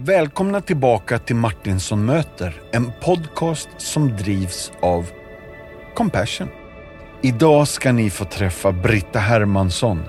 [0.00, 5.06] Välkomna tillbaka till Martinsson möter, en podcast som drivs av
[5.94, 6.48] Compassion.
[7.22, 10.02] Idag ska ni få träffa Britta Hermansson.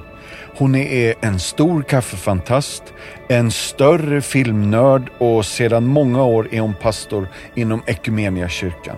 [0.57, 2.83] Hon är en stor kaffefantast,
[3.29, 8.97] en större filmnörd och sedan många år är hon pastor inom Equmeniakyrkan.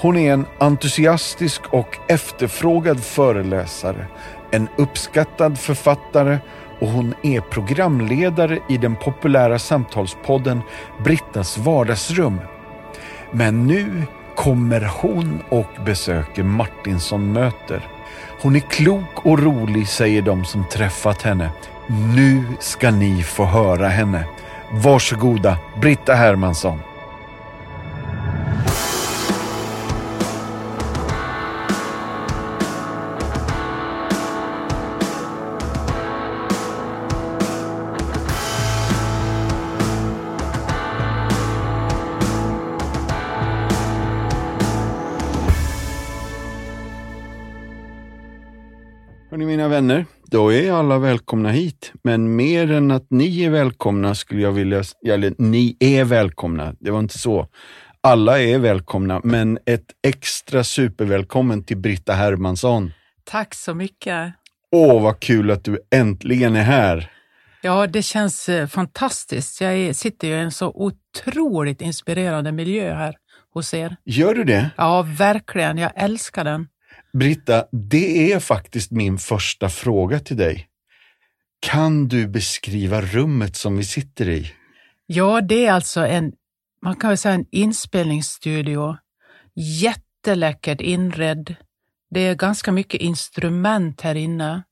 [0.00, 4.06] Hon är en entusiastisk och efterfrågad föreläsare,
[4.50, 6.38] en uppskattad författare
[6.78, 10.62] och hon är programledare i den populära samtalspodden
[11.04, 12.40] Brittas vardagsrum.
[13.30, 14.02] Men nu
[14.34, 17.86] kommer hon och besöker Martinsson möter.
[18.42, 21.50] Hon är klok och rolig säger de som träffat henne.
[22.14, 24.24] Nu ska ni få höra henne.
[24.70, 26.80] Varsågoda, Britta Hermansson.
[49.78, 51.92] Vänner, då är alla välkomna hit.
[52.04, 56.90] Men mer än att ni är välkomna skulle jag vilja, eller ni är välkomna, det
[56.90, 57.46] var inte så.
[58.00, 62.92] Alla är välkomna, men ett extra supervälkommen till Britta Hermansson.
[63.24, 64.32] Tack så mycket.
[64.72, 67.10] Åh, vad kul att du äntligen är här.
[67.62, 69.60] Ja, det känns eh, fantastiskt.
[69.60, 73.14] Jag sitter ju i en så otroligt inspirerande miljö här
[73.54, 73.96] hos er.
[74.04, 74.70] Gör du det?
[74.76, 75.78] Ja, verkligen.
[75.78, 76.66] Jag älskar den.
[77.12, 80.68] Britta, det är faktiskt min första fråga till dig.
[81.60, 84.52] Kan du beskriva rummet som vi sitter i?
[85.06, 86.32] Ja, det är alltså en,
[86.82, 88.96] man kan väl säga en inspelningsstudio.
[89.54, 91.54] Jätteläckert inredd.
[92.10, 94.62] Det är ganska mycket instrument här inne.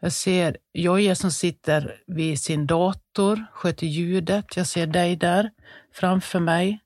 [0.00, 4.56] Jag ser Jojje som sitter vid sin dator, sköter ljudet.
[4.56, 5.50] Jag ser dig där
[5.94, 6.80] framför mig.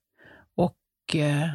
[0.57, 1.49] Och eh,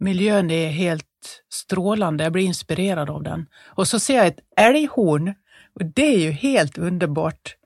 [0.00, 1.13] miljön är helt
[1.52, 2.24] strålande.
[2.24, 3.46] Jag blir inspirerad av den.
[3.66, 5.28] Och så ser jag ett älghorn
[5.80, 7.56] och det är ju helt underbart.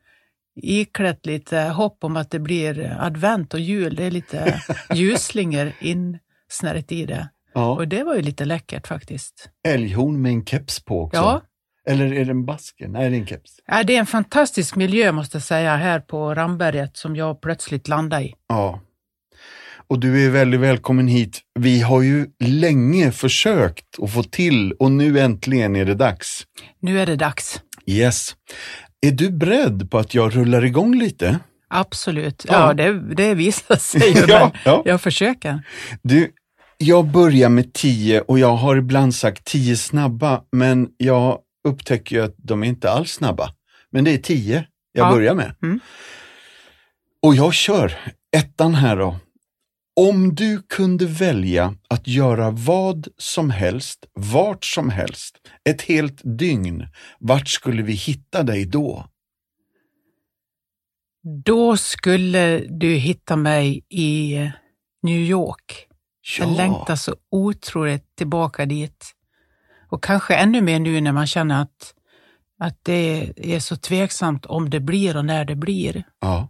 [0.63, 3.95] Iklätt lite hopp om att det blir advent och jul.
[3.97, 4.61] Det är lite
[4.95, 7.29] ljusslingor insnärjt i det.
[7.55, 9.49] Ja, Och det var ju lite läckert faktiskt.
[9.69, 11.17] älghorn med en keps på också.
[11.21, 11.43] Ja,
[11.87, 12.89] Eller är det en basker?
[12.89, 13.61] Nej, det är en keps.
[13.67, 17.89] Ja, det är en fantastisk miljö måste jag säga här på Ramberget som jag plötsligt
[17.89, 18.35] landade i.
[18.49, 18.81] Ja.
[19.91, 21.41] Och du är väldigt välkommen hit.
[21.59, 26.45] Vi har ju länge försökt att få till och nu äntligen är det dags.
[26.81, 27.61] Nu är det dags.
[27.87, 28.37] Yes.
[29.07, 31.39] Är du beredd på att jag rullar igång lite?
[31.69, 32.45] Absolut.
[32.49, 32.55] Ja.
[32.55, 34.83] Ja, det, det visar sig ju, Ja, ja.
[34.85, 35.63] jag försöker.
[36.03, 36.33] Du,
[36.79, 41.39] jag börjar med tio och jag har ibland sagt tio snabba, men jag
[41.69, 43.51] upptäcker ju att de är inte alls snabba.
[43.93, 45.13] Men det är tio jag Ja.
[45.13, 45.55] börjar med.
[45.63, 45.81] Mm.
[47.23, 47.93] Och jag kör
[48.37, 49.17] ettan här då.
[49.99, 56.89] Om du kunde välja att göra vad som helst, vart som helst, ett helt dygn,
[57.19, 59.07] vart skulle vi hitta dig då?
[61.45, 64.37] Då skulle du hitta mig i
[65.03, 65.89] New York.
[66.39, 69.15] Jag längtar så otroligt tillbaka dit.
[69.91, 71.95] Och kanske ännu mer nu när man känner att,
[72.59, 76.49] att det är så tveksamt om det blir och när det blir Ja.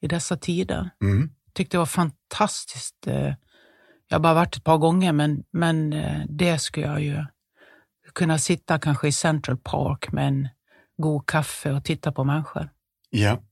[0.00, 0.90] i dessa tider.
[1.02, 1.30] Mm.
[1.54, 3.06] Tyckte det var fantastiskt.
[3.06, 3.34] eh,
[4.08, 7.24] Jag har bara varit ett par gånger, men, men eh, det skulle jag ju
[8.14, 10.48] kunna sitta kanske i Central Park med en
[11.02, 12.70] god kaffe och titta på människor.
[13.10, 13.42] Ja.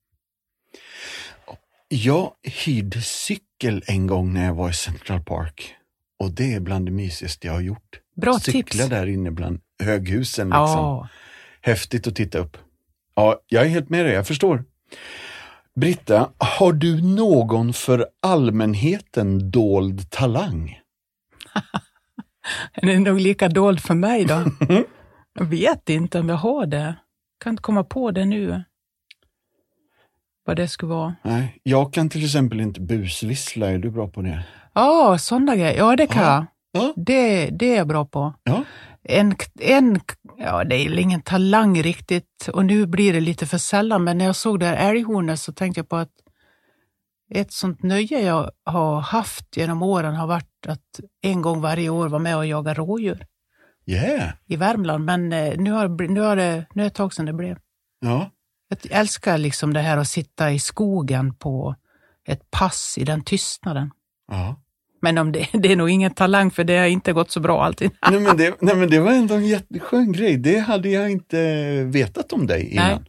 [1.89, 5.75] Jag hyrde cykel en gång när jag var i Central Park.
[6.19, 8.01] Och det är bland det mysigaste jag har gjort.
[8.21, 8.89] Bra Cykla tips.
[8.91, 10.47] där inne bland höghusen.
[10.47, 10.61] Liksom.
[10.63, 11.09] Ja,
[11.61, 12.57] Häftigt att titta upp.
[13.15, 14.65] Ja, jag är helt med dig, jag förstår.
[15.81, 20.81] Britta, har du någon för allmänheten dold talang?
[22.81, 24.45] den är nog lika dold för mig då.
[25.39, 26.95] Jag vet inte om jag har det.
[27.45, 28.63] Kan inte komma på det nu.
[30.45, 31.15] Vad det skulle vara.
[31.23, 33.71] Nej, jag kan till exempel inte busvissla.
[33.71, 34.45] Är du bra på det?
[34.75, 35.77] Ja, sådana grejer.
[35.77, 36.47] Ja, det kan Ja.
[36.73, 36.83] jag.
[36.83, 36.93] Ja.
[36.97, 38.35] Det, det är jag bra på.
[38.45, 38.65] Ja.
[39.09, 40.01] En, en,
[40.37, 44.25] ja det är ingen talang riktigt och nu blir det lite för sällan, men när
[44.25, 46.13] jag såg det här älghornet så tänkte jag på att
[47.31, 52.09] ett sånt nöje jag har haft genom åren har varit att en gång varje år
[52.09, 53.27] vara med och jaga rådjur
[53.89, 54.33] Yeah.
[54.47, 55.05] i Värmland.
[55.05, 57.59] Men eh, nu, har, nu, har det, nu är det ett tag sedan det blev.
[58.01, 58.31] Ja.
[58.69, 61.75] Jag älskar liksom det här att sitta i skogen på
[62.25, 63.91] ett pass i den tystnaden.
[64.29, 64.63] ja.
[65.01, 67.65] Men om det, det är nog ingen talang för det har inte gått så bra
[67.65, 67.91] alltid.
[68.11, 70.37] Nej, men det, nej men det var ändå en jätteskön grej.
[70.37, 72.91] Det hade jag inte vetat om dig innan.
[72.91, 73.01] Nej.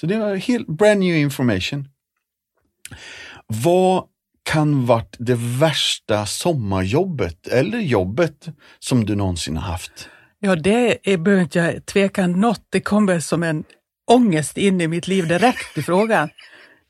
[0.00, 1.88] Så det var helt brand new information.
[3.46, 4.04] Vad
[4.42, 8.48] kan varit det värsta sommarjobbet eller jobbet
[8.78, 10.08] som du någonsin har haft?
[10.38, 12.66] Ja, det är, behöver inte jag tveka något.
[12.70, 13.64] Det kommer som en
[14.10, 16.28] ångest in i mitt liv direkt i frågan.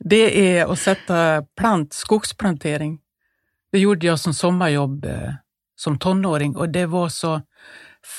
[0.04, 2.98] Det är att sätta plant, skogsplantering.
[3.72, 5.32] Det gjorde jag som sommarjobb eh,
[5.76, 7.42] som tonåring och det var så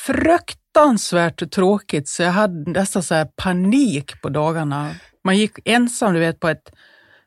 [0.06, 4.95] fruktansvärt tråkigt så jag hade nästan så panik på dagarna.
[5.24, 6.71] Man gick ensam du vet, på ett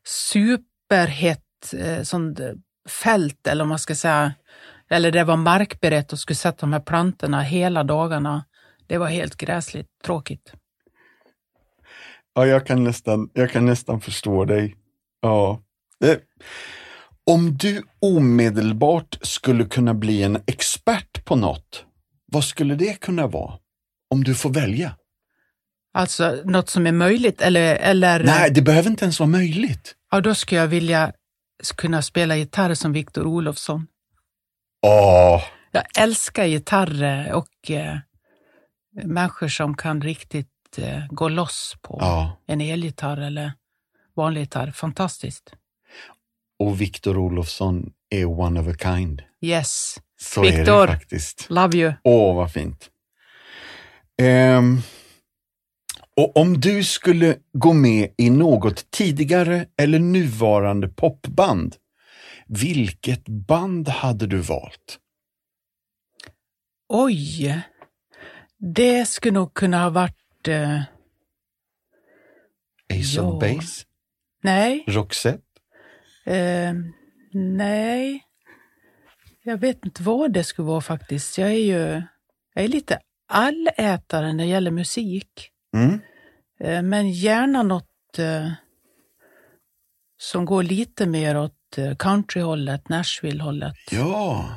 [0.06, 2.52] superhett eh, sånt eh,
[2.88, 4.32] fält eller om man ska säga,
[4.90, 8.44] eller det var markberett och skulle sätta de här plantorna hela dagarna.
[8.86, 10.52] Det var helt gräsligt tråkigt.
[12.34, 14.76] Ja, jag kan nästan, jag kan nästan förstå dig.
[15.20, 15.60] Ja.
[16.00, 16.20] Det,
[17.30, 21.84] om du omedelbart skulle kunna bli en expert på något,
[22.32, 23.58] vad skulle det kunna vara?
[24.10, 24.96] Om du får välja?
[25.94, 27.76] Alltså något som är möjligt eller?
[27.76, 29.94] eller Nej, det behöver inte ens vara möjligt.
[30.10, 31.12] Ja, då skulle jag vilja
[31.76, 33.86] kunna spela gitarr som Victor Olofsson.
[34.86, 35.42] Åh!
[35.72, 37.98] Jag älskar gitarrer och eh,
[39.04, 40.48] människor som kan riktigt
[40.78, 42.36] eh, gå loss på Ja.
[42.46, 43.52] en elgitarr eller
[44.16, 44.70] vanlig gitarr.
[44.70, 45.52] Fantastiskt.
[46.64, 49.22] Och Victor Olofsson är one of a kind.
[49.40, 49.96] Yes.
[50.20, 50.86] Så är Victor.
[50.86, 51.46] det faktiskt.
[51.50, 51.92] Love you.
[52.04, 52.90] Åh, vad fint.
[54.22, 54.78] Ehm,
[56.16, 61.76] och om du skulle gå med i något tidigare eller nuvarande popband,
[62.46, 64.98] vilket band hade du valt?
[66.88, 67.62] Oj.
[68.58, 70.48] Det skulle nog kunna ha varit...
[70.48, 70.80] Eh,
[72.90, 73.22] Ace Ja.
[73.22, 73.84] of Base?
[74.42, 74.84] nej.
[74.88, 75.43] Roxette?
[76.24, 76.72] Eh,
[77.32, 78.22] nej.
[79.42, 81.38] Jag vet inte vad det skulle vara faktiskt.
[81.38, 82.02] Jag är ju
[82.54, 82.98] jag är lite
[83.28, 85.50] allätare när det gäller musik.
[85.76, 86.00] Mm.
[86.60, 88.50] Eh, Men gärna något eh,
[90.16, 93.74] som går lite mer åt eh, countryhållet, Nashville-hållet.
[93.90, 94.48] Ja,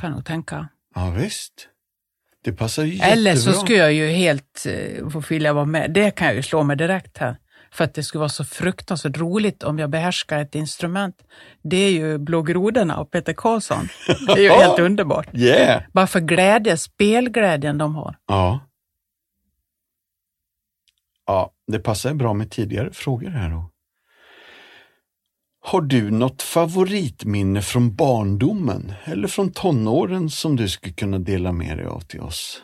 [0.00, 0.68] Kan nog tänka.
[0.94, 1.68] ja visst.
[2.44, 3.12] Det passar ju jättebra.
[3.12, 5.90] Eller så skulle jag ju helt eh, få vilja vara med.
[5.90, 7.36] Det kan jag ju slå mig direkt här.
[7.70, 11.22] För att det skulle vara så fruktansvärt roligt om jag behärskar ett instrument.
[11.62, 13.88] Det är ju Blå grodorna och Peter Karlsson.
[14.26, 15.28] Det är ju helt underbart.
[15.34, 15.82] Yeah!
[15.92, 18.16] Bara för glädje, spelglädjen de har.
[18.26, 18.60] Ja.
[21.26, 23.70] Ja, det passar bra med tidigare frågor här då.
[25.60, 31.78] Har du något favoritminne från barndomen eller från tonåren som du skulle kunna dela med
[31.78, 32.62] dig av till oss?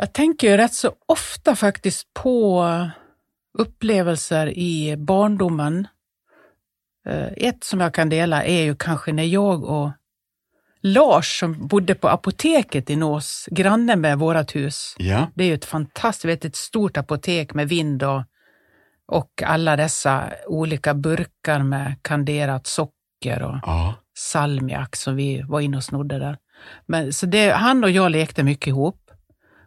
[0.00, 2.66] Jag tänker ju rätt så ofta faktiskt på
[3.58, 5.88] upplevelser i barndomen.
[7.06, 9.90] Eh, Ett som jag kan dela är ju kanske när jag och
[10.82, 14.94] Lars som bodde på apoteket i Nås, granne med vårt hus.
[14.98, 18.22] Ja, Det är ju ett fantastiskt, vet, ett stort apotek med vind och,
[19.06, 25.76] och alla dessa olika burkar med kanderat socker och ja, salmiak som vi var inne
[25.76, 26.38] och snodde där.
[26.86, 29.09] Men, så det, han och jag lekte mycket ihop.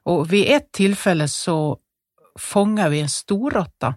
[0.03, 1.77] Och vid ett tillfälle så
[2.39, 3.95] fångade vi en storråtta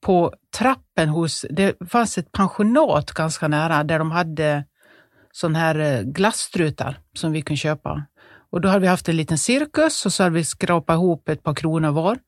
[0.00, 4.64] på trappen hos, det fanns ett pensionat ganska nära där de hade
[5.32, 8.06] sån här eh, glasstrutar som vi kunde köpa.
[8.50, 11.42] Och då hade vi haft en liten cirkus och så hade vi skrapat ihop ett
[11.42, 12.18] par kronor var,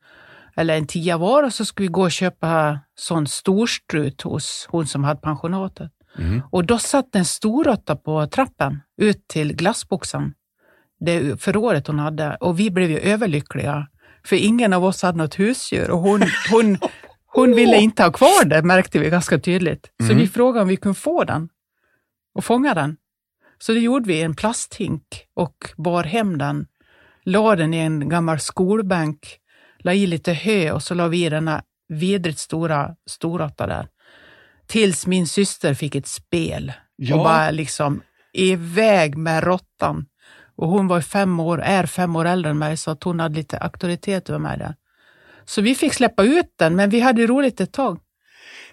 [0.57, 4.87] eller en tia var och så skulle vi gå och köpa sån storstrut hos hon
[4.87, 5.93] som hade pensionatet.
[6.19, 6.43] mm.
[6.51, 10.35] Och då satt en storråtta på trappen ut till glassboxen,
[11.01, 12.37] det förrådet hon hade.
[12.41, 13.87] Och vi blev ju överlyckliga,
[14.25, 16.79] för ingen av oss hade något husdjur och hon, hon,
[17.27, 19.91] hon ville inte ha kvar det, märkte vi ganska tydligt.
[20.01, 20.19] Så Mm.
[20.19, 21.49] vi frågade om vi kunde få den
[22.35, 22.97] och fånga den.
[23.59, 25.03] Så det gjorde vi i en plasthink
[25.35, 26.67] och bar hem den,
[27.25, 29.19] la den i en gammal skolbänk,
[29.79, 33.89] la i lite hö och så la vi i denna vidrigt stora storråtta där.
[34.67, 37.17] Tills min syster fick ett spel Ja.
[37.17, 40.07] och bara liksom iväg med råttan.
[40.57, 43.35] Och hon var fem år, är fem år äldre än mig så att hon hade
[43.35, 44.75] lite auktoritet över mig där.
[45.45, 47.99] Så vi fick släppa ut den, men vi hade roligt ett tag.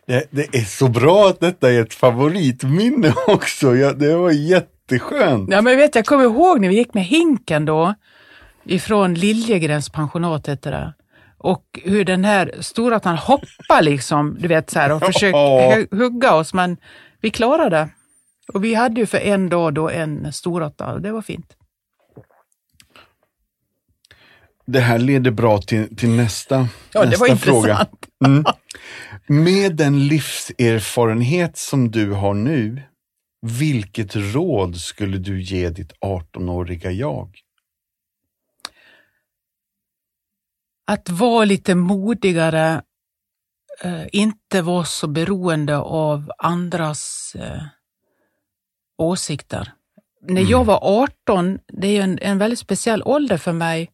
[0.07, 3.75] Det, det är så bra att detta är ett favoritminne också.
[3.75, 5.49] Ja, det var jätteskönt.
[5.51, 7.93] Ja, men vet, jag kommer ihåg när vi gick med hinken då,
[8.65, 10.93] ifrån Liljegrens pensionat hette det.
[11.37, 16.33] Och hur den här storråttan hoppade liksom, du vet så här och försökte hu- hugga
[16.35, 16.77] oss, men
[17.21, 17.89] vi klarade det.
[18.53, 21.53] Och vi hade ju för en dag då en storråtta och det var fint.
[24.65, 27.87] Det här leder bra till, till nästa, Ja, det nästa var fråga.
[28.25, 28.43] Mm.
[29.27, 32.81] Med den livserfarenhet som du har nu,
[33.41, 37.37] vilket råd skulle du ge ditt 18-åriga jag?
[40.87, 42.81] Att vara lite modigare
[43.83, 47.63] eh, inte vara så beroende av andras eh,
[48.97, 49.73] åsikter.
[50.21, 50.51] När Mm.
[50.51, 53.91] jag var 18, det är en, en väldigt speciell ålder för mig,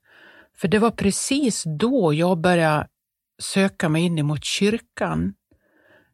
[0.62, 2.88] för det var precis då jag började
[3.42, 5.34] söka mig in emot kyrkan.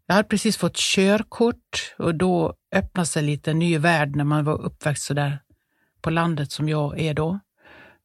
[0.06, 4.46] Jag hade precis fått körkort och då öppnade sig lite en ny värld när man
[4.46, 5.40] var uppväxt där
[6.02, 7.40] på landet som jag är då.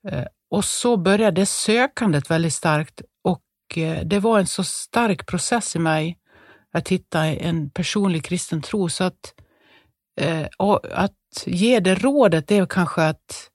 [0.08, 5.76] Eh, och så började sökandet väldigt starkt och eh, det var en så stark process
[5.76, 6.18] i mig
[6.72, 9.34] att hitta en personlig kristen tro så att,
[10.20, 10.46] eh,
[10.92, 13.50] att ge det rådet är kanske att,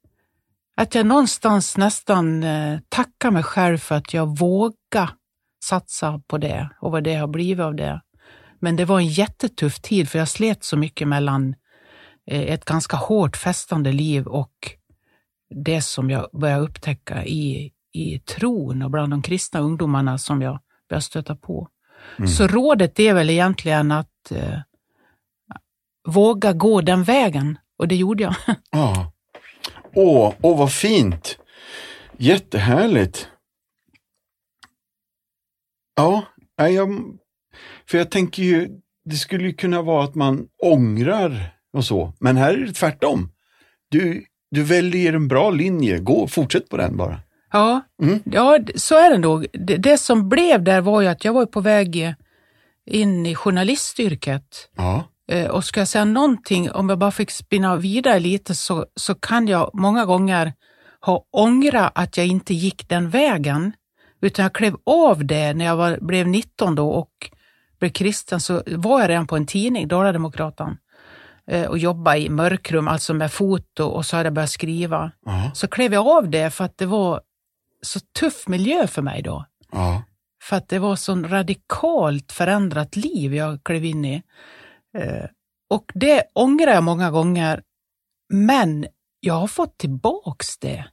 [0.75, 5.09] att jag någonstans nästan eh, tackar mig själv för att jag vågar
[5.63, 8.01] satsa på det och vad det har blivit av det.
[8.59, 11.55] Men det var en jättetuff tid för jag slet så mycket mellan
[12.27, 14.53] eh, ett ganska hårt fästande liv och
[15.49, 20.59] det som jag började upptäcka i, i tron och bland de kristna ungdomarna som jag
[20.89, 21.69] började stöta på.
[22.17, 22.27] Mm.
[22.27, 24.59] Så rådet är väl egentligen att eh,
[26.07, 28.35] våga gå den vägen och det gjorde jag.
[28.71, 29.11] Ja.
[29.95, 31.37] Åh, åh, vad fint!
[32.17, 33.27] Jättehärligt.
[35.95, 36.25] Ja,
[36.57, 37.01] jag,
[37.89, 38.69] för jag tänker ju,
[39.05, 43.31] det skulle ju kunna vara att man ångrar och så, men här är det tvärtom.
[43.89, 47.19] Du, du väljer en bra linje, gå, fortsätt på den bara.
[47.51, 48.19] Ja, Mm.
[48.25, 49.47] ja så är det nog.
[49.53, 52.13] Det, det som blev där var ju att jag var på väg
[52.85, 54.69] in i journalistyrket.
[54.75, 55.03] Ja,
[55.51, 59.47] Och ska jag säga någonting, om jag bara fick spinna vidare lite, så, så kan
[59.47, 60.53] jag många gånger
[61.01, 63.73] ha ångrat att jag inte gick den vägen.
[64.21, 67.11] Utan jag klev av det när jag var, blev 19 då och
[67.79, 70.77] blev kristen, så var jag redan på en tidning, Dala-Demokraten,
[71.47, 75.11] eh, och jobbade i mörkrum, alltså med foto, och så hade jag börjat skriva.
[75.25, 77.21] ja, Så klev jag av det för att det var
[77.81, 79.45] så tuff miljö för mig då.
[79.71, 80.03] ja.
[80.43, 84.23] För att det var så radikalt förändrat liv jag klev in i.
[84.95, 85.25] Eh,
[85.69, 87.61] Och det ångrar jag många gånger,
[88.33, 88.85] men
[89.19, 90.85] jag har fått tillbaks det.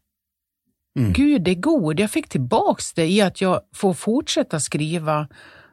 [0.99, 1.13] Mm.
[1.13, 2.01] Gud är god.
[2.01, 5.29] Jag fick tillbaks det i att jag får fortsätta skriva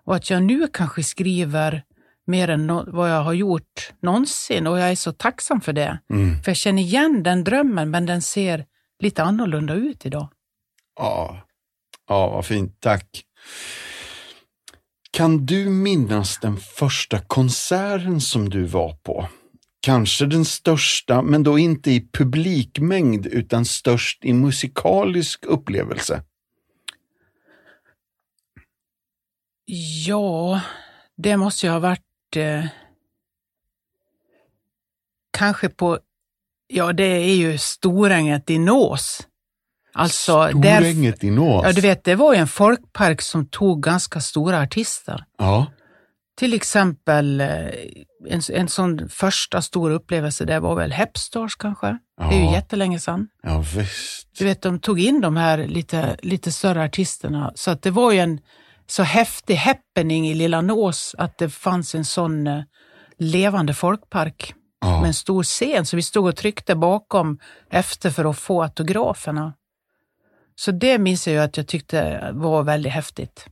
[0.06, 1.84] och att jag nu kanske skriver
[2.28, 6.00] mer än nå- vad jag har gjort någonsin och jag är så tacksam för det.
[6.14, 6.42] Mm.
[6.44, 8.66] För jag känner igen den drömmen, men den ser
[9.00, 10.28] lite annorlunda ut idag.
[11.00, 11.42] Ja,
[12.08, 12.80] ja vad fint.
[12.80, 13.24] Tack.
[15.12, 19.30] Kan du minnas den första konserten som du var på?
[19.82, 26.24] Kanske den största, men då inte i publikmängd utan störst i musikalisk upplevelse.
[30.06, 30.62] Ja,
[31.18, 32.66] det måste ju ha varit eh,
[35.38, 36.00] kanske på,
[36.68, 39.29] ja det är ju Storänget i Nås.
[39.93, 41.65] Alltså, Storänget i Nås.
[41.65, 45.24] ja du vet, det var ju en folkpark som tog ganska stora artister.
[45.38, 45.65] Ja,
[46.38, 47.48] Till exempel eh,
[48.29, 51.88] en, en sån första stor upplevelse, det var väl Hepstars kanske?
[52.17, 52.51] Det är ju Ja.
[52.53, 53.27] jättelänge sedan.
[53.43, 54.27] ja visst.
[54.38, 57.51] Du vet, de tog in de här lite, lite större artisterna.
[57.55, 58.39] Så att det var ju en
[58.88, 62.62] så häftig happening i Lilla Nås att det fanns en sån eh,
[63.17, 65.00] levande folkpark Ja.
[65.01, 65.86] med en stor scen.
[65.86, 67.39] Så vi stod och tryckte bakom
[67.72, 69.53] efter för att få autograferna.
[70.60, 73.46] Så det minns jag att jag tyckte var väldigt häftigt.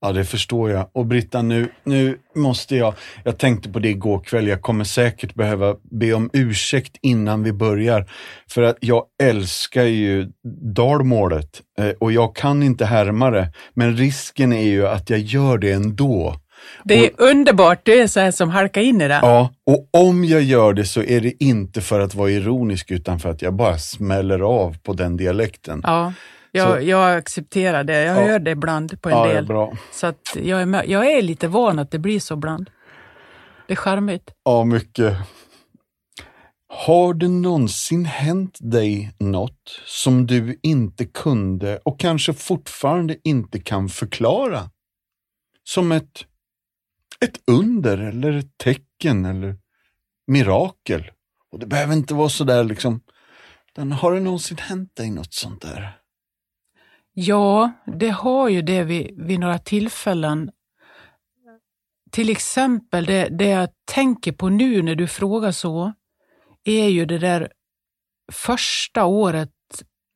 [0.00, 0.90] Ja, det förstår jag.
[0.92, 2.94] Och Britta, nu, nu måste jag,
[3.24, 7.52] jag tänkte på det igår kväll, jag kommer säkert behöva be om ursäkt innan vi
[7.52, 8.10] börjar.
[8.50, 10.28] För att jag älskar ju
[10.74, 13.52] dalmålet eh, och jag kan inte härma det.
[13.74, 16.36] Men risken är ju att jag gör det ändå.
[16.84, 19.18] Det är underbart, du är så här som halkar in i det.
[19.22, 23.18] Ja, och om jag gör det så är det inte för att vara ironisk utan
[23.18, 25.80] för att jag bara smäller av på den dialekten.
[25.84, 26.12] Ja,
[26.58, 28.02] jag, jag accepterar det.
[28.02, 28.28] Jag Ja.
[28.28, 29.46] gör det ibland på en Ja, del.
[29.46, 29.76] bra.
[29.92, 32.70] Så att jag, är med, jag är lite van att det blir så ibland.
[33.66, 34.30] Det är charmigt.
[34.44, 35.16] Ja, mycket.
[36.68, 43.88] Har det någonsin hänt dig något som du inte kunde och kanske fortfarande inte kan
[43.88, 44.70] förklara?
[45.64, 46.24] Som ett,
[47.20, 49.56] ett under eller ett tecken eller
[50.26, 51.10] mirakel.
[51.52, 53.00] Och det behöver inte vara så där liksom.
[54.00, 55.98] Har det någonsin hänt dig något sånt där?
[57.14, 60.50] Ja, det har ju det vid, vid några tillfällen.
[62.10, 65.92] Till exempel, det, det jag tänker på nu när du frågar så,
[66.64, 67.52] är ju det där
[68.32, 69.50] första året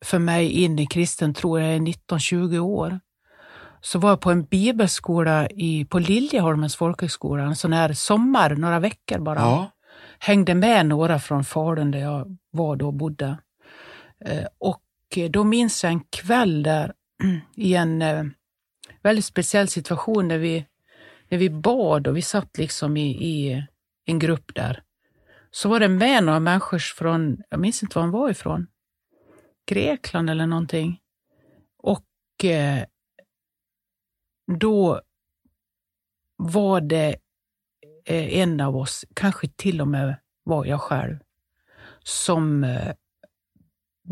[0.04, 3.00] för mig in i kristen tro, jag är 19-20 år,
[3.80, 8.80] så var jag på en bibelskola i, på Liljeholmens folkhögskola, en sån här sommar, några
[8.80, 9.38] veckor bara.
[9.40, 9.70] Ja.
[10.18, 13.38] hängde med några från Falun där jag var då och bodde.
[14.24, 14.80] Eh, Och
[15.16, 16.92] Eh, då minns jag en kväll där
[17.56, 18.24] i en eh,
[19.02, 20.66] väldigt speciell situation där vi
[21.28, 23.66] när vi bad och vi satt liksom i, i
[24.04, 24.82] en grupp där,
[25.50, 28.66] så var det med några människor från, jag minns inte var han var ifrån,
[29.66, 31.00] Grekland eller någonting.
[31.78, 32.84] Och eh,
[34.60, 35.00] då
[36.36, 37.16] var det
[38.04, 41.18] eh, en av oss, kanske till och med var jag själv,
[42.02, 42.94] som eh,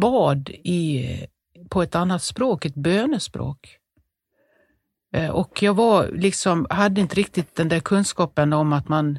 [0.01, 1.07] bad i,
[1.71, 3.77] på ett annat språk, ett bönespråk.
[5.15, 9.19] Eh, och jag var liksom, hade inte riktigt den där kunskapen om att man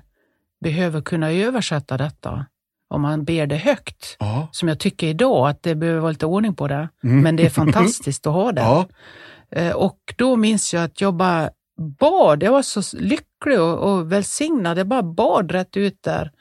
[0.62, 2.46] behöver kunna översätta detta
[2.90, 4.16] om man ber det högt.
[4.20, 4.48] Ja.
[4.52, 6.90] Som jag tycker idag, att det behöver vara lite ordning på det.
[7.02, 8.62] Men det är fantastiskt att ha det.
[8.62, 8.88] Ja.
[9.52, 11.50] Eh, Och då minns jag att jag bara
[12.00, 12.44] bad.
[12.44, 14.78] Jag var så lycklig och, och välsignad.
[14.78, 16.32] Jag bara bad rätt ut där.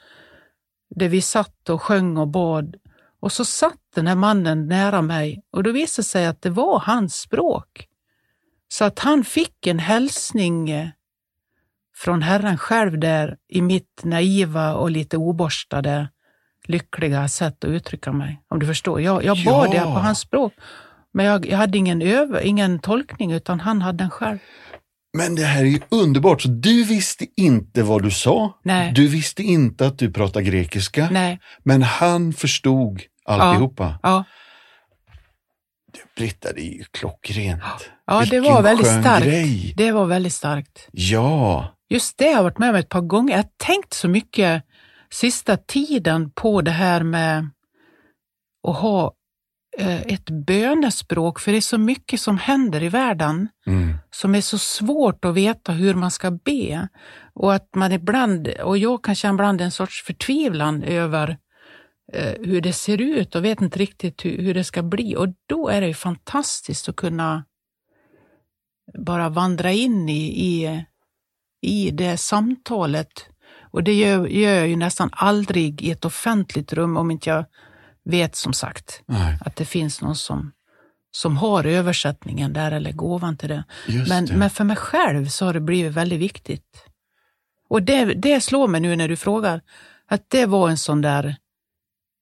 [0.94, 2.76] Där vi satt och sjöng och bad.
[3.26, 6.50] Och så satt den här mannen nära mig och då visade det sig att det
[6.50, 7.86] var hans språk.
[8.68, 10.88] Så att han fick en hälsning eh,
[11.96, 16.08] från Herren själv där i mitt naiva och lite oborstade,
[16.66, 18.42] lyckliga sätt att uttrycka mig.
[18.48, 19.00] Om du förstår.
[19.00, 19.72] Jag, jag bad Ja.
[19.72, 20.52] det på hans språk.
[21.12, 24.38] Men jag, jag hade ingen, över, ingen tolkning utan han hade den själv.
[25.16, 26.42] Men det här är ju underbart.
[26.42, 28.58] Så du visste inte vad du sa.
[28.62, 28.92] Nej.
[28.92, 31.08] Du visste inte att du pratar grekiska.
[31.10, 31.40] Nej.
[31.62, 33.98] Men han förstod alltihopa.
[34.02, 34.24] Ja,
[36.16, 37.62] Britta, det är ju klockrent.
[38.06, 39.26] ja det var väldigt skön starkt.
[39.26, 39.74] Grej.
[39.76, 40.88] Det var väldigt starkt.
[40.92, 41.68] Ja.
[41.88, 43.30] Just det har jag varit med om ett par gånger.
[43.36, 44.62] Jag har tänkt så mycket
[45.10, 47.50] sista tiden på det här med
[48.68, 49.12] att ha
[49.78, 53.96] eh, ett bönespråk, för det är så mycket som händer i världen Mm.
[54.10, 56.88] som är så svårt att veta hur man ska be.
[57.34, 61.38] Och att man ibland, och jag kan känna ibland en sorts förtvivlan över
[62.40, 65.16] hur det ser ut och vet inte riktigt hur, hur det ska bli.
[65.16, 67.44] Och då är det ju fantastiskt att kunna
[68.98, 70.84] bara vandra in i, i,
[71.60, 73.28] i det samtalet.
[73.70, 77.44] Och det gör, gör jag ju nästan aldrig i ett offentligt rum om inte jag
[78.04, 80.52] vet som sagt Nej, att det finns någon som,
[81.10, 83.64] som har översättningen där eller gåvan till det.
[83.86, 84.36] just Men, det.
[84.36, 86.84] men för mig själv så har det blivit väldigt viktigt.
[87.68, 89.60] Och det, det slår mig nu när du frågar,
[90.08, 91.36] att det var en sån där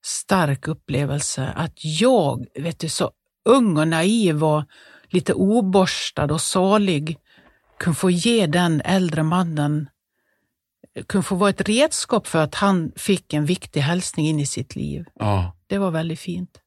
[0.05, 3.11] stark upplevelse att jag, vet du, så
[3.45, 4.63] ung och naiv och
[5.09, 7.17] lite oborstad och salig,
[7.79, 9.89] kunde få ge den äldre mannen,
[11.07, 14.75] kunde få vara ett redskap för att han fick en viktig hälsning in i sitt
[14.75, 15.05] liv.
[15.15, 15.55] Ja.
[15.67, 16.61] Det var väldigt fint.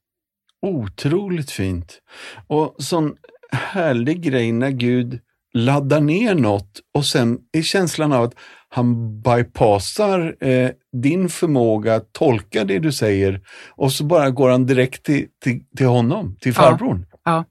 [0.62, 1.98] Otroligt fint.
[2.46, 3.16] Och sån
[3.52, 5.20] härlig grej när Gud
[5.54, 8.34] laddar ner något och sen är känslan av att
[8.70, 14.66] han bypassar eh, din förmåga att tolka det du säger och så bara går han
[14.66, 17.06] direkt till, till, till honom, till farbrorn.
[17.24, 17.44] Ja.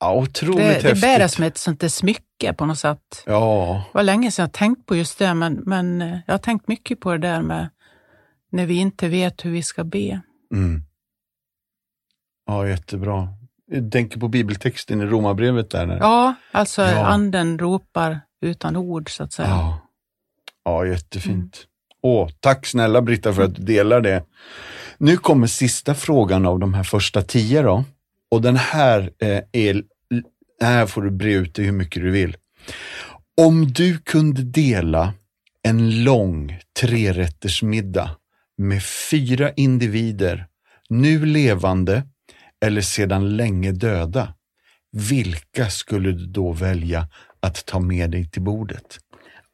[0.00, 1.00] Ja, otroligt Det, det häftigt.
[1.00, 3.22] bär som ett sånt där smycke på något sätt.
[3.26, 6.38] Ja, Det var länge sedan jag tänkt på just det, men, men eh, jag har
[6.38, 7.68] tänkt mycket på det där med
[8.52, 10.20] när vi inte vet hur vi ska be.
[10.54, 10.82] mm.
[12.46, 13.28] ja, jättebra.
[13.70, 15.86] Jag tänker på bibeltexten i Romarbrevet där.
[15.86, 15.98] När...
[15.98, 17.06] Ja, alltså Ja.
[17.06, 19.48] anden ropar utan ord så att säga.
[19.48, 19.80] Ja,
[20.64, 21.66] ja jättefint.
[22.02, 24.24] Åh, tack snälla Britta för att du delar det.
[24.98, 27.84] Nu kommer sista frågan av de här första tio då.
[28.30, 29.82] Och den här eh, är,
[30.60, 32.36] här får du bre ut dig hur mycket du vill.
[33.40, 35.14] Om du kunde dela
[35.62, 38.10] en lång trerättersmiddag
[38.58, 40.46] med fyra individer,
[40.88, 42.02] nu levande
[42.64, 44.34] eller sedan länge döda,
[44.92, 47.08] vilka skulle du då välja
[47.40, 48.98] att ta med dig till bordet?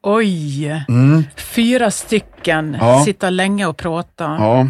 [0.01, 1.23] Oj, Mm.
[1.37, 3.01] fyra stycken, Ja.
[3.05, 4.23] sitta länge och prata.
[4.23, 4.67] Ja,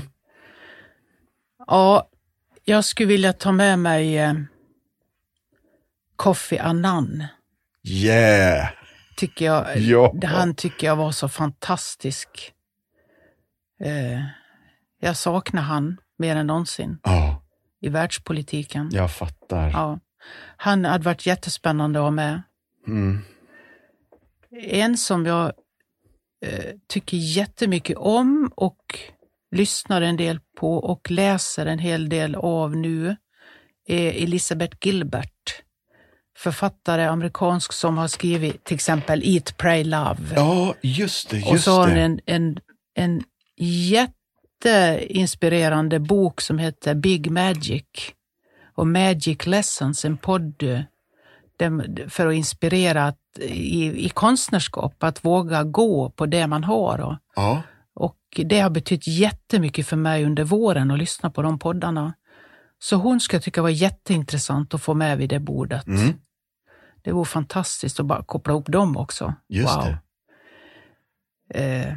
[1.67, 2.09] Ja,
[2.65, 4.33] jag skulle vilja ta med mig eh,
[6.15, 7.23] Kofi Annan.
[7.83, 8.69] yeah!
[9.17, 10.13] Tycker jag, Ja.
[10.23, 12.51] Han tycker jag var så fantastisk.
[13.83, 14.21] Eh,
[14.99, 17.43] jag saknar han mer än någonsin Ja,
[17.81, 18.89] i världspolitiken.
[18.91, 19.69] jag fattar.
[19.69, 19.99] Ja.
[20.57, 22.41] Han hade varit jättespännande att ha med.
[22.87, 23.19] Mm.
[24.61, 25.53] En som jag
[26.45, 28.99] eh, tycker jättemycket om och
[29.51, 33.15] lyssnar en del på och läser en hel del av nu
[33.87, 35.61] är Elisabeth Gilbert.
[36.37, 40.17] Författare amerikansk som har skrivit till exempel Eat, Pray, Love.
[40.35, 42.59] Ja, just det, och just så har hon en, en,
[42.95, 43.23] en
[43.57, 47.85] jätteinspirerande bok som heter Big Magic
[48.75, 50.85] och Magic Lessons, en podd
[52.09, 56.99] för att inspirera att, i, i konstnärskap, att våga gå på det man har.
[57.01, 57.61] Och, Ja,
[57.93, 62.13] och det har betytt jättemycket för mig under våren att lyssna på de poddarna.
[62.79, 65.87] Så hon ska jag tycka var jätteintressant att få med vid det bordet.
[65.87, 66.13] mm.
[67.03, 69.33] Det vore fantastiskt att bara koppla ihop dem också.
[69.49, 69.83] Just wow.
[69.85, 69.99] det.
[71.87, 71.93] Eh,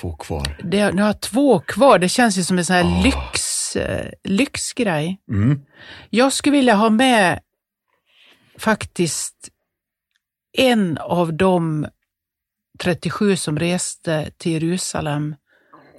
[0.00, 0.58] Två kvar.
[0.64, 1.98] det, nu har jag två kvar.
[1.98, 3.02] Det känns ju som en sån här Ah.
[3.04, 5.20] lyx, eh, lyxgrej.
[5.30, 5.60] Mm.
[6.10, 7.40] Jag skulle vilja ha med
[8.62, 9.48] faktiskt
[10.58, 11.86] en av de
[12.82, 15.34] 37 som reste till Jerusalem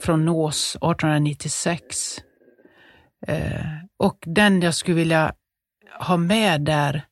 [0.02, 2.18] från Nås 1896.
[3.28, 3.62] Eh,
[4.00, 5.34] och den jag skulle vilja
[6.00, 7.06] ha med där,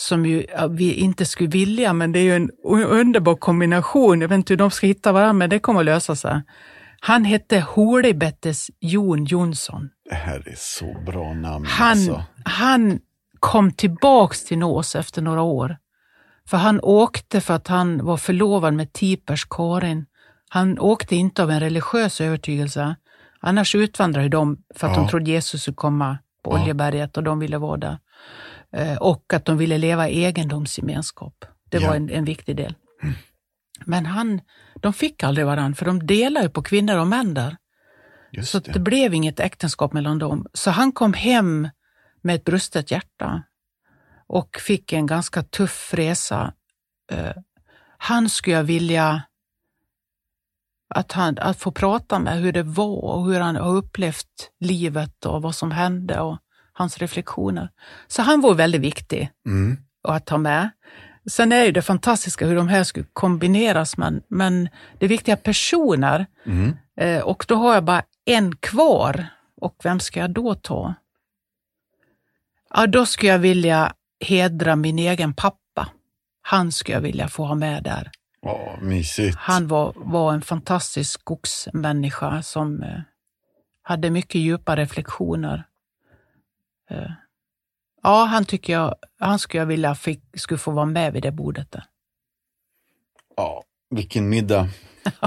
[0.00, 2.50] som ju vi inte skulle vilja, men det är ju en
[2.84, 4.20] underbar kombination.
[4.20, 6.42] Jag vet inte hur de ska hitta varandra, men det kommer att lösa sig.
[7.00, 9.90] Han hette Holibettes Jon Jonsson.
[10.10, 12.24] Det här är så bra namn Han, alltså.
[12.44, 13.00] han
[13.52, 15.76] kom tillbaks till Nås efter några år.
[16.48, 20.06] För han åkte för att han var förlovad med Tipers Karin.
[20.48, 22.96] Han åkte inte av en religiös övertygelse.
[23.40, 25.02] Annars utvandrade de för att Ja.
[25.02, 26.62] de trodde Jesus skulle komma på Ja.
[26.62, 27.98] Oljeberget och de ville vara där.
[28.76, 31.44] Eh, Och att de ville leva i egendomsgemenskap.
[31.70, 31.88] Det Ja.
[31.88, 32.74] var en, en viktig del.
[33.84, 34.40] Men han,
[34.82, 37.56] de fick aldrig varandra, för de delade på kvinnor och män där.
[38.32, 38.72] Just Så det.
[38.72, 40.46] det blev inget äktenskap mellan dem.
[40.52, 41.68] Så han kom hem
[42.24, 43.42] med ett brustet hjärta
[44.26, 46.52] och fick en ganska tuff resa.
[47.12, 47.32] Eh,
[47.98, 49.22] Han skulle jag vilja
[50.94, 55.26] att, han, att få prata med hur det var och hur han har upplevt livet
[55.26, 56.38] och vad som hände och
[56.72, 57.70] hans reflektioner.
[58.06, 59.76] Så han var väldigt viktig Mm.
[60.02, 60.70] att ta med.
[61.30, 66.26] Sen är det fantastiska hur de här skulle kombineras, men, men det är viktiga personer.
[66.46, 66.76] Mm.
[66.96, 69.26] Eh, och då har jag bara en kvar.
[69.60, 70.94] Och vem ska jag då ta?
[72.76, 75.88] Ja, då skulle jag vilja hedra min egen pappa.
[76.42, 78.10] Han skulle jag vilja få ha med där.
[78.42, 79.36] Ja, mysigt.
[79.38, 83.00] Han var, var en fantastisk skogsmänniska som eh,
[83.82, 85.64] hade mycket djupa reflektioner.
[86.90, 87.10] Eh,
[88.02, 91.32] ja, han tycker jag, han skulle jag vilja fick, skulle få vara med vid det
[91.32, 91.84] bordet där.
[93.36, 94.68] Ja, vilken middag.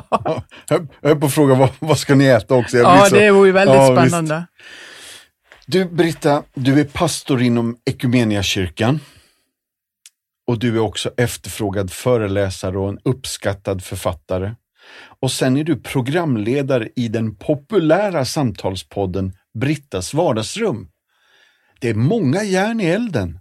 [0.69, 2.77] jag höll på att fråga vad, vad ska ni äta också?
[2.77, 4.13] Jag Ja, så- det vore ju väldigt Ja, visst.
[5.67, 8.99] Du Britta, du är pastor inom Equmeniakyrkan.
[10.47, 14.55] Och du är också efterfrågad föreläsare och en uppskattad författare.
[15.19, 20.89] Och sen är du programledare i den populära samtalspodden Brittas vardagsrum.
[21.79, 23.39] Det är många järn i elden.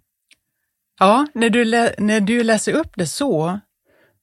[0.98, 1.64] Ja, när du,
[1.98, 3.60] när du läser upp det så,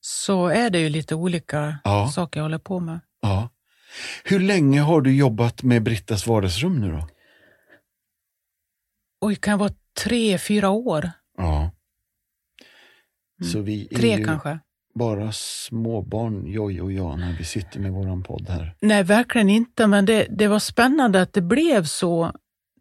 [0.02, 2.12] så är det ju lite olika Ja.
[2.16, 3.00] saker jag håller på med.
[3.22, 3.50] Ja.
[4.24, 7.08] Hur länge har du jobbat med Brittas vardagsrum nu då?
[9.24, 11.12] Oj, kan det vara tre, fyra år?
[11.38, 11.72] Ja.
[13.52, 14.60] Så vi Tre kanske?
[14.96, 18.76] bara småbarn, Joj och jag, när vi sitter med våran podd här.
[18.80, 22.32] Nej, verkligen inte, men det, det var spännande att det blev så.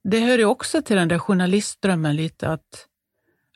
[0.05, 2.87] Det hör ju också till den där journalistdrömmen lite, att,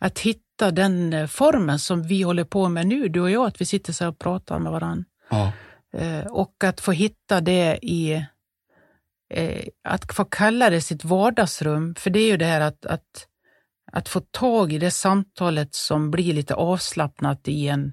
[0.01, 3.61] att hitta den eh, formen som vi håller på med nu, du och jag, att
[3.61, 5.05] vi sitter så här och pratar med varandra.
[5.31, 5.53] Ja.
[5.93, 8.27] Eh, och att få hitta det i,
[9.31, 13.29] eh, att få kalla det sitt vardagsrum, för det är ju det här att, att,
[13.93, 17.93] att få tag i det samtalet som blir lite avslappnat i en,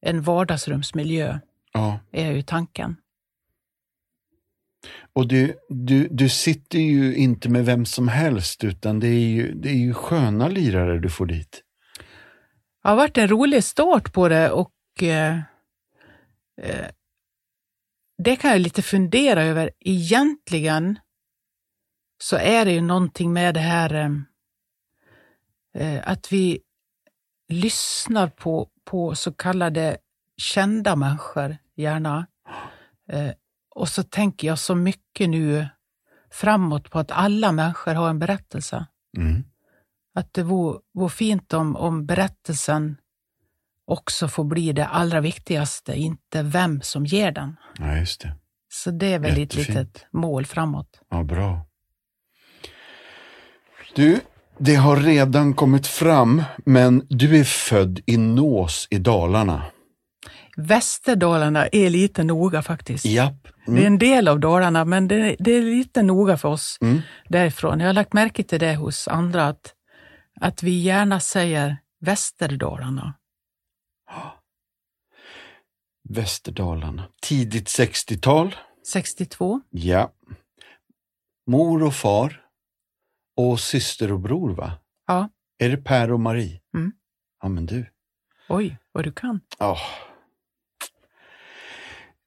[0.00, 1.38] en vardagsrumsmiljö,
[1.72, 2.00] ja.
[2.12, 2.96] är ju tanken.
[5.12, 9.54] Och du, du, du sitter ju inte med vem som helst, utan det är ju,
[9.54, 11.62] det är ju sköna lirare du får dit.
[12.82, 15.38] Det har varit en rolig start på det och eh,
[16.62, 16.86] eh,
[18.18, 19.70] det kan jag lite fundera över.
[19.80, 20.98] Egentligen
[22.22, 24.10] så är det ju någonting med det här eh,
[25.74, 26.60] eh, att vi
[27.48, 29.96] lyssnar på, på så kallade
[30.36, 32.26] kända människor, gärna.
[33.08, 33.30] Eh,
[33.74, 35.68] och så tänker jag så mycket nu
[36.30, 38.86] framåt på att alla människor har en berättelse.
[39.16, 39.44] Mm.
[40.14, 42.96] Att det vore, vore fint om, om berättelsen
[43.86, 47.56] också får bli det allra viktigaste, inte vem som ger den.
[47.78, 48.32] Ja, just det.
[48.72, 51.00] Så det är väl ett litet mål framåt.
[51.10, 51.66] Ja, bra.
[53.94, 54.20] Du,
[54.58, 59.62] det har redan kommit fram, men du är född i Nås i Dalarna.
[60.56, 63.04] Västerdalarna är lite noga faktiskt.
[63.04, 63.34] Japp.
[63.66, 63.86] Det är Mm.
[63.86, 67.00] en del av Dalarna, men det, det är lite noga för oss Mm.
[67.28, 67.80] därifrån.
[67.80, 69.74] Jag har lagt märke till det hos andra, att,
[70.40, 73.14] att vi gärna säger Västerdalarna.
[76.08, 77.08] Västerdalarna.
[77.22, 78.54] Tidigt 60-tal.
[78.92, 79.60] 62.
[79.70, 80.12] Ja.
[81.46, 82.40] Mor och far.
[83.36, 84.72] Och syster och bror, va?
[85.06, 85.28] Ja.
[85.58, 86.60] Är det Per och Marie?
[86.74, 86.92] Mm.
[87.42, 87.86] Ja, men du.
[88.48, 89.40] Oj, vad du kan.
[89.58, 89.78] Ja.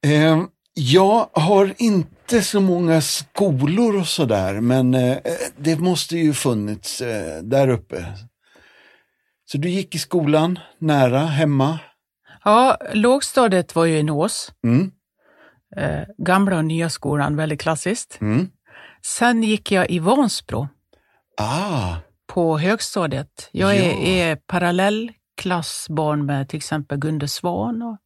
[0.06, 5.18] Eh, jag har inte så många skolor och sådär, men eh,
[5.58, 8.06] det måste ju funnits eh, där uppe.
[9.52, 11.80] Så du gick i skolan nära, hemma?
[12.44, 14.52] Ja, lågstadiet var ju i Nås.
[14.64, 14.92] Mm.
[15.76, 18.18] Eh, gamla och nya skolan, väldigt klassiskt.
[18.22, 18.50] Mm.
[19.06, 20.68] Sen gick jag i Vansbro
[21.42, 21.96] Ah,
[22.28, 23.50] på högstadiet.
[23.52, 23.98] Jag är, Ja.
[24.08, 27.98] är parallellklassbarn med till exempel Gunde Svan och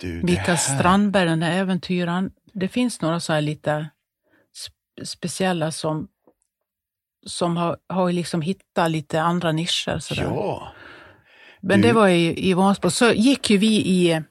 [0.00, 2.30] du, Mikael Strandberg, den här äventyraren.
[2.52, 3.70] Det finns några så här lite
[4.54, 6.08] sp- speciella som,
[7.26, 9.98] som har, har liksom hittat lite andra nischer.
[9.98, 10.22] Så där.
[10.22, 10.68] Ja.
[11.60, 12.90] Men Du- det var i, i Vansbro.
[12.90, 14.22] Så gick ju vi i,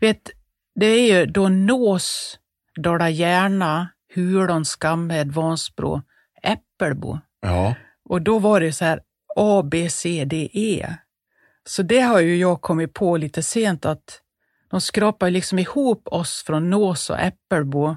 [0.00, 0.30] vet,
[0.74, 2.38] det är ju då Nås,
[2.80, 6.02] Dala-Järna, Hulån, Skamhed, Vansbro,
[6.42, 7.18] Äppelbo.
[7.40, 7.74] Ja.
[8.08, 9.00] Och då var det så här
[9.36, 10.94] A, B, C, D, E.
[11.66, 14.20] Så det har ju jag kommit på lite sent att
[14.70, 17.96] de skrapar liksom ihop oss från Nås och Äppelbo,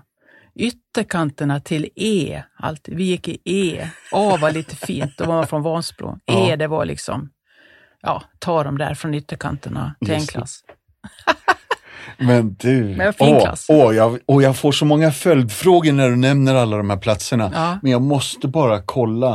[0.55, 2.43] ytterkanterna till E.
[2.57, 2.87] Allt.
[2.89, 3.87] Vi gick i E.
[4.11, 6.11] A var lite fint, då var man från Vansbro.
[6.25, 6.55] E, Ja.
[6.55, 7.29] det var liksom,
[8.01, 10.61] ja, ta dem där från ytterkanterna till en Just klass.
[12.17, 16.55] Men du, Men åh, åh, jag, och jag får så många följdfrågor när du nämner
[16.55, 17.51] alla de här platserna.
[17.53, 17.79] Ja.
[17.81, 19.33] Men jag måste bara kolla.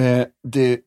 [0.00, 0.80] Eh, det,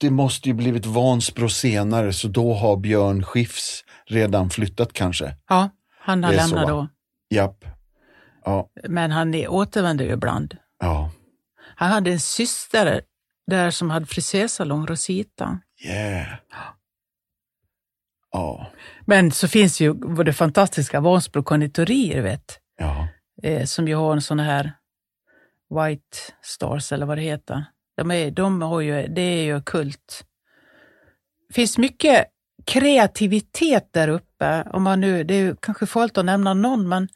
[0.00, 5.34] det måste ju blivit Vansbro senare, så då har Björn Skifs redan flyttat kanske.
[5.48, 6.88] Ja, han har lämnat då.
[7.34, 7.64] Japp.
[8.48, 10.56] Ja, Men han återvänder ju ibland.
[10.80, 11.10] ja,
[11.76, 13.00] Han hade en syster
[13.46, 15.60] där som hade frisersalong, Rosita.
[15.84, 16.26] yeah.
[18.32, 18.66] Ja,
[19.06, 23.08] Men så finns ju det fantastiska Vansbro konditorier, vet, ja,
[23.42, 24.72] eh, som ju har en sån här
[25.70, 27.64] White Stars eller vad det heter.
[27.96, 30.24] De, är, de har ju, det är ju kult.
[31.48, 32.26] Det finns mycket
[32.66, 34.64] kreativitet där uppe.
[34.72, 37.08] Om man nu, det är kanske farligt att nämna någon, men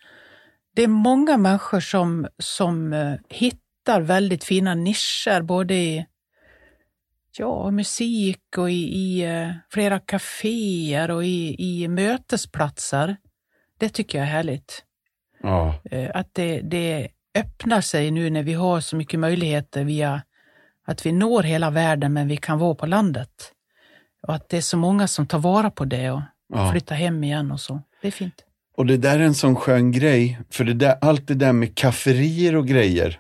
[0.74, 6.06] det är många människor som, som eh, hittar väldigt fina nischer, både i
[7.38, 13.16] ja, musik och i, i eh, flera kaféer och i, i mötesplatser.
[13.78, 14.84] Det tycker jag är härligt.
[15.42, 20.22] ja, Eh, Att det, det öppnar sig nu när vi har så mycket möjligheter via
[20.86, 23.52] att vi når hela världen men vi kan vara på landet.
[24.26, 26.70] Och att det är så många som tar vara på det och ja.
[26.70, 27.82] flyttar hem igen och så.
[28.00, 28.44] Det är fint.
[28.76, 31.74] Och det där är en sån skön grej, för det där, allt det där med
[31.74, 33.18] kafferier och grejer.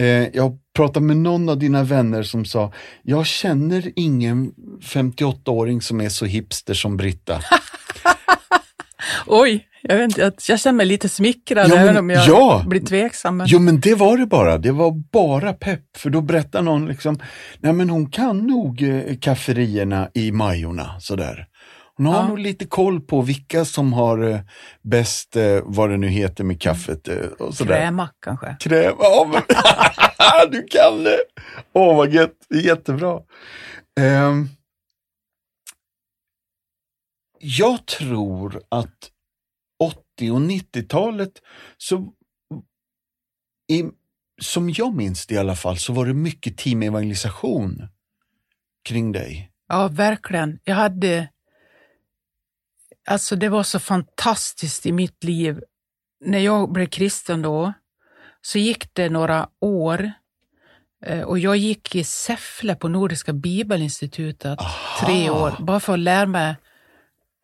[0.00, 4.52] Eh, jag pratade med någon av dina vänner som sa, jag känner ingen
[4.82, 7.40] 58-åring som är så hipster som Britta.
[9.26, 12.64] Oj, jag, vet inte, jag, känner mig lite smickrad Ja, men- även om jag ja.
[12.66, 13.36] blir tveksam.
[13.36, 13.46] Men...
[13.50, 15.96] Jo men det var det bara, det var bara pepp.
[15.96, 17.18] För då berättar någon liksom,
[17.60, 21.46] nej men hon kan nog eh, kafferierna i Majorna sådär.
[21.96, 22.28] Hon har Ja.
[22.28, 24.40] nog lite koll på vilka som har eh,
[24.82, 27.76] bäst, eh, vad det nu heter med kaffet eh, och sådär.
[27.76, 28.56] Krämack kanske.
[28.60, 29.42] Kräm, ja men
[30.50, 31.18] du kan det!
[31.72, 33.20] Åh vad gött, det är jättebra.
[34.00, 34.48] Ehm,
[37.38, 39.10] jag tror att
[39.78, 41.32] 80 och 90-talet,
[41.76, 42.12] så,
[43.72, 43.84] i,
[44.42, 47.88] som jag minns det i alla fall, så var det mycket teamevangelisation
[48.84, 49.50] kring dig.
[49.68, 50.58] Ja, verkligen.
[50.64, 51.28] Jag hade...
[53.10, 55.60] Alltså det var så fantastiskt i mitt liv.
[56.24, 57.72] När jag blev kristen då,
[58.42, 60.12] så gick det några år
[61.06, 65.06] eh, och jag gick i Säffle på Nordiska Bibelinstitutet Aha.
[65.06, 66.54] tre år, bara för att lära mig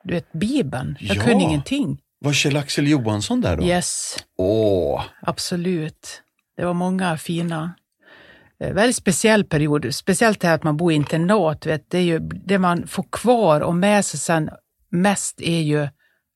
[0.04, 0.96] du vet, Bibeln.
[1.00, 1.22] Jag Ja.
[1.24, 2.00] kunde ingenting.
[2.20, 3.64] Var Kjell-Axel Johansson där då?
[3.64, 6.22] Yes, Åh, absolut.
[6.56, 7.74] Det var många fina
[8.60, 9.94] eh, väldigt speciell period.
[9.94, 11.66] Speciellt det här att man bor i internat.
[11.66, 14.50] Vet, det, är ju, det man får kvar och med sig sen
[14.90, 15.88] mest är ju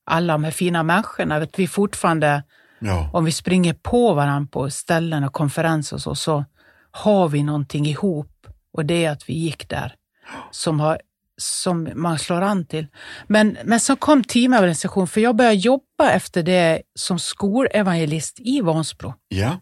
[0.07, 1.39] alla de här fina människorna.
[1.39, 2.43] Vet, vi fortfarande,
[2.79, 3.11] ja.
[3.13, 6.45] om vi springer på varandra på ställen och konferenser och så, så
[6.91, 8.47] har vi någonting ihop.
[8.73, 9.95] Och det är att vi gick där,
[10.51, 11.01] som, har,
[11.37, 12.87] som man slår an till.
[13.27, 19.15] Men, men så kom teamorganisation, för jag började jobba efter det som skolevangelist i Vansbro.
[19.29, 19.61] ja.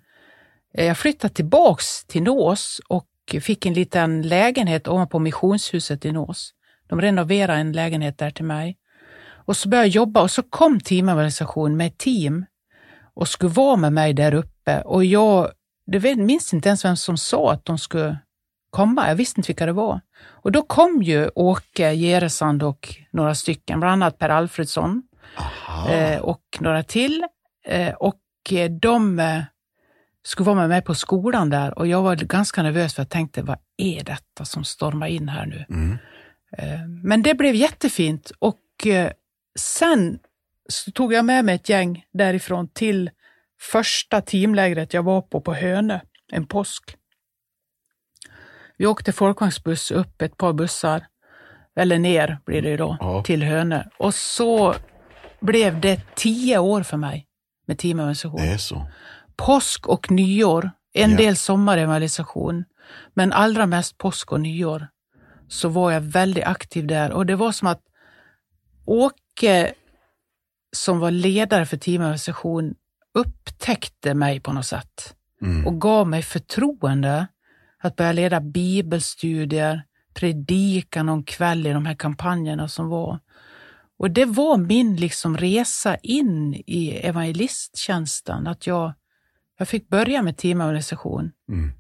[0.74, 3.07] Eh, Jag flyttade tillbaks till Nås och
[3.40, 6.55] fick en liten lägenhet ovanpå missionshuset i Nås.
[6.88, 8.76] De renoverade en lägenhet där till mig.
[9.51, 12.45] Och så började jag jobba och så kom teamorganisation med ett team
[13.15, 14.81] och skulle vara med mig där uppe.
[14.81, 15.51] Och jag
[15.87, 18.19] det minns inte ens vem som sa att de skulle
[18.71, 19.09] komma.
[19.09, 20.01] Jag visste inte vilka det var.
[20.21, 25.03] Och då kom ju Åke Geresand och några stycken, bland annat Per Alfredsson
[25.37, 25.91] Aha.
[25.91, 27.25] eh, och några till.
[27.67, 29.23] Eh, och eh, de
[30.23, 33.43] skulle vara med mig på skolan där och jag var ganska nervös för jag tänkte,
[33.43, 35.65] vad är detta som stormar in här nu?
[35.69, 35.99] Mm.
[37.03, 38.57] Men det blev jättefint och
[39.59, 40.19] sen
[40.69, 43.11] så tog jag med mig ett gäng därifrån till
[43.61, 46.01] första teamlägret jag var på på Hönö,
[46.33, 46.97] en påsk.
[48.77, 51.07] Vi åkte folkvagnsbuss upp, ett par bussar
[51.77, 53.23] eller ner blir det ju då, Ja.
[53.23, 53.85] till Hönö.
[53.99, 54.75] Och så
[55.41, 57.27] blev det tio år för mig
[57.67, 58.41] med teamorganisation.
[58.41, 58.87] Det är så.
[59.37, 61.17] Påsk och nyår, en Ja.
[61.17, 62.65] del sommarevangelisation,
[63.15, 64.89] men allra mest påsk och nyår
[65.49, 67.81] så var jag väldigt aktiv där och det var som att
[69.40, 69.72] Åke
[70.76, 72.74] som var ledare för teamorganisation
[73.14, 75.66] upptäckte mig på något sätt Mm.
[75.66, 77.26] och gav mig förtroende
[77.83, 79.83] att börja leda bibelstudier,
[80.14, 83.18] predika någon kväll i de här kampanjerna som var.
[83.98, 88.92] Och det var min liksom resa in i evangelisttjänsten, att jag,
[89.59, 91.31] jag fick börja med teamorganisation.
[91.48, 91.72] Mm.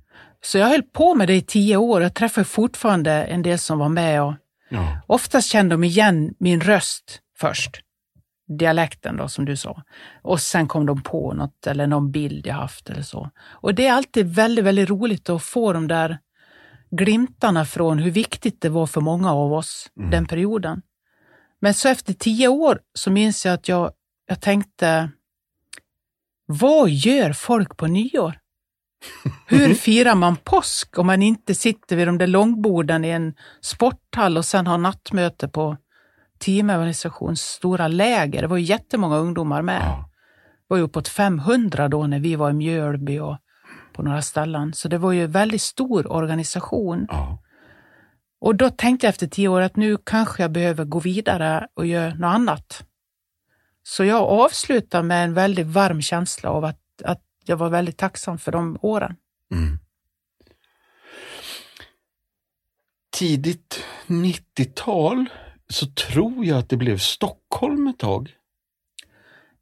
[0.42, 2.02] Så jag höll på med det i tio år.
[2.02, 4.34] Jag träffade fortfarande en del som var med och
[4.72, 5.00] Ja.
[5.06, 7.80] oftast kände de igen min röst först.
[8.58, 9.82] Dialekten då, som du sa.
[10.22, 13.30] Och sen kom de på något eller någon bild jag haft eller så.
[13.40, 16.18] Och det är alltid väldigt, väldigt roligt att få de där
[16.90, 20.10] glimtarna från hur viktigt det var för många av oss Mm.
[20.10, 20.82] den perioden.
[21.60, 23.92] Men så efter tio år så minns jag att jag,
[24.26, 25.10] jag tänkte,
[26.46, 28.38] vad gör folk på nyår?
[29.46, 34.36] Hur firar man påsk om man inte sitter vid de där långborden i en sporthall
[34.38, 35.76] och sen har nattmöte på
[36.40, 38.42] teamorganisations stora läger?
[38.42, 39.82] Det var ju jättemånga ungdomar med.
[39.82, 40.10] Ja.
[40.68, 43.36] Det var ju uppåt 500 då när vi var i Mjölby och
[43.92, 44.72] på några ställen.
[44.72, 47.06] Så det var ju en väldigt stor organisation.
[47.08, 47.38] Ja.
[48.40, 51.86] Och då tänkte jag efter tio år att nu kanske jag behöver gå vidare och
[51.86, 52.84] göra något annat.
[53.82, 58.38] Så jag avslutar med en väldigt varm känsla av att, att jag var väldigt tacksam
[58.38, 59.16] för de åren.
[59.52, 59.78] Mm.
[63.10, 65.26] Tidigt 90-tal
[65.70, 68.30] så tror jag att det blev Stockholm ett tag.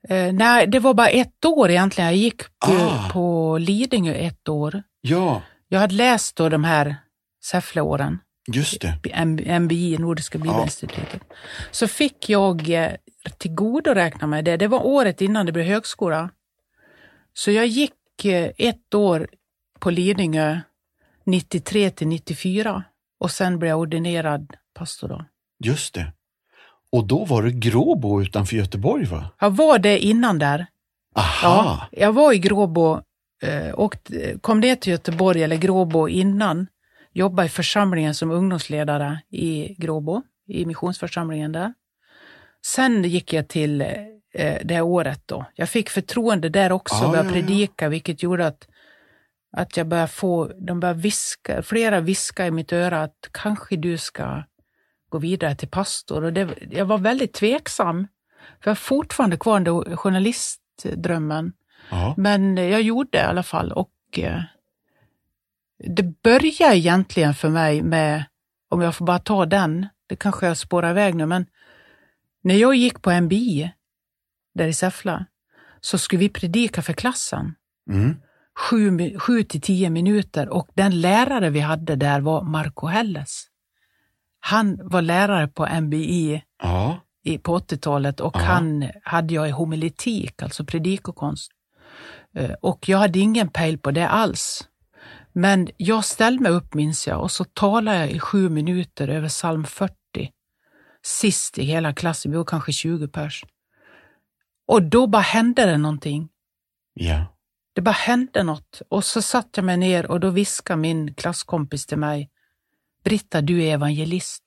[0.09, 2.09] Eh, nej, det var bara ett år egentligen.
[2.09, 3.11] Jag gick på, Ah.
[3.12, 4.83] på Lidingö ett år.
[5.01, 6.97] Ja, Jag hade läst då de här
[7.44, 8.18] Säffleåren,
[8.53, 9.59] just det.
[9.61, 11.23] MBI, Nordiska Bibelinstitutet.
[11.71, 12.92] Så fick jag eh,
[13.38, 14.57] tillgodoräkna mig det.
[14.57, 16.31] Det var året innan det blev högskola.
[17.35, 19.29] Så jag gick eh, ett år
[19.81, 20.61] på Lidingö
[21.27, 22.85] 93 till 94
[23.21, 25.25] och sen blev jag ordinerad pastor då.
[25.64, 26.12] Just det.
[26.92, 29.31] Och då var det Gråbo utanför Göteborg va?
[29.40, 30.66] Jag var det innan där.
[31.14, 31.38] Aha!
[31.42, 33.01] Ja, jag var i Gråbo
[33.42, 33.94] eh, och
[34.40, 36.66] kom ner till Göteborg, eller Gråbo, innan.
[37.12, 41.75] Jobbade i församlingen som ungdomsledare i Gråbo, i missionsförsamlingen där.
[42.66, 45.44] Sen gick jag till eh, det här året då.
[45.55, 47.40] Jag fick förtroende där också, Ah, började ja, ja.
[47.40, 48.68] predika, vilket gjorde att,
[49.57, 53.99] att jag började få, de började viska, flera viska i mitt öra att kanske du
[53.99, 54.42] ska
[55.09, 56.25] gå vidare till pastor.
[56.25, 58.09] Och det, jag var väldigt tveksam,
[58.62, 61.53] för jag har fortfarande kvar den där journalistdrömmen.
[61.90, 62.14] Ja.
[62.16, 64.42] Men jag gjorde det i alla fall och eh,
[65.85, 68.25] det började egentligen för mig med,
[68.68, 71.47] om jag får bara ta den, det kanske jag spårar iväg nu, men
[72.42, 73.73] när jag gick på MBI
[74.55, 75.25] där i Säffle
[75.81, 77.55] så skulle vi predika för klassen
[77.90, 78.16] Mm.
[78.59, 83.47] sju, sju till tio minuter och den lärare vi hade där var Marco Helles.
[84.40, 87.01] Han var lärare på MBI ja.
[87.24, 88.40] i, på 80-talet och Ja.
[88.40, 91.51] han hade jag i homiletik, alltså predikokonst.
[92.35, 94.68] Eh, Och jag hade ingen pejl på det alls.
[95.33, 99.29] Men jag ställde mig upp minns jag och så talade jag i sju minuter över
[99.29, 99.94] psalm 40.
[101.03, 103.44] Sist i hela klassen, vi var kanske 20 pers.
[104.68, 106.29] Och då bara hände det någonting.
[106.94, 107.24] Ja.
[107.74, 108.83] Det bara hände något.
[108.88, 112.31] Och så satt jag mig ner och då viskade min klasskompis till mig,
[113.09, 114.42] Britta, du är evangelist.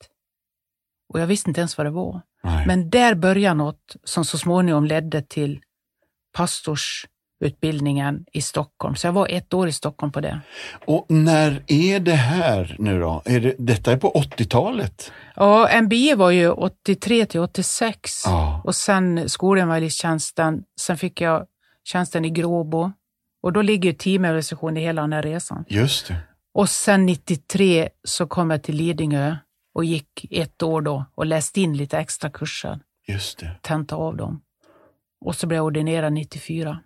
[1.12, 2.20] Och jag visste inte ens vad det var.
[2.42, 2.66] Nej.
[2.66, 5.60] Men där började något som så småningom ledde till
[6.36, 8.96] pastorsutbildningen i Stockholm.
[8.96, 10.40] Så jag var ett år i Stockholm på det.
[10.86, 13.22] Och när är det här nu då?
[13.24, 15.12] Är det, detta är på 80-talet?
[15.36, 18.62] Ja, MBE var ju 83 till 86 Ja.
[18.64, 20.62] och sen skolevangelisttjänsten.
[20.80, 21.46] Sen fick jag
[21.84, 22.92] tjänsten i Gråbo
[23.42, 25.64] och då ligger ju teamorganisationen i hela den här resan.
[25.68, 26.16] Just det.
[26.54, 29.36] Och sen 93 så kom jag till Lidingö
[29.74, 33.56] och gick ett år då och läste in lite extra kurser, Just det.
[33.62, 34.40] tenta av dem.
[35.24, 36.80] Och så blev jag ordinerad 94.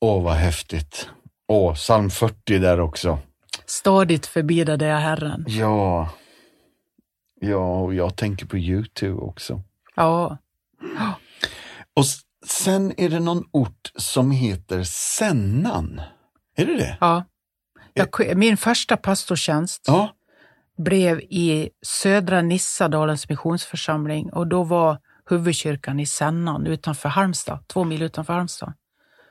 [0.00, 1.08] Åh, vad häftigt.
[1.48, 3.18] Åh, psalm 40 där också.
[3.66, 5.44] Stadigt förbidade jag Herren.
[5.48, 6.10] Ja.
[7.40, 9.62] Ja, och jag tänker på YouTube också.
[9.94, 10.36] Ja,
[11.96, 12.04] Och
[12.46, 16.00] sen är det någon ort som heter Sennan.
[16.56, 16.96] Är det det?
[17.00, 17.24] ja.
[17.94, 20.12] Jag, min första pastortjänst Ja.
[20.78, 24.98] blev i södra Nissadalens missionsförsamling och då var
[25.30, 28.72] huvudkyrkan i Sennan utanför Halmstad, två mil utanför Halmstad.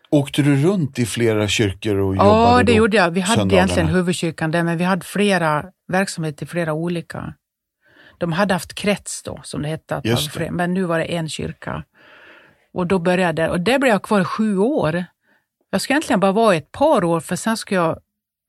[0.09, 3.11] Åkte du runt i flera kyrkor och jobbade Ja, det gjorde jag.
[3.11, 3.63] Vi hade söndagarna?
[3.63, 7.33] egentligen huvudkyrkan där, men vi hade flera verksamheter i flera olika
[8.17, 10.01] De hade haft krets då, som det hette,
[10.33, 10.51] det.
[10.51, 11.83] men nu var det en kyrka.
[12.73, 15.05] Och då började jag, och där blev jag kvar i sju år.
[15.69, 17.99] Jag ska egentligen bara vara ett par år, för sen ska jag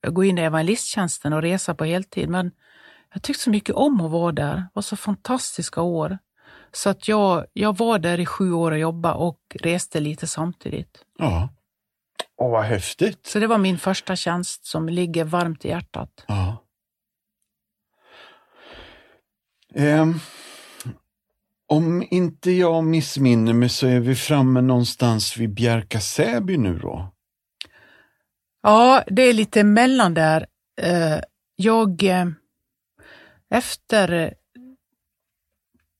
[0.09, 2.29] gå in i evangelisttjänsten och resa på heltid.
[2.29, 2.51] Men
[3.13, 4.55] jag tyckte så mycket om att vara där.
[4.55, 6.19] Det var så fantastiska år.
[6.73, 10.99] Så att jag, jag var där i sju år och jobbade och reste lite samtidigt.
[11.19, 11.49] Ja.
[12.37, 13.27] Åh, vad häftigt.
[13.27, 16.25] Så det var min första tjänst som ligger varmt i hjärtat.
[16.29, 16.57] Ja.
[19.75, 20.15] Ehm,
[21.67, 27.13] om inte jag missminner mig så är vi framme någonstans vid Bjärka Säby nu då.
[28.63, 30.47] Ja, det är lite emellan där.
[30.81, 31.19] Eh,
[31.57, 32.27] Jag, eh,
[33.51, 34.31] efter eh,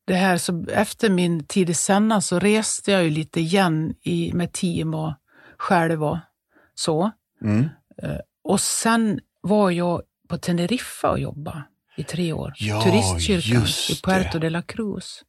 [0.07, 4.33] det här, så efter min tid i Senna så reste jag ju lite igen i,
[4.33, 5.15] med team och
[5.59, 6.19] själv och
[6.75, 7.11] så.
[7.43, 7.69] Mm.
[8.45, 11.65] Och sen var jag på Teneriffa och jobbade
[11.97, 12.53] i tre år.
[12.57, 14.47] Ja, Turistkyrkan i Puerto det.
[14.47, 15.25] de la Cruz.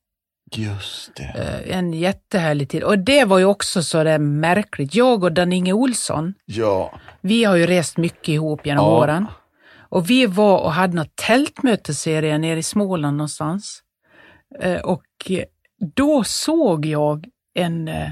[0.58, 1.24] Just det.
[1.68, 2.84] Eh, En jättehärlig tid.
[2.84, 4.96] Och det var ju också så där märkligt.
[4.96, 7.00] Jag och Dan-Inge Olsson, Ja.
[7.22, 8.92] vi har ju rest mycket ihop genom Ja.
[8.98, 9.26] åren.
[9.90, 13.80] Och vi var och hade något tältmötesserie nere i Småland någonstans.
[14.60, 15.04] Eh, Och
[15.96, 17.26] då såg jag
[17.56, 18.12] en, eh,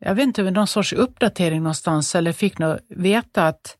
[0.00, 3.76] jag vet inte, någon sorts uppdatering någonstans, eller fick nog veta att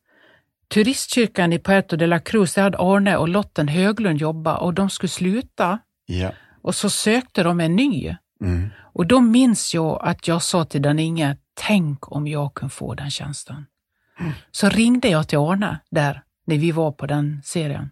[0.73, 4.89] turistkyrkan i Puerto de la Cruz, där hade Arne och Lotten Höglund jobbat och de
[4.89, 5.79] skulle sluta.
[6.05, 6.31] Ja.
[6.65, 8.15] Och så sökte de en ny.
[8.41, 8.69] Mm.
[8.93, 13.11] Och då minns jag att jag sa till Dan-Inge, tänk om jag kunde få den
[13.11, 13.65] tjänsten.
[14.51, 17.89] Så ringde jag till Arne där, när vi var på den serien.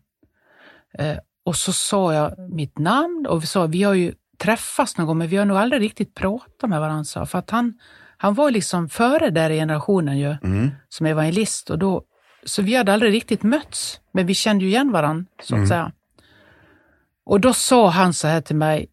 [1.00, 5.08] Eh, och så sa jag mitt namn och vi sa, vi har ju träffats någon
[5.08, 7.26] gång, men vi har nog aldrig riktigt pratat med varandra.
[7.26, 7.74] För att han,
[8.18, 10.72] han var liksom före där i generationen ju, Mm.
[10.90, 11.70] som evangelist.
[11.70, 12.04] Och då,
[12.46, 15.68] så vi hade aldrig riktigt mötts, men vi kände ju igen varandra, så att Mm.
[15.70, 15.92] säga.
[17.26, 18.90] Och då sa han så här till mig,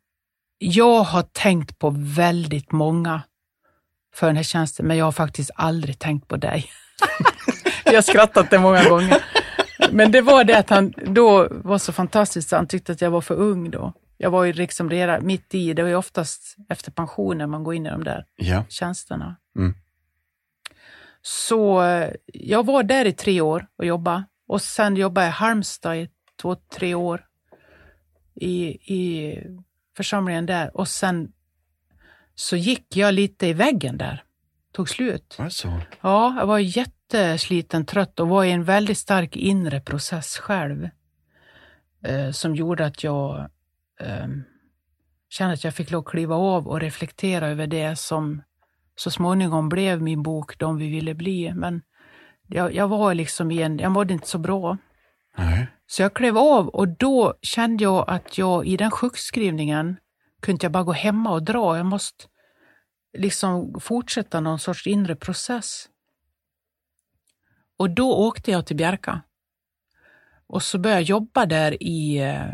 [0.58, 3.22] jag har tänkt på väldigt många
[4.14, 6.66] för den här tjänsten, men jag har faktiskt aldrig tänkt på dig.
[7.84, 9.24] jag har skrattat det många gånger.
[9.92, 13.20] Men det var det att han då var så fantastiskt, han tyckte att jag var
[13.20, 13.92] för ung då.
[14.16, 17.74] Jag var ju liksom redan mitt i, det var ju oftast efter pensionen man går
[17.74, 18.64] in i de där Ja.
[18.68, 19.36] tjänsterna.
[19.56, 19.74] Mm.
[21.22, 25.34] Så eh, jag var där i tre år och jobbade och sen jobbade jag i
[25.34, 26.08] Halmstad i
[26.42, 27.24] två, tre år
[28.40, 29.36] i, i
[29.96, 31.32] församlingen där och sen
[32.34, 34.24] så gick jag lite i väggen där.
[34.72, 35.36] Tog slut.
[35.38, 35.80] Alltså.
[36.00, 40.88] Ja, jag var jättesliten, trött och var i en väldigt stark inre process själv.
[42.02, 43.50] Eh, som gjorde att jag
[44.00, 44.28] eh,
[45.28, 48.42] kände att jag fick lov att kliva av och reflektera över det som
[48.96, 51.52] så småningom blev min bok De vi ville bli.
[51.54, 51.82] Men
[52.46, 54.78] jag, jag var liksom i en, jag mådde inte så bra.
[55.38, 55.66] Nej.
[55.86, 59.96] Så jag klev av och då kände jag att jag i den sjukskrivningen
[60.42, 61.76] kunde jag bara gå hemma och dra.
[61.76, 62.24] Jag måste
[63.18, 65.88] liksom fortsätta någon sorts inre process.
[67.76, 69.22] Och då åkte jag till Bjärka.
[70.46, 72.44] Och så började jag jobba där i, eh,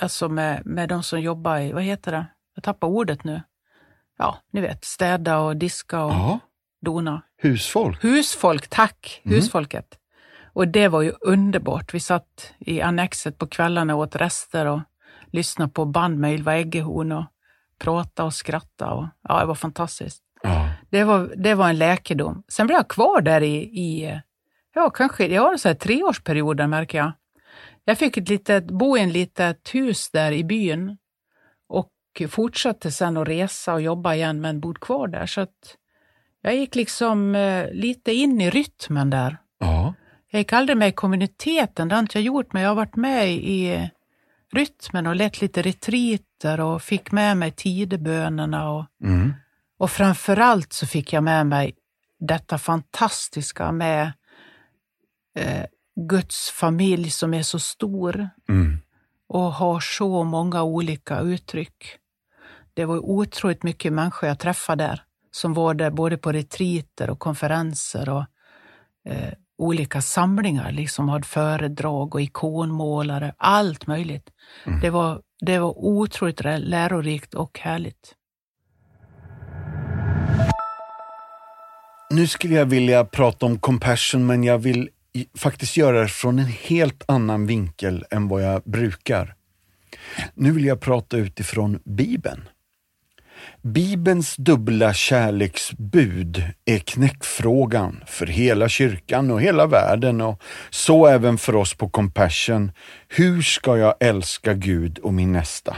[0.00, 2.26] alltså med, med de som jobbar i, vad heter det?
[2.54, 3.42] Jag tappar ordet nu.
[4.18, 6.38] Ja, ni vet, städa och diska och Ja.
[6.80, 7.22] dona.
[7.36, 8.04] Husfolk.
[8.04, 9.20] Husfolk, tack!
[9.24, 9.36] Mm.
[9.36, 9.98] Husfolket.
[10.56, 11.94] Och det var ju underbart.
[11.94, 14.80] Vi satt i annexet på kvällarna och åt rester och
[15.32, 17.24] lyssnade på band med Ylva Eggehorn och
[17.78, 18.92] pratade och skrattade.
[18.92, 20.22] Och, ja, det var fantastiskt.
[20.42, 20.70] Ja.
[20.90, 22.42] Det var, det var en läkedom.
[22.48, 24.20] Sen blev jag kvar där i, i
[24.74, 27.12] ja, kanske, jag har en sån här treårsperiod där märker jag.
[27.84, 30.98] Jag fick ett litet, bo i en litet hus där i byn
[31.68, 31.92] och
[32.28, 35.26] fortsatte sen att resa och jobba igen men bodde kvar där.
[35.26, 35.76] Så att
[36.40, 39.36] jag gick liksom eh, lite in i rytmen där.
[40.36, 40.38] Ja.
[40.38, 42.96] Jag gick aldrig med i kommuniteten, det har inte jag gjort, men jag har varit
[42.96, 43.90] med i
[44.52, 49.32] rytmen och lett lite retriter och fick med mig tidebönerna och, Mm.
[49.78, 51.74] och framförallt så fick jag med mig
[52.18, 54.12] detta fantastiska med
[55.38, 55.64] eh,
[56.08, 58.78] Guds familj som är så stor Mm.
[59.28, 61.98] och har så många olika uttryck.
[62.74, 67.18] Det var otroligt mycket människor jag träffade där som var där både på retriter och
[67.18, 68.24] konferenser och
[69.08, 74.30] eh, olika samlingar, liksom hade föredrag och ikonmålare, allt möjligt.
[74.82, 78.14] Det, var, det var otroligt lärorikt och härligt.
[82.10, 84.88] Nu skulle jag vilja prata om compassion, men jag vill
[85.38, 89.34] faktiskt göra det från en helt annan vinkel än vad jag brukar.
[90.34, 92.48] Nu vill jag prata utifrån Bibeln.
[93.62, 101.56] Bibelns dubbla kärleksbud är knäckfrågan för hela kyrkan och hela världen och så även för
[101.56, 102.72] oss på Compassion.
[103.08, 105.76] Hur ska jag älska Gud och min nästa?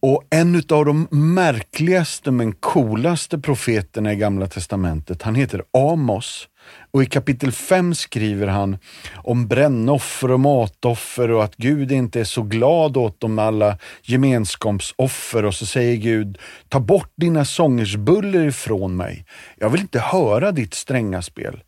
[0.00, 6.48] Och en av de märkligaste men coolaste profeterna i Gamla Testamentet, han heter Amos.
[6.90, 8.78] Och i kapitel 5 skriver han
[9.14, 15.44] om brännoffer och matoffer och att Gud inte är så glad åt dem alla gemenskapsoffer
[15.44, 16.38] och så säger Gud,
[16.68, 19.24] ta bort dina sångers buller ifrån mig.
[19.56, 21.62] Jag vill inte höra ditt stränga spel.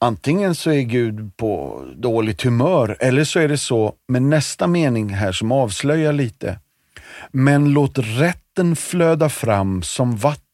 [0.00, 5.08] Antingen så är Gud på dåligt humör eller så är det så med nästa mening
[5.08, 6.58] här som avslöjar lite.
[7.32, 10.47] Men låt rätten flöda fram som vatten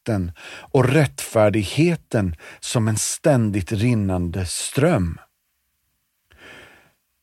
[0.47, 5.19] och rättfärdigheten som en ständigt rinnande ström.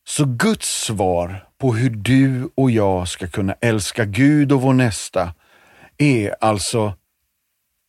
[0.04, 5.34] Så Guds svar på hur du och jag ska kunna älska Gud och vår nästa
[5.98, 6.94] är alltså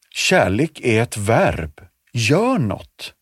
[0.10, 1.82] Kärlek är ett verb.
[2.12, 3.14] Gör något.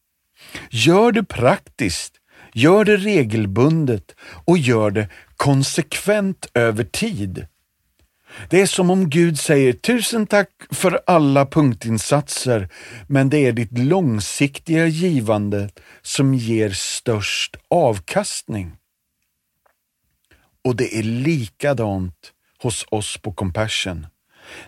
[0.69, 2.13] Gör det praktiskt,
[2.53, 4.15] gör det regelbundet
[4.45, 7.47] och gör det konsekvent över tid.
[8.49, 12.69] Det är som om Gud säger tusen tack för alla punktinsatser,
[13.07, 15.69] men det är ditt långsiktiga givande
[16.01, 18.71] som ger störst avkastning.
[20.63, 24.07] Och det är likadant hos oss på Compassion.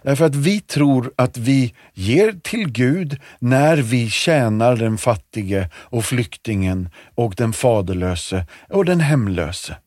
[0.02, 6.06] Därför att vi tror att vi ger till Gud när vi tjänar den fattige och
[6.06, 9.78] flyktingen och den faderlöse och den hemlöse.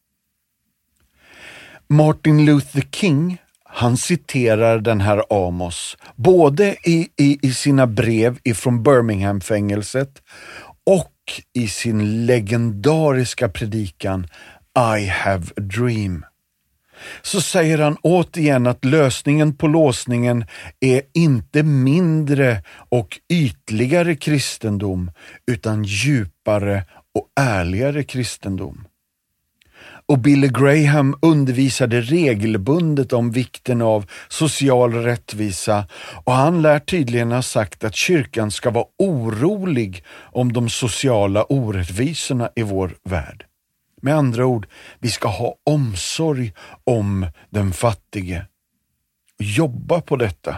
[1.89, 3.39] Martin Luther King
[3.77, 10.23] han citerar den här Amos, både i, i, i sina brev ifrån Birmingham-fängelset
[10.87, 11.13] och
[11.55, 14.27] i sin legendariska predikan
[14.99, 16.25] I have a dream.
[17.23, 20.45] Så säger han återigen att lösningen på låsningen
[20.81, 25.11] är inte mindre och ytligare kristendom,
[25.51, 28.85] utan djupare och ärligare kristendom
[30.09, 35.87] och Billy Graham undervisade regelbundet om vikten av social rättvisa
[36.25, 42.51] och han lär tydligen ha sagt att kyrkan ska vara orolig om de sociala orättvisorna
[42.55, 43.45] i vår värld.
[44.03, 44.67] Med andra ord,
[44.99, 46.53] vi ska ha omsorg
[46.85, 48.47] om den fattige.
[49.39, 50.57] Jobba på detta.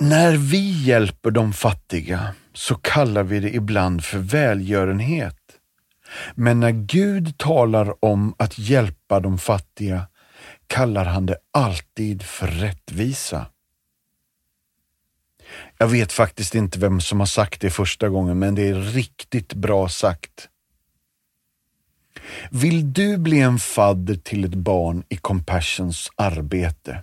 [0.00, 5.43] När vi hjälper de fattiga så kallar vi det ibland för välgörenhet.
[6.34, 10.06] Men när Gud talar om att hjälpa de fattiga
[10.66, 13.46] kallar han det alltid för rättvisa.
[15.78, 19.54] Jag vet faktiskt inte vem som har sagt det första gången, men det är riktigt
[19.54, 20.48] bra sagt.
[22.50, 27.02] Vill du bli en fadder till ett barn i Compassions arbete?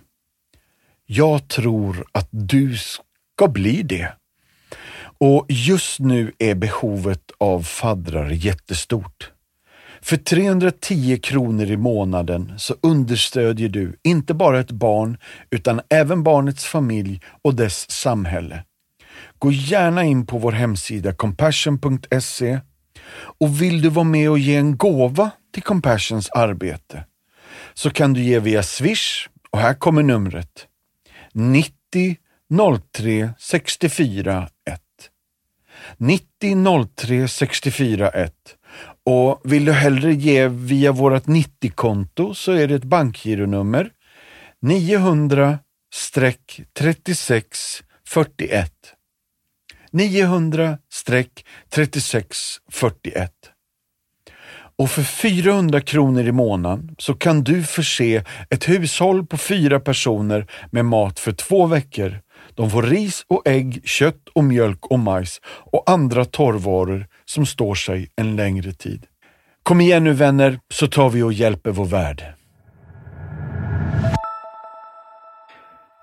[1.06, 4.12] Jag tror att du ska bli det.
[5.24, 9.30] Och just nu är behovet av faddrar jättestort.
[10.00, 15.18] För 310 kronor i månaden så understödjer du inte bara ett barn
[15.50, 18.64] utan även barnets familj och dess samhälle.
[19.38, 22.60] Gå gärna in på vår hemsida compassion.se
[23.40, 27.04] och vill du vara med och ge en gåva till Compassions arbete
[27.74, 30.66] så kan du ge via Swish och här kommer numret
[31.32, 32.16] 90
[32.92, 34.48] 03 64
[35.96, 38.32] 90 03 64 1.
[39.06, 43.90] Och vill du hellre ge via vårt 90-konto så är det ett bankgironummer
[44.62, 45.58] 900
[46.74, 48.72] 36 41.
[49.90, 50.78] 900
[51.70, 52.38] 36
[52.70, 53.32] 41.
[54.76, 60.46] Och för 400 kronor i månaden så kan du förse ett hushåll på fyra personer
[60.70, 62.20] med mat för två veckor
[62.54, 67.74] de får ris och ägg, kött och mjölk och majs och andra torrvaror som står
[67.74, 69.06] sig en längre tid.
[69.62, 72.24] Kom igen nu vänner, så tar vi och hjälper vår värld.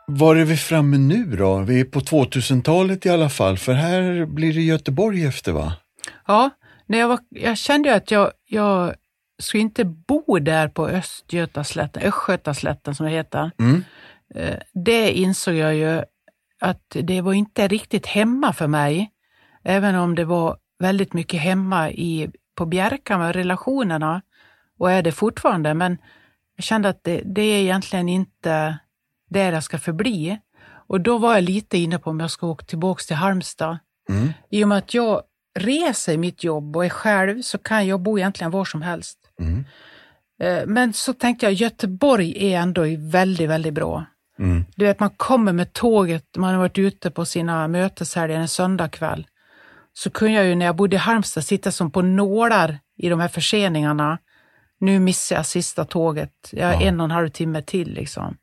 [0.08, 1.58] Var är vi framme nu då?
[1.60, 5.74] Vi är på 2000-talet i alla fall, för här blir det Göteborg efter va?
[6.28, 6.50] Ja,
[6.86, 8.94] när jag, var, jag kände att jag, jag
[9.42, 13.52] skulle inte bo där på Östgötaslätten, Östgötaslätten som det heter.
[13.60, 13.84] Mm.
[14.36, 16.04] Eh, det insåg jag ju
[16.60, 19.12] att det var inte riktigt hemma för mig.
[19.64, 24.22] Även om det var väldigt mycket hemma i, på Bjärka med relationerna
[24.80, 25.74] och är det fortfarande.
[25.74, 25.98] Men
[26.56, 28.80] jag kände att det, det är egentligen inte
[29.30, 30.40] där jag ska förbli.
[30.88, 33.78] Och då var jag lite inne på om jag ska åka tillbaka till Halmstad.
[34.10, 34.34] Mm.
[34.50, 35.22] I och med att jag
[35.60, 39.20] reser i mitt jobb och är själv så kan jag bo egentligen var som helst.
[39.40, 39.66] Mm.
[40.42, 44.06] Eh, Men så tänkte jag, Göteborg är ändå väldigt, väldigt bra.
[44.40, 44.66] Mm.
[44.76, 49.28] Du vet, man kommer med tåget, man har varit ute på sina möteshelger en söndagkväll.
[49.94, 53.20] Så kunde jag ju när jag bodde i Halmstad sitta som på nålar i de
[53.20, 54.18] här förseningarna.
[54.80, 56.50] Nu missar jag sista tåget.
[56.52, 56.82] Jag har Ja.
[56.82, 58.38] en och en halv timme till liksom.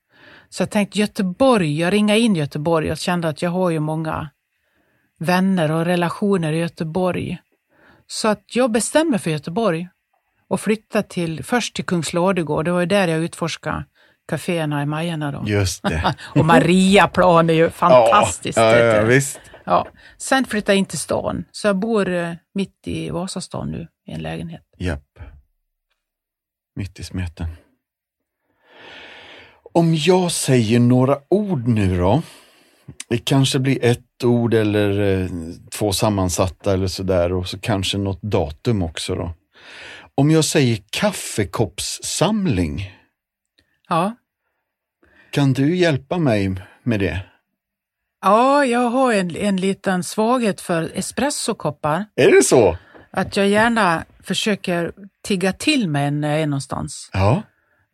[0.49, 4.31] Så jag tänkte Göteborg, jag ringade in Göteborg och kände att jag har ju många
[5.19, 7.39] vänner och relationer i Göteborg.
[8.07, 9.89] Så att jag bestämde mig för Göteborg
[10.49, 12.65] och flyttade till, först till Kungslådegård.
[12.65, 13.85] Det var ju där jag utforskade
[14.29, 15.43] kaféerna i Majerna då.
[15.47, 16.15] Just det.
[16.35, 18.59] Och Mariaplan är ju fantastiskt.
[18.59, 19.41] Ja, ja, ja, visst.
[19.65, 19.87] Ja.
[20.19, 24.13] Sen flyttade jag in till stan, så jag bor eh, mitt i Vasastan nu i
[24.13, 24.63] en lägenhet.
[24.79, 25.19] Japp.
[26.77, 27.47] Mitt i smeten.
[29.73, 32.23] Om jag säger några ord nu då.
[33.09, 35.29] Det kanske blir ett ord eller eh,
[35.73, 39.35] två sammansatta eller sådär och så kanske något datum också då.
[40.15, 42.93] Om jag säger kaffekoppssamling,
[43.89, 44.17] Ja.
[45.31, 47.21] kan du hjälpa mig med det?
[48.27, 52.05] ja, jag har en, en liten svaghet för espressokoppar.
[52.15, 52.79] Är det så?
[53.11, 57.11] Att jag gärna försöker tigga till mig när jag är någonstans.
[57.13, 57.43] Ja.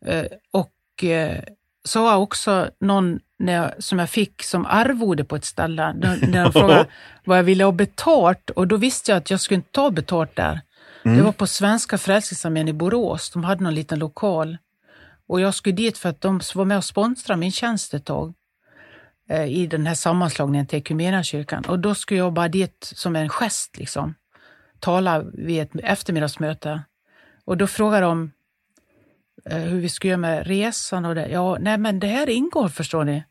[0.07, 1.38] Eh, och eh,
[1.84, 6.45] så har jag också någon jag, som jag fick som arvode på ett ställe, när,
[6.45, 6.86] de frågade
[7.24, 10.36] vad jag ville ha betalt och då visste jag att jag skulle inte ta betalt
[10.36, 10.61] där.
[11.05, 14.59] Det var på Svenska Frälsningsarmén i Borås, de hade någon liten lokal.
[15.33, 18.35] Och jag skulle dit för att de var med och sponsrade min tjänst ett tag
[19.28, 21.64] eh, i den här sammanslagningen till Equmeniakyrkan.
[21.64, 24.14] Och då skulle jag bara dit som en gest, liksom.
[24.80, 26.83] Tala vid ett eftermiddagsmöte.
[27.45, 28.33] Och då frågade de
[29.51, 31.28] eh, hur vi skulle göra med resan och det.
[31.28, 33.24] Ja, nej men det här ingår förstår ni.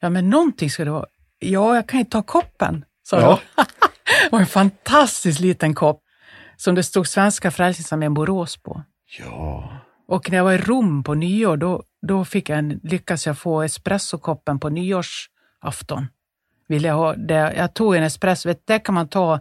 [0.00, 1.06] Ja, men någonting ska det vara.
[1.38, 3.40] Ja, jag kan ju ta koppen, sa Ja.
[3.56, 3.66] jag.
[4.32, 6.02] och en fantastisk liten kopp
[6.56, 8.82] som det stod Svenska Frälsningsarmén Borås på.
[9.18, 9.80] Ja.
[10.06, 13.38] Och när jag var i Rom på nyår, då, då fick jag en, lyckades jag
[13.38, 16.06] få espressokoppen på nyårsafton.
[16.68, 17.54] Ville jag, ha det.
[17.56, 19.40] jag tog en espresso, vet, där kan man ta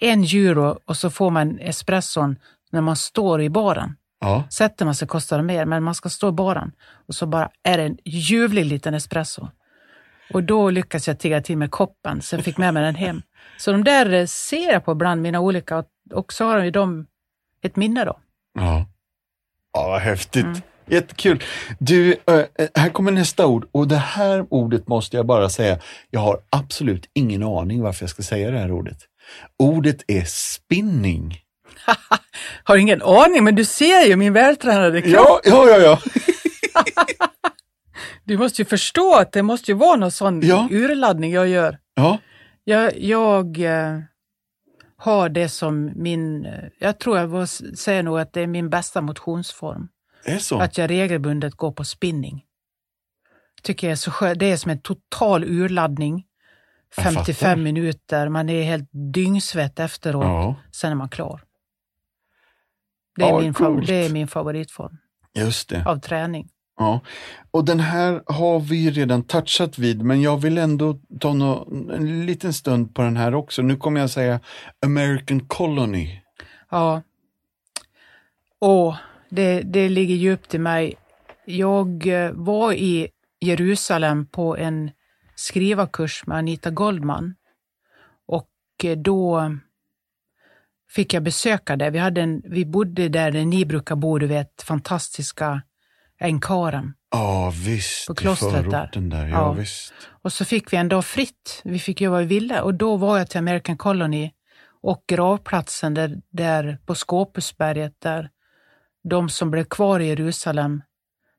[0.00, 2.36] en euro och så får man espresson
[2.70, 3.96] när man står i baren.
[4.20, 4.44] Ja.
[4.50, 6.72] Sätter man sig kostar det mer, men man ska stå i baren
[7.08, 9.48] och så bara är det en ljuvlig liten espresso.
[10.32, 13.22] Och då lyckades jag tigga till med koppen, sen fick med mig den hem.
[13.58, 17.06] Så de där ser jag på bland mina olika, och- och så har ju de
[17.62, 18.18] ett minne då.
[18.54, 18.86] Ja.
[19.74, 20.46] Ja, vad häftigt.
[20.86, 21.42] Jättekul.
[21.78, 22.40] Du, äh,
[22.74, 25.78] här kommer nästa ord och det här ordet måste jag bara säga,
[26.10, 28.98] jag har absolut ingen aning varför jag ska säga det här ordet.
[29.58, 31.38] Ordet är spinning.
[32.64, 35.12] Har ingen aning, men du ser ju min vältränade kropp.
[35.14, 35.98] Ja, ja, ja, ja.
[38.24, 40.68] Du måste ju förstå att det måste ju vara någon sån Ja.
[40.70, 41.78] urladdning jag gör.
[41.94, 42.18] ja.
[42.66, 43.98] Jag, jag eh,
[45.04, 46.46] har det som min,
[46.78, 49.88] jag tror jag säga nog att det är min bästa motionsform.
[50.24, 50.58] Är så.
[50.58, 52.44] Att jag regelbundet går på spinning.
[53.62, 54.38] Tycker jag är så skönt.
[54.38, 56.26] Det är som en total urladdning.
[56.96, 57.16] Jag fattar.
[57.24, 60.24] 55 minuter, man är helt dyngsvett efteråt.
[60.24, 61.40] Ja, Sen är man klar.
[63.16, 63.86] Det är, Ja, min, coolt.
[63.86, 64.96] det är min favoritform
[65.34, 65.84] just det.
[65.86, 66.48] av träning.
[66.76, 67.00] Ja.
[67.50, 71.68] Och den här har vi ju redan touchat vid, men jag vill ändå ta no
[71.92, 73.62] en liten stund på den här också.
[73.62, 74.40] Nu kommer jag säga
[74.86, 76.20] American Colony.
[76.70, 77.02] Ja.
[78.58, 78.94] Och
[79.28, 80.94] det, det ligger djupt i mig.
[81.44, 83.08] Jag eh, var i
[83.40, 84.90] Jerusalem på en
[85.34, 87.34] skrivarkurs med Anita Goldman
[88.26, 88.50] och
[88.84, 89.50] eh, då
[90.90, 91.90] fick jag besöka det.
[91.90, 95.62] Vi, hade en, vi bodde där ni brukar bo, du vet, fantastiska
[96.24, 96.92] Enkarem.
[97.10, 98.06] Ja, visst.
[98.06, 98.90] På klostret där.
[99.00, 99.26] där.
[99.26, 99.52] Ja, Ja.
[99.52, 99.92] visst.
[100.22, 101.60] Och så fick vi en dag fritt.
[101.64, 104.30] Vi fick göra vad vi ville och då var jag till American Colony
[104.82, 108.30] och gravplatsen där, där på Skåpusberget där
[109.08, 110.82] de som blev kvar i Jerusalem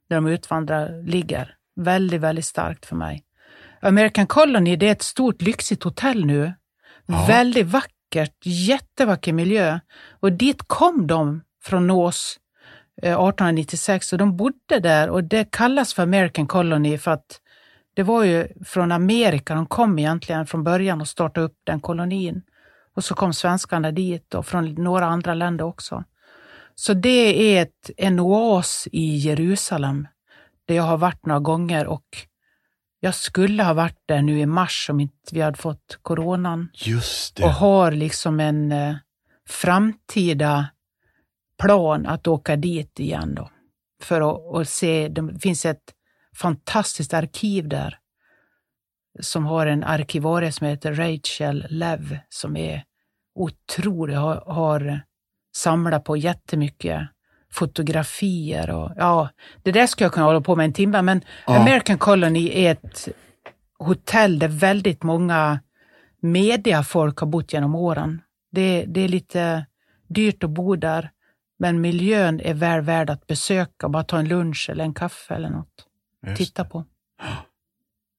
[0.09, 1.55] när de utvandrar ligger.
[1.75, 3.23] Väldigt, väldigt starkt för mig.
[3.81, 6.53] American Colony det är ett stort lyxigt hotell nu.
[7.05, 7.25] Ja.
[7.27, 9.79] Väldigt vackert, jättevacker miljö.
[10.19, 12.37] Och dit kom de från Nås
[12.97, 17.41] 1896 och de bodde där och det kallas för American Colony för att
[17.95, 22.41] det var ju från Amerika de kom egentligen från början och startade upp den kolonin.
[22.95, 26.03] Och så kom svenskarna dit och från några andra länder också.
[26.75, 30.07] Så det är ett, en oas i Jerusalem
[30.67, 32.05] där jag har varit några gånger och
[32.99, 37.39] jag skulle ha varit där nu i mars om inte vi hade fått coronan Just
[37.39, 37.53] och det.
[37.53, 38.95] har liksom en eh,
[39.49, 40.67] framtida
[41.57, 43.49] plan att åka dit igen då.
[44.03, 45.93] För att, att se, det finns ett
[46.35, 47.99] fantastiskt arkiv där
[49.19, 52.83] som har en arkivarie som heter Rachel Lev som är
[53.35, 55.01] otrolig, har, har
[55.55, 57.07] samlat på jättemycket
[57.51, 59.29] fotografier och ja,
[59.63, 61.55] det där skulle jag kunna hålla på med en timme, men Ja.
[61.55, 63.09] American Colony är ett
[63.77, 65.59] hotell där väldigt många
[66.21, 68.21] mediafolk har bott genom åren.
[68.51, 69.65] Det, det är lite
[70.07, 71.09] dyrt att bo där,
[71.59, 75.49] men miljön är väl värd att besöka, bara ta en lunch eller en kaffe eller
[75.49, 75.85] något.
[76.27, 76.85] Just Titta på.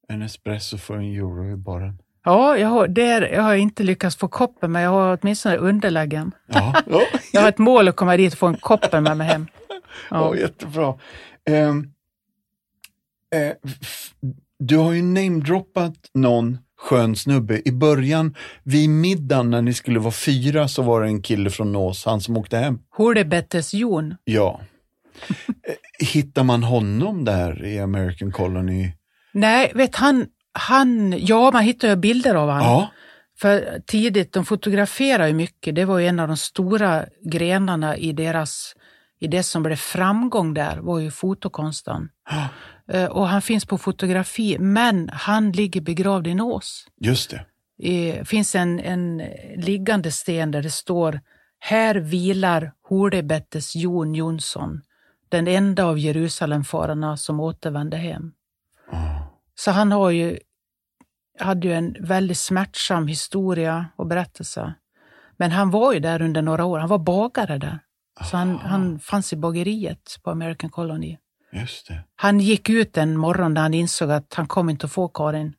[0.09, 1.99] En espresso för en euro i baren.
[2.25, 5.57] Ja, jag har, det är, jag har inte lyckats få koppen, men jag har åtminstone
[5.57, 6.33] underläggen.
[6.47, 7.01] Ja, ja.
[7.33, 9.47] Jag har ett mål att komma dit och få en koppen med mig hem.
[9.69, 9.77] ja.
[10.11, 10.37] Ja.
[10.37, 10.99] jättebra.
[11.49, 11.75] Eh,
[13.65, 14.11] f-
[14.59, 17.69] du har ju namedroppat någon skön snubbe.
[17.69, 21.73] I början, vid middagen när ni skulle vara fyra, så var det en kille från
[21.73, 22.79] Nås, han som åkte hem.
[22.97, 24.15] Hordebettes Jon.
[24.25, 24.61] Ja.
[25.49, 28.93] Eh, Hittar man honom där i American Colony?
[29.33, 32.63] Nej, vet han, han, ja man hittar ju bilder av honom.
[32.65, 32.89] Ja.
[33.41, 35.75] För tidigt, de fotograferar ju mycket.
[35.75, 38.75] Det var ju en av de stora grenarna i deras,
[39.21, 42.09] i det som blev framgång där, var ju fotokonsten.
[42.93, 46.87] Eh, Och han finns på fotografi, men han ligger begravd i Nås.
[47.01, 47.47] Just det.
[47.79, 49.23] Det finns en, en
[49.57, 51.21] liggande sten där det står
[51.59, 54.83] Här vilar Hordebettes Jon Jonsson,
[55.29, 58.33] den enda av Jerusalemfararna som återvände hem.
[58.93, 59.33] Ja.
[59.55, 60.39] Så han har ju,
[61.39, 64.75] hade ju en väldigt smärtsam historia och berättelse.
[65.37, 66.79] Men han var ju där under några år.
[66.79, 67.79] Han var bagare där.
[68.31, 68.59] Så han, Ah.
[68.69, 71.19] han fanns i bageriet på American Colony.
[72.17, 75.55] Han gick ut en morgon när han insåg att han kom inte att få Karin.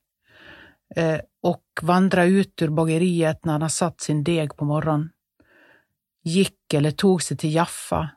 [0.95, 5.09] Eh, och vandrade ut ur bageriet när han har satt sin deg på morgonen.
[6.23, 8.09] Gick eller tog sig till Jaffa.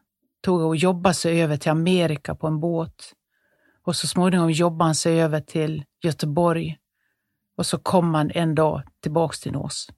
[0.43, 3.13] Tog och jobbade sig över till Amerika på en båt.
[3.83, 6.77] Och så småningom jobbade han sig över till Göteborg.
[7.57, 9.89] Och så kom han en dag tillbaks till Nås.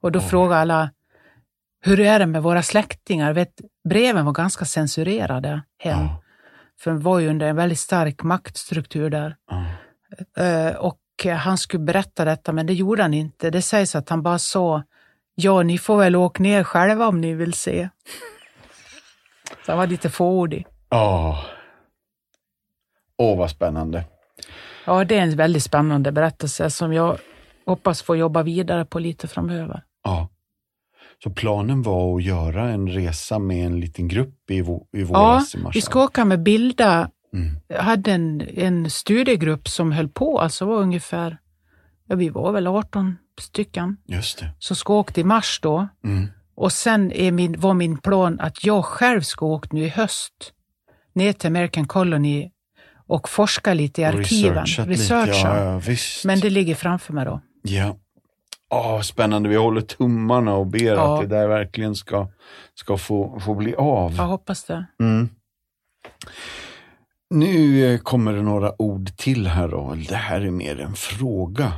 [0.00, 0.24] Och då Oj.
[0.24, 0.90] frågade alla,
[1.80, 3.32] hur är det med våra släktingar?
[3.32, 5.98] Vet, breven var ganska censurerade hem.
[5.98, 6.22] Ja.
[6.80, 9.36] För det var ju under en väldigt stark maktstruktur där.
[10.36, 10.98] Eh, Och
[11.36, 13.50] han skulle berätta detta, men det gjorde han inte.
[13.50, 14.82] Det sägs att han bara sa,
[15.34, 17.88] ja, ni får väl åka ner själva om ni vill se.
[19.66, 20.66] Så han var lite fåordig.
[20.88, 21.44] Ja.
[23.18, 24.04] Åh, vad spännande.
[24.86, 27.18] Ja, det är en väldigt spännande berättelse som jag
[27.66, 29.82] hoppas få jobba vidare på lite framöver.
[30.04, 30.28] Ja.
[31.24, 35.54] Så planen var att göra en resa med en liten grupp i, i Ja, våras
[35.54, 35.76] i mars.
[35.76, 37.10] vi ska åka med Bilda.
[37.34, 37.56] Mm.
[37.68, 41.38] Jag hade en, en studiegrupp som höll på, alltså var ungefär,
[42.08, 44.50] ja, vi var väl 18 stycken, Just det.
[44.58, 45.88] som ska åka i mars då.
[46.04, 46.26] Mm.
[46.54, 50.52] Och sen är min, var min plan att jag själv ska åka nu i höst
[51.14, 52.50] ner till American Colony
[53.06, 54.54] och forska lite i arkiven.
[54.64, 55.78] researchat Researcha.
[55.78, 55.90] lite.
[55.92, 56.28] Ja, ja.
[56.28, 57.40] Men det ligger framför mig då.
[57.62, 57.96] Ja.
[58.70, 59.48] Åh, spännande.
[59.48, 61.14] Vi håller tummarna och ber Ja.
[61.14, 62.28] att det där verkligen ska,
[62.74, 64.14] ska få, få bli av.
[64.14, 64.86] Jag hoppas det.
[65.00, 65.28] Mm.
[67.30, 69.96] Nu eh, kommer det några ord till här då.
[70.08, 71.72] Det här är mer en fråga.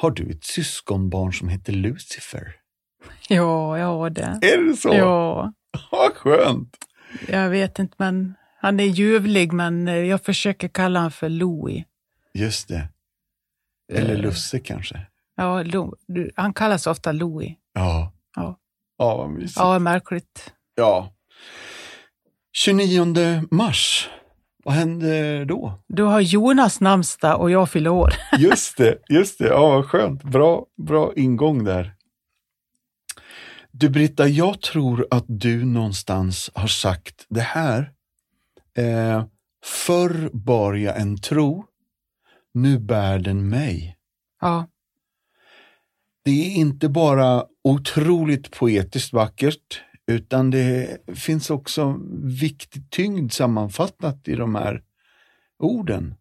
[0.00, 2.54] Har du ett syskonbarn som heter Lucifer?
[3.28, 4.38] Ja, jag har det.
[4.42, 4.88] Är det så?
[4.94, 5.52] Ja,
[5.90, 6.76] Vad skönt.
[7.28, 11.84] jag vet inte, men han är ljuvlig, men eh, jag försöker kalla honom för Louie.
[12.34, 12.88] Just det.
[13.92, 14.20] Eller Eh.
[14.20, 15.06] Lusse kanske.
[15.38, 17.56] Ja, Lo, du- han kallas ofta Louie.
[17.72, 18.12] Ja.
[18.36, 18.58] Ja.
[18.98, 19.56] Ja, vad mysigt.
[19.56, 20.52] Ja, märkligt.
[20.74, 21.12] Ja.
[22.52, 24.08] 29 mars.
[24.64, 25.82] Vad händer då?
[25.88, 28.12] Du har Jonas namnsdag och jag fyller år.
[28.38, 29.46] Just det, just det.
[29.48, 30.22] Ja, vad skönt.
[30.22, 31.94] Bra, bra ingång där.
[33.70, 37.92] Du Britta, jag tror att du någonstans har sagt det här.
[38.78, 39.24] Eh,
[39.64, 41.64] Förr bar jag en tro,
[42.54, 43.96] nu bär den mig.
[44.40, 44.66] Ja,
[46.28, 52.00] Det är inte bara otroligt poetiskt vackert, utan det finns också
[52.40, 54.82] viktig tyngd sammanfattat i de här
[55.58, 56.14] orden.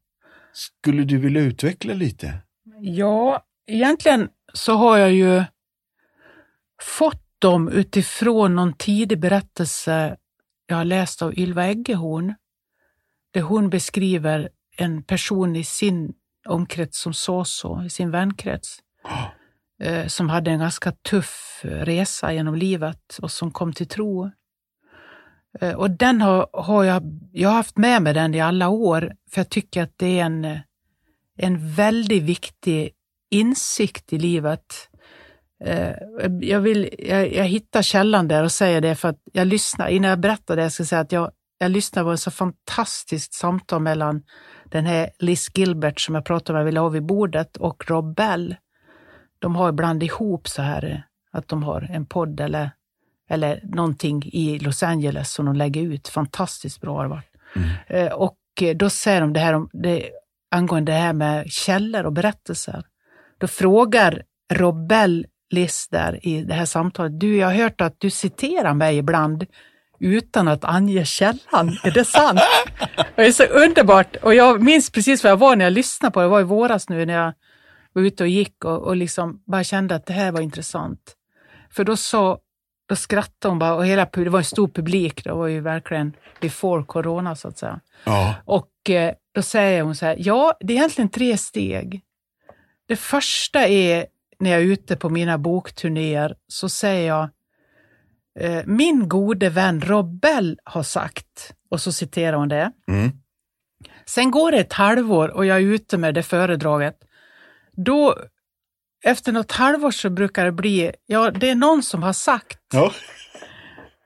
[0.54, 2.34] Skulle du vilja utveckla lite?
[2.82, 5.44] Ja, egentligen så har jag ju
[6.82, 10.18] fått dem utifrån någon tidig berättelse
[10.68, 12.34] jag har läst av Ylva Eggehorn,
[13.32, 16.14] där hon beskriver en person i sin
[16.46, 19.28] omkrets som sa så, i sin vänkrets, eh,
[19.80, 24.32] Eh, som hade en ganska tuff eh, resa genom livet och som kom till tro.
[25.60, 29.12] Eh, och den har, har jag, jag har haft med mig den i alla år,
[29.32, 30.60] för jag tycker att det är en,
[31.38, 32.92] en väldigt viktig
[33.32, 34.90] insikt i livet.
[36.42, 40.10] Jag, vill, jag, jag hittar källan där och säger det för att jag lyssnar, innan
[40.10, 43.82] jag berättar det, jag ska säga att jag, jag lyssnade på ett så fantastiskt samtal
[43.82, 44.24] mellan
[44.66, 48.56] den här Liz Gilbert som jag pratade med vid vid bordet och Rob Bell.
[49.40, 51.00] De har ibland ihop så här eh,
[51.32, 52.72] att de har en podd eller
[53.30, 56.08] eller någonting i Los Angeles som de lägger ut.
[56.08, 57.32] Fantastiskt bra har det varit.
[57.88, 60.10] Eh, och eh, då säger de det här om, det,
[60.52, 62.84] angående det här med källor och berättelser.
[63.38, 64.24] Då frågar
[64.54, 68.98] Robell Liss där i det här samtalet, du jag har hört att du citerar mig
[68.98, 69.46] ibland
[70.00, 71.78] utan att ange källan.
[71.84, 72.40] Är det sant?
[73.16, 74.16] det är så underbart.
[74.16, 76.26] Och jag minns precis vad jag var när jag lyssnade på det.
[76.26, 77.34] Det var i våras nu när jag
[77.98, 81.16] var ute och gick och, och liksom bara kände att det här var intressant.
[81.70, 82.40] För då sa
[82.88, 86.14] då skrattade hon bara och hela, det var en stor publik, det var ju verkligen
[86.42, 87.80] before corona så att säga.
[88.04, 88.36] Ja.
[88.46, 92.02] Och eh, då säger hon så här, ja det är egentligen tre steg.
[92.86, 94.06] Det första är
[94.40, 97.30] när jag är ute på mina bokturnéer så säger jag,
[98.40, 102.72] eh, min gode vän Robell har sagt, och så citerar hon det.
[102.88, 103.12] Mm.
[104.06, 106.98] Sen går det ett halvår och jag är ute med det föredraget.
[107.86, 108.16] Då,
[109.04, 112.60] efter något halvår så brukar det bli, ja det är någon som har sagt.
[112.74, 112.92] Ja.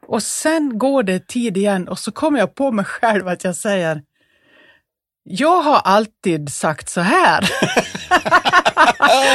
[0.07, 3.55] Och sen går det tid igen och så kommer jag på mig själv att jag
[3.55, 4.01] säger,
[5.23, 7.41] jag har alltid sagt så här.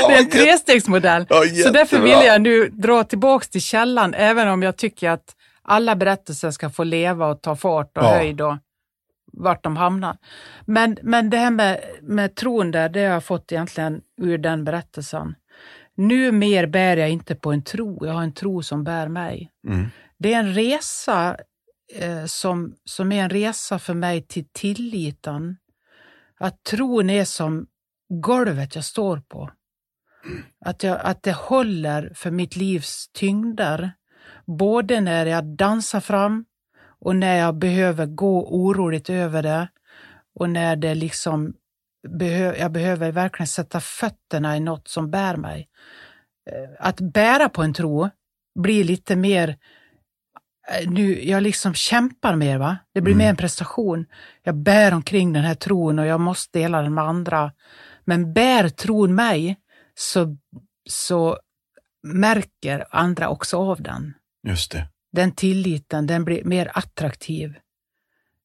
[0.09, 1.27] det är en trestegsmodell.
[1.29, 5.35] Ja, så därför vill jag nu dra tillbaks till källan, även om jag tycker att
[5.63, 8.09] alla berättelser ska få leva och ta fart och Ja.
[8.09, 8.55] höjd och
[9.37, 10.19] vart de hamnar.
[10.65, 14.65] Men, men det här med, med tron där, det har jag fått egentligen ur den
[14.65, 15.35] berättelsen.
[15.95, 19.51] Nu mer bär jag inte på en tro, jag har en tro som bär mig.
[19.69, 19.87] Mm.
[20.19, 21.37] Det är en resa
[21.95, 25.57] eh, som, som är en resa för mig till tilliten.
[26.39, 27.67] Att tron är som
[28.09, 29.51] golvet jag står på.
[30.65, 33.93] Att, jag, att det håller för mitt livs tyngder.
[34.47, 36.45] Både när jag dansar fram
[37.07, 39.69] och när jag behöver gå oroligt över det
[40.35, 41.55] och när det liksom
[42.09, 45.69] behö, jag behöver verkligen sätta fötterna i något som bär mig.
[46.51, 48.11] Eh, Att bära på en tro
[48.59, 49.49] blir lite mer
[50.69, 52.79] eh, nu, jag liksom kämpar mer, va?
[52.95, 53.25] Det blir Mm.
[53.25, 54.07] mer en prestation.
[54.43, 57.53] Jag bär omkring den här tron och jag måste dela den med andra.
[58.05, 59.57] Men bär tron mig
[59.95, 60.37] så,
[60.91, 61.39] så
[62.03, 64.15] märker andra också av den.
[64.49, 64.89] Just det.
[65.17, 67.55] Den tilliten, den blir mer attraktiv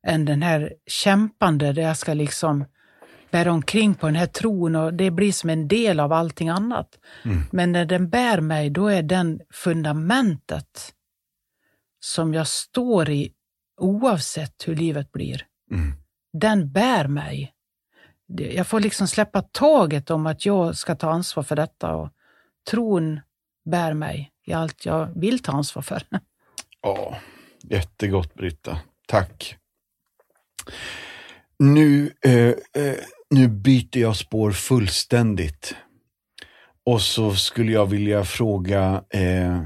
[0.07, 2.65] än den här kämpande där jag ska liksom
[3.31, 6.99] bära omkring på den här tron och det blir som en del av allting annat.
[7.25, 7.43] Mm.
[7.51, 10.93] Men när den bär mig, då är den fundamentet
[11.99, 13.33] som jag står i
[13.77, 15.45] oavsett hur livet blir.
[15.71, 15.93] Mm.
[16.33, 17.53] Den bär mig.
[18.27, 22.09] Jag får liksom släppa taget om att jag ska ta ansvar för detta och
[22.69, 23.19] tron
[23.65, 26.03] bär mig i allt jag vill ta ansvar för.
[26.81, 27.17] Ja,
[27.63, 28.79] jättegott Britta.
[29.07, 29.55] Tack.
[31.59, 32.33] Nu, eh,
[32.83, 32.95] eh,
[33.29, 35.75] nu byter jag spår fullständigt.
[36.85, 39.61] Och så skulle jag vilja fråga eh,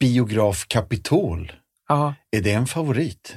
[0.00, 1.52] Biograf Kapitol.
[1.88, 2.14] Ja.
[2.30, 3.36] Är det en favorit?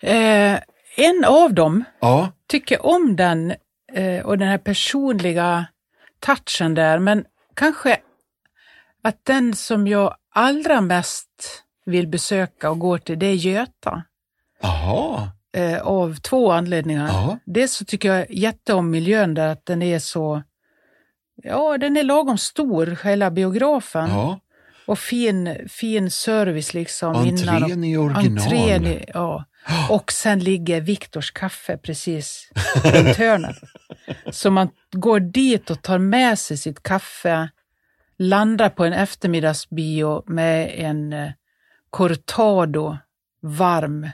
[0.00, 0.58] Eh,
[0.96, 2.32] en av dem Ja.
[2.48, 3.54] tycker om den
[3.92, 5.66] eh, och den här personliga
[6.20, 7.24] touchen där, men
[7.54, 8.00] kanske
[9.02, 14.02] att den som jag allra mest vill besöka och går till, det är Göta.
[14.62, 15.30] Jaha.
[15.56, 17.08] Eh, av två anledningar.
[17.08, 17.38] Ja.
[17.44, 20.42] Dels så tycker jag jätte om miljön där, att den är så,
[21.42, 24.10] ja den är lagom stor, hela biografen.
[24.10, 24.40] Ja.
[24.86, 27.62] Och fin, fin service liksom innan.
[27.62, 28.26] Entrén i original.
[28.26, 29.44] Entrén i, ja.
[29.90, 32.50] Och sen ligger Viktors kaffe precis
[32.84, 33.56] runt hörnet.
[34.30, 37.48] Så man går dit och tar med sig sitt kaffe,
[38.18, 41.30] landar på en eftermiddagsbio med en eh,
[41.92, 42.96] cortado
[43.42, 44.08] varm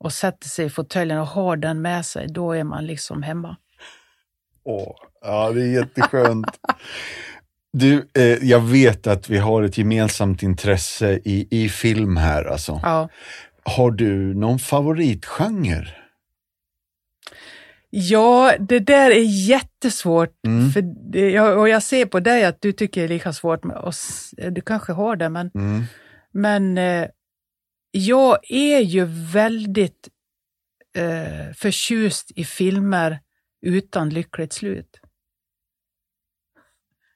[0.00, 2.26] och sätter sig i fåtöljen och har den med sig.
[2.28, 3.56] Då är man liksom hemma.
[4.64, 6.46] Åh, ja, det är jätteskönt.
[7.72, 12.44] Du, eh, jag vet att vi har ett gemensamt intresse i, i film här.
[12.44, 12.80] Alltså.
[12.82, 13.08] Ja.
[13.62, 15.88] Har du någon favoritgenre?
[17.90, 20.34] Ja, det där är jättesvårt.
[20.46, 20.70] Mm.
[20.70, 20.82] För
[21.12, 24.34] det, och jag ser på dig att du tycker det är lika svårt med oss.
[24.50, 25.84] Du kanske har det, men, Mm.
[26.32, 27.08] Men eh,
[27.90, 30.08] jag är ju väldigt
[30.96, 33.20] eh, förtjust i filmer
[33.62, 35.00] utan lyckligt slut.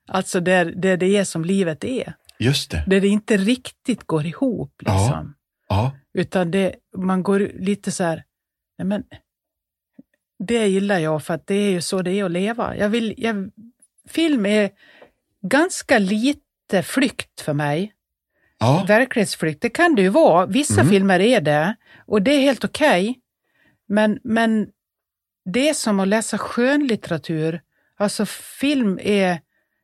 [0.06, 2.14] Alltså där, där det är som livet är.
[2.38, 2.84] Just det.
[2.86, 4.74] Där det inte riktigt går ihop.
[4.84, 4.98] Ja.
[4.98, 5.34] Liksom.
[5.68, 5.96] Ja.
[6.12, 8.24] Utan det, man går lite så här,
[8.78, 9.04] nej men
[10.38, 12.76] det gillar jag för att det är ju så det är att leva.
[12.76, 13.50] Jag vill, jag,
[14.08, 14.70] film är
[15.42, 17.94] ganska lite flykt för mig.
[18.64, 18.84] Ja.
[18.88, 20.46] Verklighetsflykt, det kan det ju vara.
[20.46, 20.90] Vissa Mm.
[20.92, 21.74] filmer är det
[22.06, 23.20] och det är helt okej.
[23.88, 24.66] Men, men
[25.44, 27.60] det är som att läsa skönlitteratur.
[27.96, 28.26] Alltså
[28.60, 29.40] film är,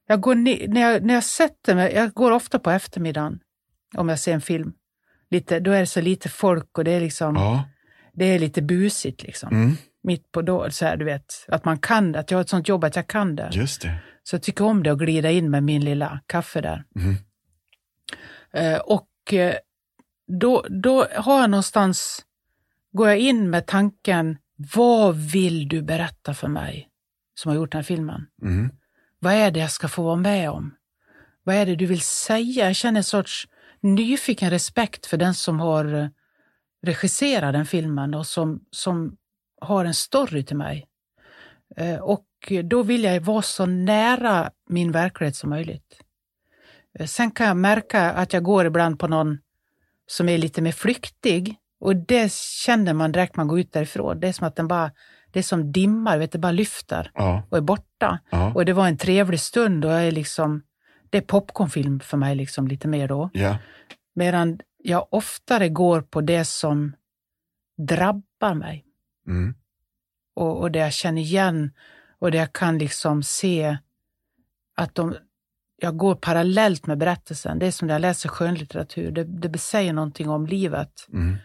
[0.08, 0.34] jag går
[0.68, 3.38] när, jag, när jag sätter mig, jag går ofta på eftermiddagen
[3.96, 4.72] om jag ser en film.
[5.30, 7.64] lite, då är det så lite folk och det är liksom, Ja.
[8.12, 9.48] det är lite busigt liksom.
[9.54, 9.76] Mm.
[10.02, 12.48] Mitt på då, så här, du vet, att man kan det, att jag har ett
[12.48, 13.50] sånt jobb att jag kan det.
[13.52, 13.94] Just det.
[14.22, 16.84] Så jag tycker om det att glida in med min lilla kaffe där.
[17.00, 17.14] Mm.
[18.52, 19.54] Eh, och eh,
[20.26, 22.24] då, då har jag någonstans,
[22.92, 24.38] går jag in med tanken,
[24.74, 26.88] vad vill du berätta för mig
[27.34, 28.26] som har gjort den här filmen?
[28.42, 28.70] Mm.
[29.18, 30.74] Vad är det jag ska få vara med om?
[31.44, 32.66] Vad är det du vill säga?
[32.66, 33.48] Jag känner en sorts
[33.80, 36.08] nyfiken respekt för den som har eh,
[36.82, 39.16] regisserat den filmen och som, som
[39.60, 40.86] har en story till mig.
[42.00, 46.02] Och då vill jag vara så nära min verklighet som möjligt.
[46.98, 49.38] Eh, Sen kan jag märka att jag går ibland på någon
[50.06, 54.20] som är lite mer flyktig och det känner man direkt man går ut därifrån.
[54.20, 54.90] Det är som att den bara,
[55.30, 57.42] det är som dimmar, vet, det bara lyfter Ja.
[57.50, 58.18] och är borta.
[58.30, 58.52] Ja.
[58.54, 60.62] Och det var en trevlig stund och jag är liksom,
[61.10, 63.30] det är popcornfilm för mig liksom lite mer då.
[63.32, 63.58] Ja.
[64.14, 66.92] Medan jag oftare går på det som
[67.78, 68.84] drabbar mig
[69.26, 69.54] Mm.
[70.34, 71.72] och, och det jag känner igen
[72.18, 73.78] och det jag kan liksom se
[74.76, 75.16] att de,
[75.80, 77.58] jag går parallellt med berättelsen.
[77.58, 79.10] Det är som när jag läser skönlitteratur.
[79.10, 81.36] Det, det säger någonting om livet Mm.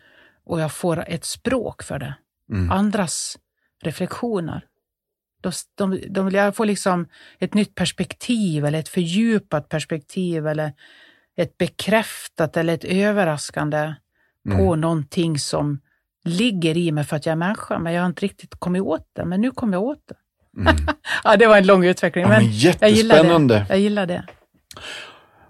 [0.46, 2.16] och jag får ett språk för det.
[2.52, 2.72] Mm.
[2.72, 3.38] Andras
[3.84, 4.66] reflektioner.
[5.42, 7.08] De, de, de, jag får liksom
[7.40, 10.74] ett nytt perspektiv eller ett fördjupat perspektiv eller
[11.38, 13.94] ett bekräftat eller ett överraskande
[14.48, 14.58] Mm.
[14.58, 15.82] på någonting som
[16.24, 19.10] ligger i mig för att jag är människa, men jag har inte riktigt kommit åt
[19.14, 19.26] det.
[19.26, 20.16] Men nu kommer jag åt det.
[20.58, 20.76] Mm.
[21.24, 23.54] Ja, det var en lång utveckling, Ja, men, men jag gillar jättespännande.
[23.56, 23.66] det.
[23.70, 24.26] Jag gillar det.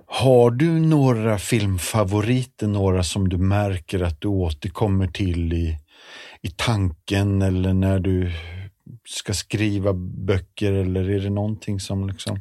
[0.08, 5.78] Har du några filmfavoriter, några som du märker att du återkommer till i,
[6.42, 8.32] i tanken eller när du
[9.08, 9.94] ska skriva
[10.28, 12.40] böcker eller är det någonting som liksom...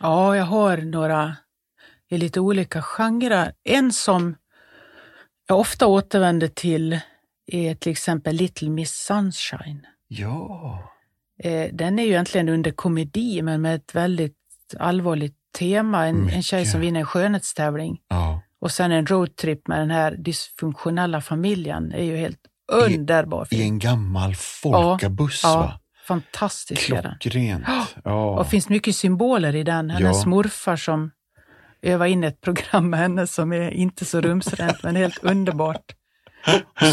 [0.00, 1.36] Ja, jag har några
[2.10, 3.52] i lite olika genrer.
[3.64, 4.36] En som
[5.48, 6.98] jag ofta återvänder till
[7.46, 9.86] är till exempel Little Miss Sunshine.
[10.08, 10.90] Ja.
[11.42, 14.36] Eh, Den är ju egentligen under komedi, men med ett väldigt
[14.78, 16.06] allvarligt tema.
[16.06, 18.40] En, en tjej som vinner en skönhetstävling Ja.
[18.60, 22.38] och sen en roadtrip med den här dysfunktionella familjen är ju helt
[22.72, 23.42] underbar.
[23.50, 23.62] I film.
[23.62, 25.80] en gammal folkabuss ja, va?
[26.06, 26.80] Fantastisk.
[26.86, 27.64] Klockrent.
[28.04, 28.30] Ja.
[28.38, 29.90] Och det finns mycket symboler i den.
[29.90, 30.28] Hennes Ja.
[30.30, 31.10] morfar som
[31.82, 35.84] övar in ett program med henne som är inte så rumsrent, men helt underbart.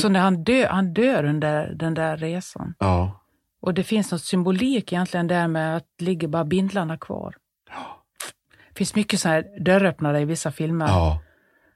[0.02, 2.74] Så när han dör, han dör under den där resan.
[2.80, 3.18] ja.
[3.62, 7.36] Och det finns något symbolik egentligen där med att ligger bara bindlarna kvar.
[8.70, 10.88] Det finns mycket så här dörröppnare i vissa filmer.
[10.88, 11.20] ja,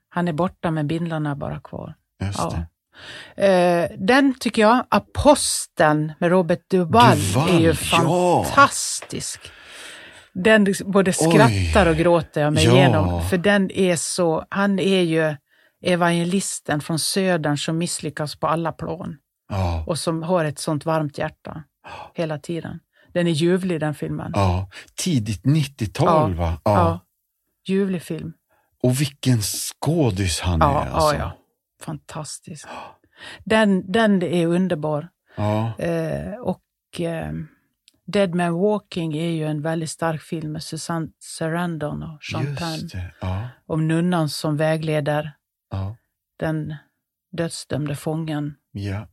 [0.09, 1.93] Han är borta men bindlarna är bara kvar.
[2.37, 2.65] Ja.
[3.43, 7.73] Eh, den tycker jag, Aposteln med Robert Duvall, Duvall, är ju ja.
[8.45, 9.51] fantastisk.
[10.33, 12.71] Den liksom både skrattar och gråter jag mig Ja.
[12.75, 13.29] igenom.
[13.29, 15.35] För den är så, han är ju
[15.83, 19.17] evangelisten från södern som misslyckas på alla plan
[19.49, 19.83] Ja.
[19.87, 21.63] och som har ett sånt varmt hjärta
[22.13, 22.79] hela tiden.
[23.13, 24.31] Den är ljuvlig den filmen.
[24.35, 24.69] ja.
[24.95, 26.37] Tidigt 90-tal Ja.
[26.37, 26.61] va?
[26.63, 26.99] Ja.
[27.67, 28.33] Ljuvlig film.
[28.83, 31.13] Och vilken skådis han Ja, är alltså.
[31.15, 31.31] ja, ja.
[31.85, 32.67] Fantastisk.
[33.43, 35.09] Den, den är underbar.
[35.35, 35.77] Ja.
[35.79, 37.31] Eh, och eh,
[38.07, 42.89] Dead Man Walking är ju en väldigt stark film med Susanne Sarandon och Sean Penn.
[43.21, 43.47] Ja.
[43.65, 45.31] Om nunnan som vägleder
[45.71, 45.95] Ja.
[46.39, 46.75] den
[47.31, 49.07] dödsdömde fången ja.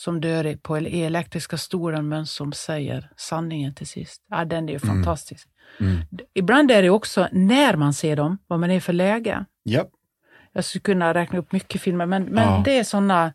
[0.00, 4.22] Som dör på el- elektriska stolen men som säger sanningen till sist.
[4.30, 4.96] Ja, den är ju Mm.
[4.96, 5.48] fantastisk.
[5.80, 5.96] Mm.
[6.10, 9.44] D- Ibland är det också när man ser dem, vad man är för läge.
[9.62, 9.84] Ja.
[10.52, 12.62] Jag skulle kunna räkna upp mycket filmer, men, men Ja.
[12.64, 13.32] det är sådana...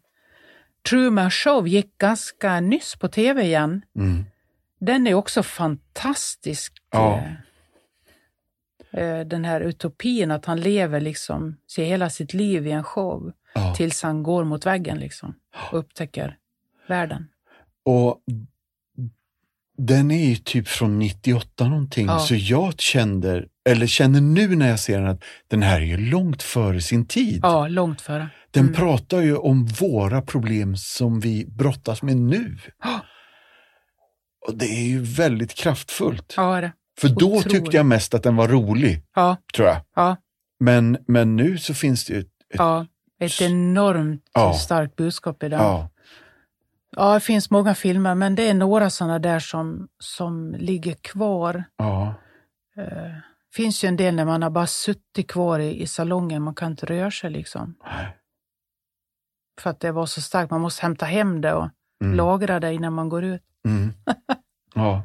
[0.90, 3.82] Truman Show gick ganska nyss på tv igen.
[3.96, 4.26] Mm.
[4.80, 6.74] Den är också fantastisk.
[6.92, 7.24] Ja.
[8.92, 12.84] eh, eh, Den här utopin att han lever liksom, ser hela sitt liv i en
[12.84, 13.74] show Ja.
[13.76, 15.36] tills han går mot väggen liksom
[15.72, 16.38] och upptäcker
[16.88, 17.28] världen.
[17.86, 18.20] Och
[19.78, 22.20] den är ju typ från 98 någonting, Ja.
[22.20, 25.98] så jag kände, eller känner nu när jag ser den att den här är ju
[25.98, 27.40] långt före sin tid.
[27.44, 28.30] Ja, långt före.
[28.52, 28.76] Den Mm.
[28.76, 32.58] pratar ju om våra problem som vi brottas med nu.
[32.84, 33.00] Ja.
[34.48, 36.34] Och det är ju väldigt kraftfullt.
[36.38, 36.72] Ja, det.
[37.00, 37.50] För då otroligt.
[37.50, 39.78] tyckte jag mest att den var rolig, Ja, tror jag.
[39.96, 40.16] ja,
[40.60, 42.86] Men, men nu så finns det ju ett, ett ja.
[43.20, 44.22] Ett enormt
[44.60, 45.60] starkt budskap i den.
[46.92, 51.64] Ja, det finns många filmer, men det är några sådana där som, som ligger kvar.
[51.78, 52.14] ja,
[52.78, 53.12] Eh,
[53.56, 56.72] finns ju en del när man har bara suttit kvar i, i salongen, man kan
[56.72, 57.76] inte röra sig liksom.
[57.86, 58.18] Nej.
[59.62, 61.70] För att det var så starkt, man måste hämta hem det och
[62.04, 62.18] Mm.
[62.18, 63.42] lagra det innan man går ut.
[63.68, 63.94] Mm.
[64.76, 65.04] ja.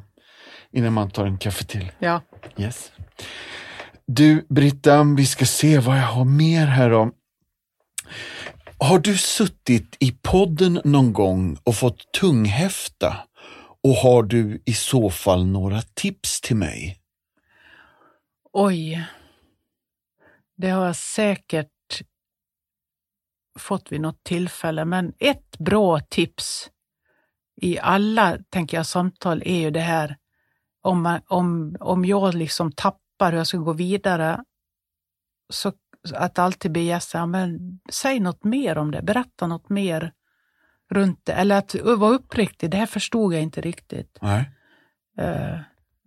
[0.71, 1.91] Innan man tar en kaffe till.
[1.99, 2.21] Ja.
[2.57, 2.91] Yes.
[4.05, 7.13] Du, Britta, vi ska se vad jag har mer här om.
[8.83, 13.17] Har du suttit i podden någon gång och fått tunghäfta?
[13.83, 16.99] Och har du i så fall några tips till mig?
[18.53, 19.07] Oj.
[20.57, 22.01] Det har jag säkert
[23.59, 26.69] fått vid något tillfälle, men ett bra tips
[27.61, 30.17] i alla, tänker jag, samtal är ju det här
[30.81, 34.43] om, man, om, om jag liksom tappar hur jag ska gå vidare,
[35.53, 35.73] så
[36.13, 40.13] att alltid be gästen, men säg något mer om det, berätta något mer
[40.89, 41.33] runt det.
[41.33, 44.17] Eller att vara uppriktig, det här förstod jag inte riktigt.
[44.21, 44.51] Nej.
[45.21, 45.59] Uh,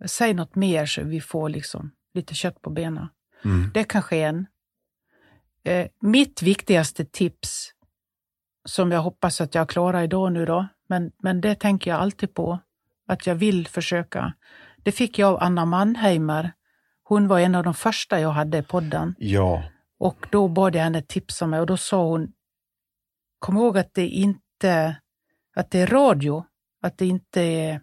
[0.05, 3.07] säg något mer så vi får liksom lite kött på benen.
[3.45, 3.71] Mm.
[3.73, 4.47] Det kanske är en.
[5.69, 7.71] Uh, mitt viktigaste tips,
[8.65, 12.33] som jag hoppas att jag klarar idag nu då, men, men det tänker jag alltid
[12.33, 12.59] på,
[13.07, 14.33] att jag vill försöka.
[14.77, 16.51] Det fick jag av Anna Mannheimer.
[17.03, 19.15] Hon var en av de första jag hade i podden.
[19.17, 19.63] Ja.
[19.99, 22.33] Och då bad jag henne tipsa mig och då sa hon,
[23.39, 24.97] kom ihåg att det inte
[25.55, 26.45] att det är radio,
[26.81, 27.81] att det inte är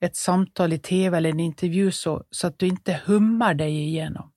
[0.00, 4.32] ett samtal i tv eller en intervju så, så att du inte hummar dig igenom.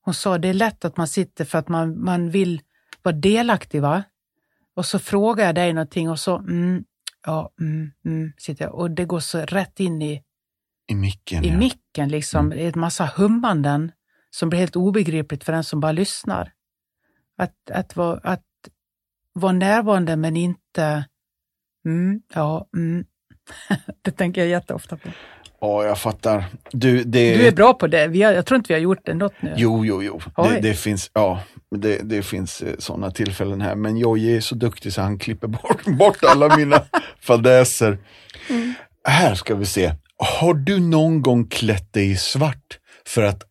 [0.00, 2.60] Hon sa, det är lätt att man sitter för att man, man vill
[3.02, 4.02] vara delaktig va?
[4.74, 6.84] Och så frågar jag dig någonting och så, mm,
[7.26, 8.74] ja, mm, mm, sitter jag.
[8.74, 10.22] Och det går så rätt in i,
[10.86, 11.44] I micken.
[11.44, 11.58] i ja.
[11.58, 12.50] micken liksom.
[12.50, 13.92] Det är en massa hummanden
[14.34, 16.52] som blir helt obegripligt för den som bara lyssnar.
[17.38, 18.44] Att, att, vara, att
[19.32, 21.04] vara närvarande men inte,
[21.86, 23.04] mm, ja, mm.
[24.02, 25.08] det tänker jag jätteofta på.
[25.60, 26.44] Ja, jag fattar.
[26.70, 27.36] Du, det...
[27.36, 28.06] Du är bra på det.
[28.06, 29.54] Vi har, jag tror inte vi har gjort det något nu.
[29.56, 30.20] Jo, jo, jo.
[30.36, 33.74] Det, det finns, ja, det, det finns sådana tillfällen här.
[33.74, 36.82] Men Jojje är så duktig så han klipper bort, bort alla mina
[37.20, 37.98] fadäser.
[38.50, 38.74] Mm.
[39.04, 39.92] Här ska vi se.
[40.16, 43.42] Har du någon gång klätt dig i svart för att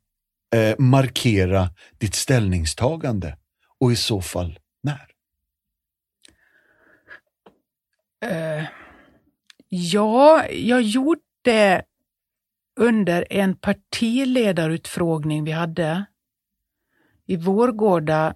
[0.56, 3.38] eh, markera ditt ställningstagande?
[3.80, 5.08] Och i så fall när?
[8.26, 8.66] Eh,
[9.70, 11.84] ja, jag gjorde
[12.80, 16.06] under en partiledarutfrågning vi hade
[17.26, 18.36] i Vårgårda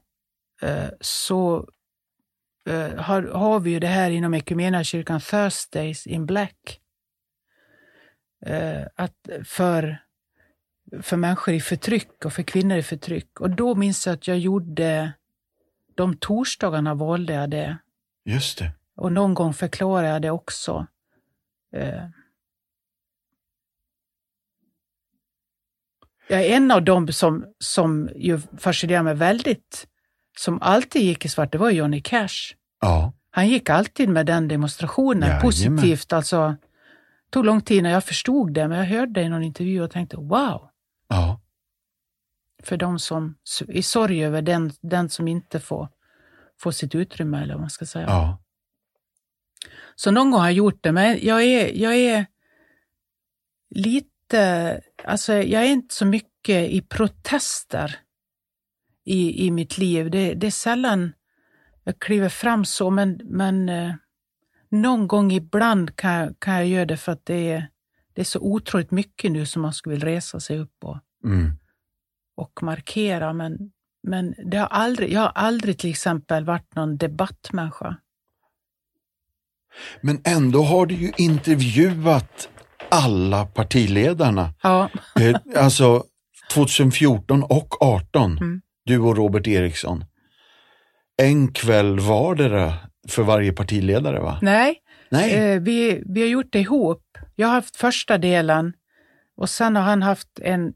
[0.61, 1.70] eh, så
[2.70, 6.82] eh, har, har vi ju det här inom Equmeniakyrkan, Thursdays in Black.
[8.45, 10.05] Eh, att för,
[11.01, 13.39] för människor i förtryck och för kvinnor i förtryck.
[13.39, 15.13] Och då minns jag att jag gjorde,
[15.95, 17.77] de torsdagarna valde jag det.
[18.25, 18.71] Just det.
[18.95, 20.88] Och någon gång förklarar jag det också.
[21.75, 22.03] Eh,
[26.27, 29.88] Jag är en av dem som, som ju fascinerar mig väldigt,
[30.38, 32.53] som alltid gick i svart, det var Johnny Cash.
[32.81, 35.41] Ja, Han gick alltid med den demonstrationen, Jajamän.
[35.41, 36.13] positivt.
[36.13, 39.43] Alltså, det tog lång tid när jag förstod det, men jag hörde det i någon
[39.43, 40.71] intervju och tänkte wow, ja,
[42.66, 43.36] för de som
[43.68, 45.89] är sorg över den, den som inte får,
[46.59, 48.05] får sitt utrymme, eller vad man ska säga.
[48.05, 48.41] ja.
[49.95, 52.26] Så någon gång har jag gjort det, men jag är, jag är
[53.70, 57.99] lite, alltså jag är inte så mycket i protester
[59.05, 60.11] i, i mitt liv.
[60.11, 61.13] Det, det är sällan
[61.84, 63.93] jag kliver fram så, men, men eh,
[64.70, 67.70] någon gång ibland kan, kan jag göra det för att det är,
[68.13, 71.51] det är så otroligt mycket nu som man skulle vilja resa sig upp och, Mm.
[72.36, 73.33] Och markera.
[73.33, 73.57] Men,
[74.07, 77.97] men det har aldrig, jag har aldrig till exempel varit någon debattmänniska.
[80.01, 82.49] Men ändå har du ju intervjuat
[82.89, 84.53] alla partiledarna.
[84.63, 84.89] Ja,
[85.21, 86.03] Eh, alltså
[86.53, 87.49] 2014 och
[87.79, 88.62] 2018, Mm.
[88.86, 90.05] du och Robert Eriksson.
[91.21, 92.74] En kväll vardera
[93.09, 94.39] för varje partiledare va?
[94.41, 95.33] nej, Nej.
[95.33, 97.17] Eh, vi, vi har gjort det ihop.
[97.36, 98.74] Jag har haft första delen
[99.37, 100.74] och sen har han haft en,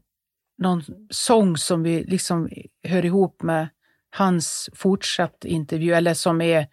[0.60, 2.48] någon sång som vi liksom
[2.84, 3.68] hör ihop med
[4.16, 6.66] hans fortsatt intervju, eller som är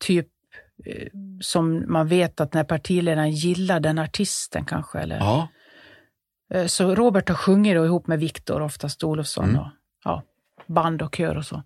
[0.00, 0.28] typ
[0.86, 1.08] eh,
[1.40, 4.98] som man vet att när partiledaren gillar den artisten kanske.
[4.98, 5.48] Eller, Ja,
[6.54, 9.60] Eh, Så Robert har sjungit ihop med Viktor, oftast Olofsson, Mm.
[9.60, 9.68] och,
[10.04, 10.22] ja,
[10.70, 11.62] band och kör och så.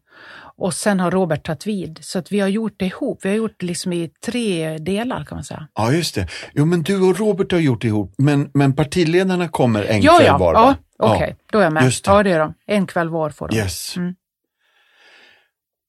[0.57, 3.25] Och sen har Robert tagit vid, så att vi har gjort det ihop.
[3.25, 5.69] Vi har gjort det liksom i tre delar kan man säga.
[5.75, 6.29] ja, just det.
[6.53, 10.17] Jo, men du och Robert har gjort det ihop, men, men partiledarna kommer en ja,
[10.17, 11.85] kväll ja, var ja, okej, då är jag med.
[11.85, 12.11] just det.
[12.11, 12.55] Ja, det är de.
[12.67, 13.57] En kväll var får de.
[13.57, 13.97] Yes.
[13.97, 14.15] Mm.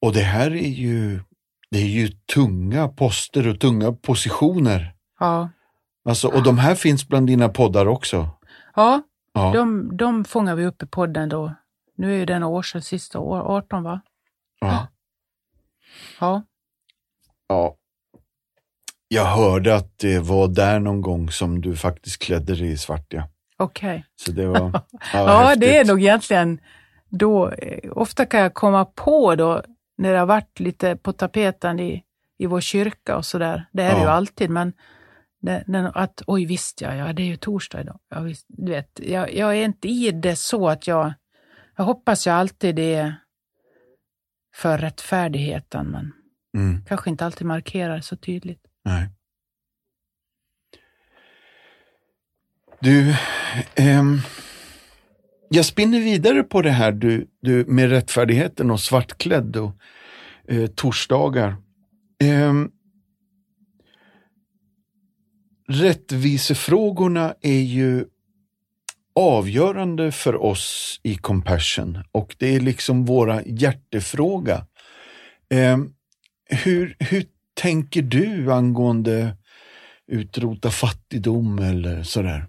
[0.01, 1.19] Och det här är ju,
[1.71, 4.93] det är ju tunga poster och tunga positioner.
[5.19, 5.49] Ja,
[6.07, 8.29] Alltså, och de här finns bland dina poddar också.
[8.75, 9.01] ja
[9.33, 11.53] Ja, de, de fångar vi upp i podden då.
[11.95, 14.01] Nu är ju den år sedan, sista år, 18 va?
[14.59, 14.87] ja,
[16.19, 16.43] Ja,
[17.47, 17.75] ja.
[19.07, 23.05] Jag hörde att det var där någon gång som du faktiskt klädde dig i svart.
[23.13, 23.29] Ja.
[23.57, 24.05] okej.
[24.15, 24.59] Så det var
[25.13, 26.59] ja, Ja, det är nog egentligen
[27.09, 29.63] då, eh, ofta kan jag komma på då,
[29.97, 32.03] när det har varit lite på tapeten i,
[32.37, 33.65] i vår kyrka och sådär.
[33.71, 34.03] Det är det Ja.
[34.03, 34.73] ju alltid, men
[35.41, 37.99] det, när, att oj visst ja, ja, det är ju torsdag idag.
[38.09, 41.13] Ja, visst, du vet, jag, jag är inte i det så att jag,
[41.77, 43.15] jag hoppas jag alltid det är
[44.55, 46.11] för rättfärdigheten, men
[46.57, 46.85] Mm.
[46.85, 48.61] kanske inte alltid markerar så tydligt.
[48.85, 49.09] Nej.
[52.79, 53.15] Du,
[53.75, 54.17] ehm,
[55.49, 59.71] jag spinner vidare på det här du, du, med rättfärdigheten och svartklädd och
[60.47, 61.55] eh, torsdagar.
[62.23, 62.71] Ehm,
[65.67, 68.05] rättvisefrågorna är ju
[69.15, 74.67] avgörande för oss i Compassion och det är liksom våra hjärtefråga.
[75.49, 75.93] Ehm,
[76.45, 79.37] hur, hur tänker du angående
[80.07, 82.47] utrota fattigdom eller sådär?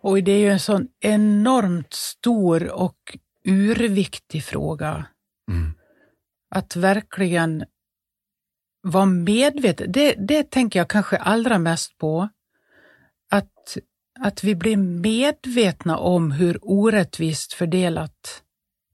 [0.00, 5.04] Och det är ju en sån enormt stor och urviktig fråga.
[5.50, 5.72] Mm.
[6.54, 7.64] Att verkligen
[8.82, 9.92] vara medveten.
[9.92, 12.28] Det, det tänker jag kanske allra mest på.
[13.30, 13.76] Att,
[14.20, 18.42] att vi blir medvetna om hur orättvist fördelat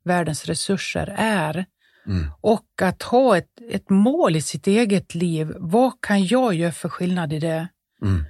[0.05, 1.67] världens resurser är.
[2.07, 2.31] Mm.
[2.41, 5.55] Och att ha ett, ett mål i sitt eget liv.
[5.59, 7.69] Vad kan jag göra för skillnad i det?
[8.03, 8.25] Mm.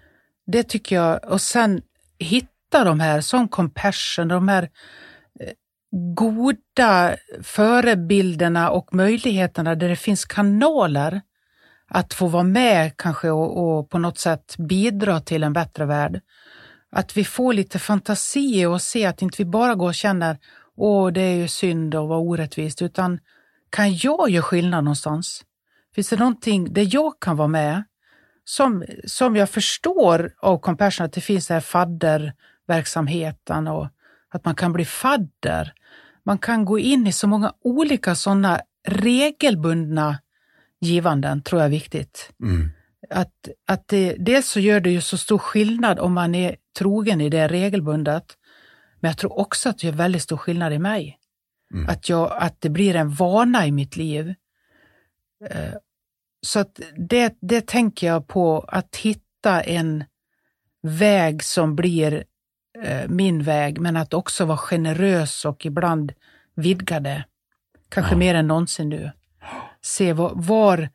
[0.46, 1.24] Det tycker jag.
[1.24, 1.82] Och sen
[2.18, 4.62] hitta de här som compassion, de här
[5.40, 5.50] eh,
[6.14, 11.20] goda förebilderna och möjligheterna där det finns kanaler
[11.88, 16.20] att få vara med kanske och, och på något sätt bidra till en bättre värld.
[16.96, 20.38] Att vi får lite fantasi och se att inte vi bara går och känner
[20.76, 23.20] åh, det är ju synd och vad orättvist, utan
[23.70, 25.44] kan jag göra skillnad någonstans?
[25.94, 27.84] Finns det någonting där jag kan vara med?
[28.44, 33.88] Som, som jag förstår av Compassion att det finns den här fadderverksamheten och
[34.28, 35.72] att man kan bli fadder.
[36.24, 40.18] Man kan gå in i så många olika sådana regelbundna
[40.80, 42.30] givanden, tror jag är viktigt.
[42.42, 42.70] Mm.
[43.10, 47.20] Att, att det, dels så gör det ju så stor skillnad om man är trogen
[47.20, 48.24] i det regelbundet,
[49.00, 51.18] men jag tror också att det gör väldigt stor skillnad i mig.
[51.74, 51.88] Mm.
[51.88, 54.34] Att, jag, att det blir en vana i mitt liv.
[55.50, 55.74] Eh,
[56.46, 60.04] Så att det, det tänker jag på, att hitta en
[60.82, 62.24] väg som blir
[62.84, 66.12] eh, min väg, men att också vara generös och ibland
[66.54, 67.24] vidga det.
[67.88, 68.18] Kanske Ja.
[68.18, 69.10] mer än någonsin nu.
[69.82, 70.88] Se var, var,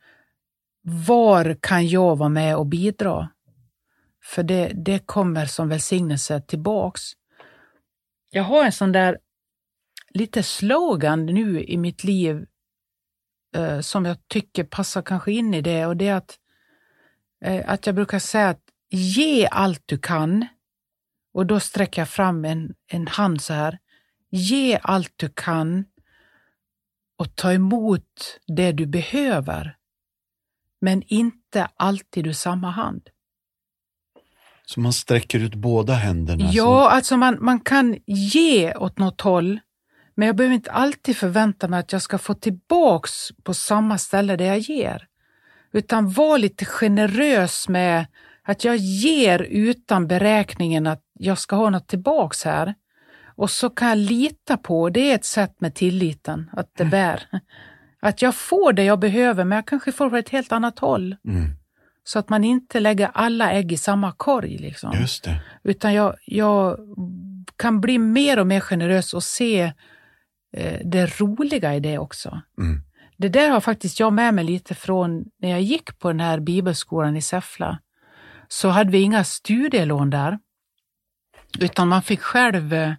[0.82, 3.28] var kan jag vara med och bidra?
[4.30, 7.02] För det, det kommer som välsignelse tillbaks.
[8.30, 9.18] Jag har en sån där
[10.10, 12.46] lite slogan nu i mitt liv
[13.56, 16.38] eh, som jag tycker passar kanske in i det och det är att,
[17.44, 20.46] eh, att jag brukar säga att ge allt du kan
[21.32, 23.78] och då sträcker jag fram en, en hand så här.
[24.30, 25.84] Ge allt du kan
[27.16, 29.76] och ta emot det du behöver.
[30.80, 33.10] Men inte alltid ur samma hand.
[34.74, 36.48] Så man sträcker ut båda händerna?
[36.50, 39.60] så- Ja, alltså man, man kan ge åt något håll,
[40.14, 43.10] men jag behöver inte alltid förvänta mig att jag ska få tillbaks
[43.42, 45.06] på samma ställe där jag ger.
[45.72, 48.06] Utan var lite generös med
[48.42, 52.74] att jag ger utan beräkningen att jag ska ha något tillbaks här.
[53.36, 57.22] Och så kan jag lita på, det är ett sätt med tilliten, att det bär.
[58.02, 61.16] Att jag får det jag behöver, men jag kanske får på ett helt annat håll.
[61.28, 61.50] Mm.
[62.04, 64.58] Så att man inte lägger alla ägg i samma korg.
[64.58, 64.98] Liksom.
[65.00, 65.42] Just det.
[65.62, 66.78] Utan jag, jag
[67.56, 69.72] kan bli mer och mer generös och se
[70.56, 72.40] eh, det roliga i det också.
[72.58, 72.82] Mm.
[73.16, 76.40] Det där har faktiskt jag med mig lite från när jag gick på den här
[76.40, 77.78] bibelskolan i Säffla.
[78.48, 80.38] Så hade vi inga studielån där,
[81.58, 82.92] utan man fick själv eh,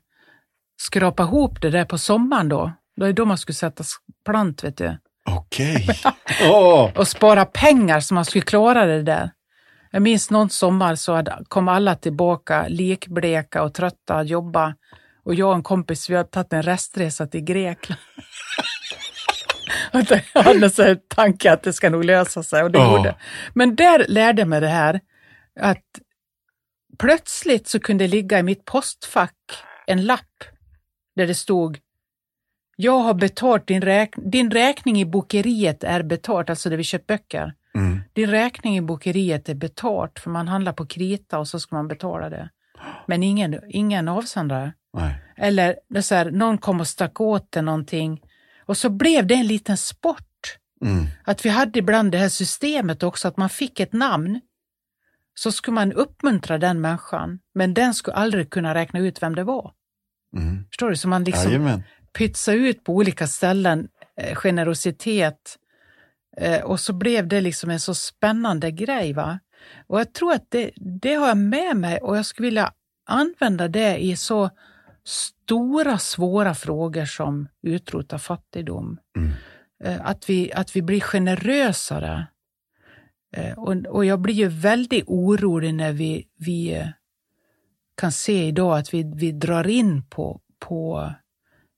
[0.78, 2.72] skrapa ihop det där på sommaren då.
[2.96, 3.84] Det är då man skulle sätta
[4.26, 4.98] plant, vet du.
[5.30, 5.88] Okej.
[6.52, 6.90] Åh!
[6.96, 9.32] och spara pengar så man skulle klara det där.
[9.92, 14.76] Jag minns någon sommar så kom alla tillbaka likbleka och trötta att jobba
[15.26, 18.02] och jag och en kompis vi hade tagit en restresa till Grekland.
[19.94, 20.02] Och
[20.34, 22.98] jag hade så här tanke att det ska nog lösa sig och det Ja.
[22.98, 23.16] gjorde.
[23.54, 25.00] Men där lärde jag mig det här
[25.60, 25.84] att
[27.00, 29.36] plötsligt så kunde det ligga i mitt postfack
[29.88, 30.44] en lapp
[31.16, 31.78] där det stod
[32.76, 37.08] jag har betalt din, räk din räkning i bokeriet är betalt, alltså där vi köpt
[37.08, 37.54] böcker.
[37.76, 38.00] Mm.
[38.14, 41.88] Din räkning i bokeriet är betalt för man handlar på krita och så ska man
[41.88, 42.50] betala det.
[43.06, 44.74] Men ingen, ingen avsändare.
[44.94, 45.16] Nej.
[45.38, 48.22] Eller så här, någon kom och stack åt det någonting
[48.66, 50.58] och så blev det en liten sport.
[50.82, 51.06] Mm.
[51.24, 54.42] Att vi hade ibland det här systemet också, att man fick ett namn.
[55.34, 59.44] Så skulle man uppmuntra den människan, men den skulle aldrig kunna räkna ut vem det
[59.44, 59.72] var.
[60.38, 60.66] Mm.
[60.68, 60.96] Förstår du?
[60.96, 61.84] Så man liksom Jajamän.
[62.14, 65.58] Pytsa ut på olika ställen eh, generositet.
[66.38, 69.14] Eh, och så blev det liksom en så spännande grej.
[69.14, 69.40] Va?
[69.88, 72.74] Och jag tror att det, det har jag med mig och jag skulle vilja
[73.06, 74.50] använda det i så
[75.04, 78.98] stora, svåra frågor som utrota fattigdom.
[79.18, 79.32] Mm.
[79.84, 82.28] Eh, att, vi, att vi blir generösare.
[83.58, 86.86] Och, och jag blir ju väldigt orolig när vi, vi
[87.98, 91.12] kan se idag att vi, vi drar in på, på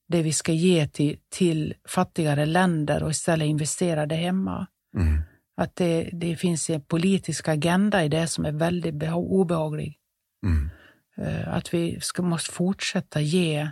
[0.07, 4.67] det vi ska ge till, till fattigare länder och istället investera det hemma.
[4.97, 5.21] Mm.
[5.55, 9.99] Att det, det finns en politisk agenda i det som är väldigt beha- obehaglig.
[10.45, 10.69] Mm.
[11.17, 13.69] Eh, Att vi ska, måste fortsätta ge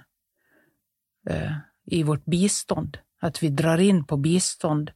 [1.29, 1.51] eh,
[1.85, 2.97] i vårt bistånd.
[3.21, 4.91] Att vi drar in på bistånd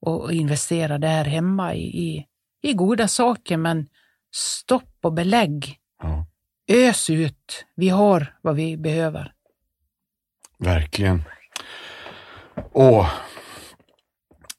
[0.00, 2.26] och, och investerar det här hemma i, i,
[2.62, 3.88] i goda saker, men
[4.34, 5.78] stopp och belägg.
[6.02, 6.26] Ja,
[6.68, 7.66] Ös ut.
[7.74, 9.31] Vi har vad vi behöver.
[10.62, 11.22] Verkligen.
[12.72, 13.10] Åh.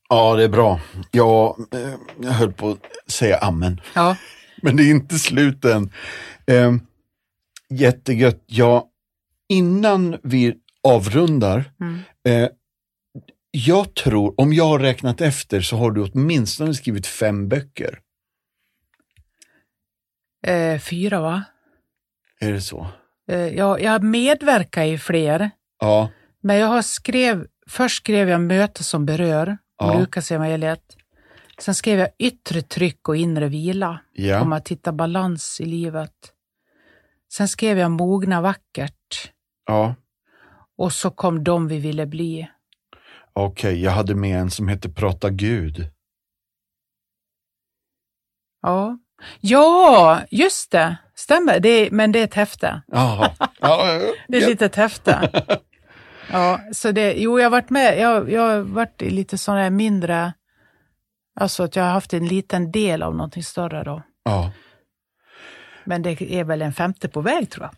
[0.09, 0.79] Ja, det är bra.
[1.11, 3.81] Jag, eh, jag höll på att säga amen.
[3.95, 4.15] Ja,
[4.61, 5.91] Men det är inte slut än.
[6.47, 6.73] Eh,
[7.69, 8.43] jättegött.
[8.45, 8.89] Ja,
[9.49, 11.71] innan vi avrundar.
[11.79, 11.99] Mm.
[12.27, 12.49] Eh,
[13.51, 17.99] jag tror, om jag har räknat efter så har du åtminstone skrivit fem böcker.
[20.47, 21.43] eh, fyra va?
[22.39, 22.87] Är det så?
[23.31, 25.51] Eh, jag, jag medverkar i fler,
[25.83, 26.09] Ja.
[26.41, 29.99] men jag har skrev, först skrev jag Möte som berör, Ja.
[29.99, 30.97] Lukas evangeliet.
[31.59, 34.55] Sen skrev jag Yttre tryck och inre vila, om Ja.
[34.55, 36.11] att hitta balans i livet.
[37.33, 39.31] Sen skrev jag Mogna vackert
[39.67, 39.95] ja.
[40.77, 42.49] och så kom De vi ville bli.
[43.33, 45.87] Okej, jag hade med en som heter Prata Gud.
[48.61, 48.97] Ja,
[49.39, 51.59] ja just det, stämmer.
[51.59, 52.81] Det är, men det är ett häfte.
[52.87, 53.31] Jaha.
[53.59, 53.85] Ja,
[54.27, 54.49] Det är ett ja.
[54.49, 55.29] litet häfte.
[56.31, 57.99] Ja, så det, jo, jag har varit med.
[57.99, 60.33] Jag, jag har varit i lite sådana här mindre,
[61.35, 64.01] alltså att jag har haft en liten del av någonting större då.
[64.23, 64.51] ja.
[65.85, 67.75] Men det är väl en femte på väg tror jag.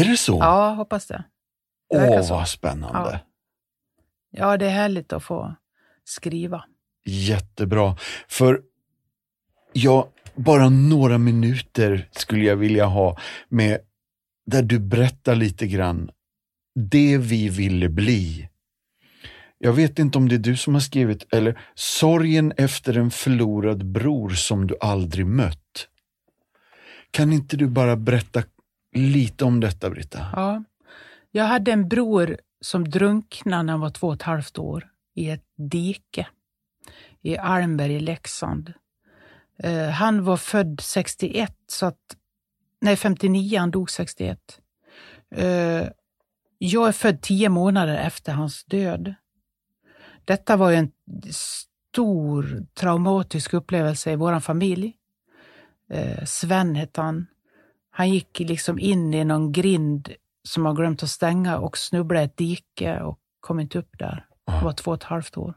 [0.00, 0.38] Är det så?
[0.40, 1.24] Ja, hoppas det.
[1.90, 2.34] det Åh, så.
[2.34, 3.20] vad spännande.
[4.30, 5.54] Ja, det är härligt att få
[6.04, 6.64] skriva.
[7.04, 7.96] Jättebra.
[8.28, 8.62] För
[9.72, 13.18] ja, bara några minuter skulle jag vilja ha
[13.48, 13.78] med
[14.46, 16.10] där du berättar lite grann
[16.74, 18.48] det vi ville bli.
[19.58, 23.86] Jag vet inte om det är du som har skrivit, eller sorgen efter en förlorad
[23.86, 25.88] bror som du aldrig mött.
[27.10, 28.42] Kan inte du bara berätta
[28.92, 30.26] lite om detta, Britta?
[30.32, 30.64] Ja.
[31.30, 35.30] Jag hade en bror som drunknade när han var två och ett halvt år i
[35.30, 36.26] ett dike
[37.22, 38.72] i Almberg i Leksand.
[39.58, 42.16] Eh, han var född 61, så att,
[42.80, 44.38] nej 59, han dog 61
[46.66, 49.14] jag är född tio månader efter hans död.
[50.24, 50.90] Detta var en
[51.30, 54.96] stor traumatisk upplevelse i vår familj.
[55.90, 57.26] Eh, Sven hette han.
[57.90, 60.12] Han gick liksom in i någon grind
[60.48, 64.26] som man glömt att stänga och snubblade i ett dike och kom inte upp där.
[64.46, 65.54] Han var två och ett halvt år.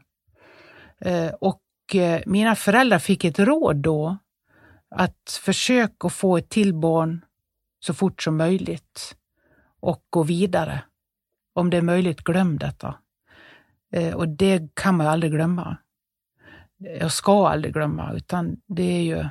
[1.00, 4.18] Eh, och eh, mina föräldrar fick ett råd då
[4.90, 7.24] att försöka få ett till barn
[7.80, 9.16] så fort som möjligt
[9.80, 10.82] och gå vidare.
[11.58, 12.94] Om det är möjligt, glöm detta.
[13.92, 15.76] Eh, och det kan man ju aldrig glömma.
[17.00, 19.24] Jag ska aldrig glömma, utan det är ju...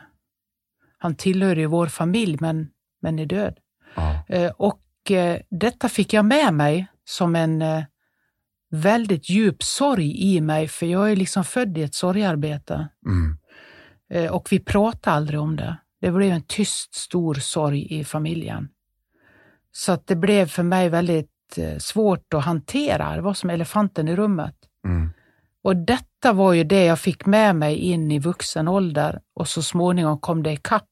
[0.97, 2.69] Han tillhör ju vår familj, men,
[3.01, 3.59] men är död.
[4.27, 7.63] Eh, Och eh, detta fick jag med mig som en
[8.69, 12.87] väldigt djup sorg i mig, för jag är liksom född i ett sorgarbete.
[13.05, 13.37] Mm.
[14.31, 15.77] Och vi pratade aldrig om det.
[16.01, 18.69] Det blev en tyst, stor sorg i familjen.
[19.71, 21.36] Så att det blev för mig väldigt
[21.79, 23.15] svårt att hantera.
[23.15, 24.55] Det var som elefanten i rummet.
[24.85, 25.09] Mm.
[25.63, 29.61] Och detta var ju det jag fick med mig in i vuxen ålder och så
[29.61, 30.83] småningom kom det ikapp.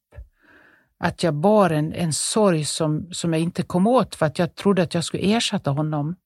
[0.98, 4.54] Att jag bar en, en sorg som, som jag inte kom åt för att jag
[4.54, 6.16] trodde att jag skulle ersätta honom.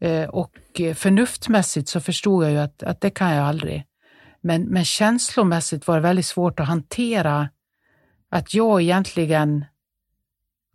[0.00, 3.84] Eh, och eh, förnuftmässigt så förstod jag ju att, att det kan jag aldrig.
[4.40, 7.48] Men, men känslomässigt var det väldigt svårt att hantera
[8.30, 9.64] att jag egentligen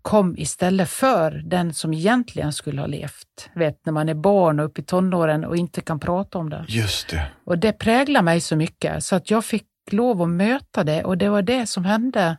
[0.07, 3.49] kom istället för den som egentligen skulle ha levt.
[3.55, 6.65] Vet, när man är barn och uppe i tonåren och inte kan prata om det.
[6.67, 7.27] Just det.
[7.45, 11.17] Och det präglar mig så mycket så att jag fick lov att möta det och
[11.17, 12.37] det var det som hände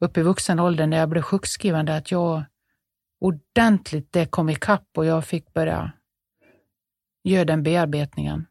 [0.00, 2.44] uppe i vuxen ålder när jag blev sjukskriven, att jag
[3.20, 5.92] ordentligt det kom ikapp och jag fick börja
[7.24, 8.46] göra den bearbetningen.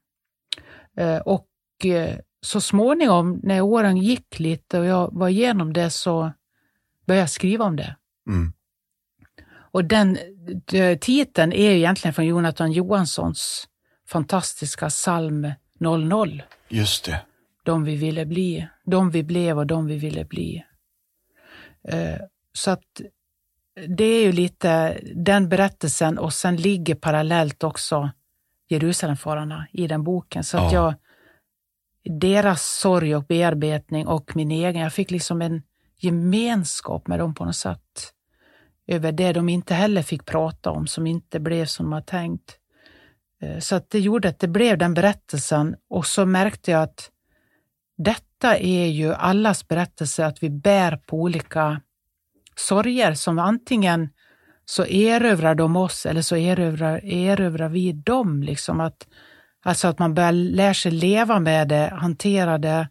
[0.98, 1.48] Eh, Och
[1.86, 6.32] eh, så småningom när åren gick lite och jag var igenom det så
[7.08, 7.96] började jag skriva om det.
[8.32, 8.54] Mm.
[9.74, 10.18] Och den
[11.00, 13.68] titeln är ju egentligen från Jonathan Johanssons
[14.08, 16.44] fantastiska psalm 00.
[16.70, 17.22] Just det.
[17.64, 20.66] De vi ville bli, de vi blev och de vi ville bli.
[21.88, 22.18] Eh,
[22.54, 23.02] så att
[23.88, 28.12] det är ju lite den berättelsen och sen ligger parallellt också
[28.68, 30.44] Jerusalemfararna i den boken.
[30.44, 30.94] Så att jag,
[32.04, 35.62] deras sorg och bearbetning och min egen, jag fick liksom en
[35.98, 37.81] gemenskap med dem på något sätt.
[38.88, 42.58] Över det de inte heller fick prata om, som inte blev som de hade tänkt.
[43.42, 47.10] Eh, så att det gjorde att det blev den berättelsen och så märkte jag att
[47.98, 51.82] detta är ju allas berättelse, att vi bär på olika
[52.56, 54.10] sorger som antingen
[54.66, 58.44] så erövrar de oss eller så erövrar, erövrar vi dem.
[58.44, 59.08] Liksom att,
[59.64, 62.90] alltså att man börjar lära sig leva med det, hantera det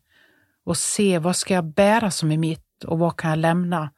[0.64, 3.90] och se vad ska jag bära som är mitt och vad kan jag lämna?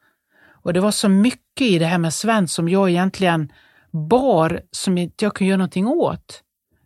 [0.63, 3.51] Och det var så mycket i det här med Sven som jag egentligen
[3.91, 6.43] bar som inte jag kunde göra någonting åt.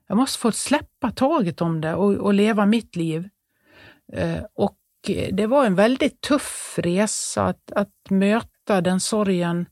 [0.07, 3.29] Jag måste få släppa taget om det och, och leva mitt liv.
[4.13, 4.77] Eh, och
[5.31, 9.65] det var en väldigt tuff resa att, att möta den sorgen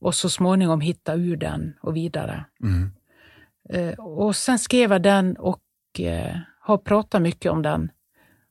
[0.00, 2.44] och så småningom hitta ur den och vidare.
[2.62, 2.90] Mm.
[3.70, 5.60] Eh, och sen skrev jag den och
[5.98, 7.90] eh, har pratat mycket om den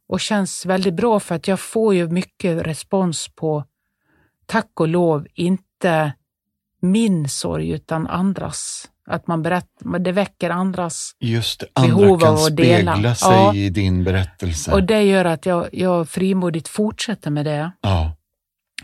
[0.08, 3.64] och känns väldigt bra för att jag får ju mycket respons på,
[4.46, 6.14] tack och lov, inte
[6.80, 8.90] min sorg utan andras.
[9.06, 12.92] Att man berättar, det väcker andras Just det, andra behov kan av att dela.
[12.94, 13.54] spegla sig Ja.
[13.56, 14.72] i din berättelse.
[14.74, 17.72] Och det gör att jag, jag frimodigt fortsätter med det.
[17.82, 18.16] ja.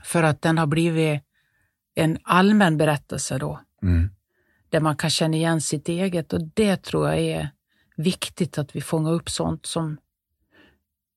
[0.03, 1.21] För att den har blivit
[1.95, 4.09] en allmän berättelse då, Mm.
[4.69, 7.49] där man kan känna igen sitt eget och det tror jag är
[7.95, 9.97] viktigt att vi fångar upp sånt som,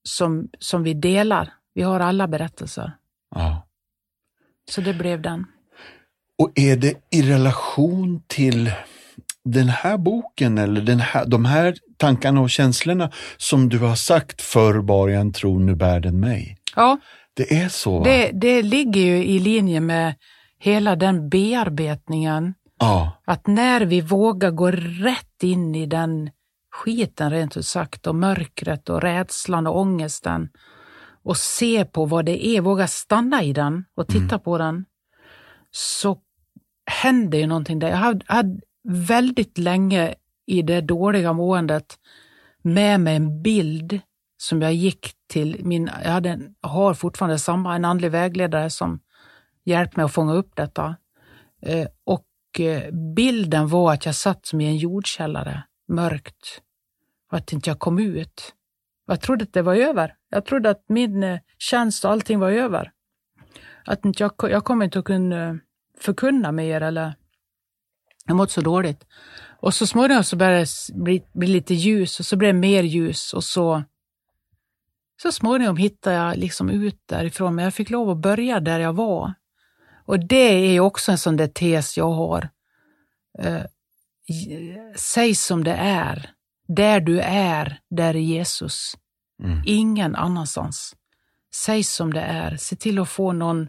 [0.04, 1.52] som, som vi delar.
[1.74, 2.92] Vi har alla berättelser.
[3.34, 3.66] ja.
[4.74, 5.44] Så det blev den.
[6.42, 8.70] Och är det i relation till
[9.44, 14.42] den här boken eller den här, de här tankarna och känslorna som du har sagt
[14.42, 16.56] förr bar jag en tro, nu bär den mig.
[16.76, 16.98] Ja,
[17.34, 18.04] Det är så va?
[18.04, 20.14] det, det ligger ju i linje med
[20.58, 22.54] hela den bearbetningen.
[22.80, 26.30] Ja, Att när vi vågar gå rätt in i den
[26.74, 30.48] skiten rent ut sagt och mörkret och rädslan och ångesten
[31.22, 34.84] och se på vad det är, våga stanna i den och titta på den,
[35.70, 36.18] så
[36.86, 37.88] händer ju någonting där.
[37.88, 40.14] Jag hade, hade väldigt länge
[40.46, 41.98] i det dåliga måendet
[42.62, 44.00] med mig en bild
[44.36, 49.00] som jag gick till min, jag hade, en- har fortfarande samma, en andlig vägledare som
[49.64, 50.96] hjälpt mig att fånga upp detta.
[51.62, 56.60] Eh, och eh, bilden var att jag satt som i en jordkällare, mörkt,
[57.30, 58.52] och att inte jag kom ut.
[59.12, 60.14] Jag trodde att det var över.
[60.30, 62.90] Jag trodde att min eh, tjänst och allting var över.
[63.84, 65.54] Att inte jag, jag kommer inte att kunna eh,
[66.00, 67.14] förkunna mer eller
[68.26, 69.06] jag mådde så dåligt.
[69.60, 72.82] Och så småningom så började det bli, bli lite ljus och så blev det mer
[72.82, 73.82] ljus och så
[75.22, 78.92] så småningom hittade jag liksom ut därifrån, men jag fick lov att börja där jag
[78.92, 79.34] var.
[80.06, 82.48] Och det är ju också en sån där tes jag har.
[83.38, 83.62] Eh,
[84.96, 86.30] säg som det är.
[86.68, 88.94] Där du är, där är Jesus.
[89.42, 89.62] Mm.
[89.66, 90.96] Ingen annanstans.
[91.54, 92.56] Säg som det är.
[92.56, 93.68] Se till att få någon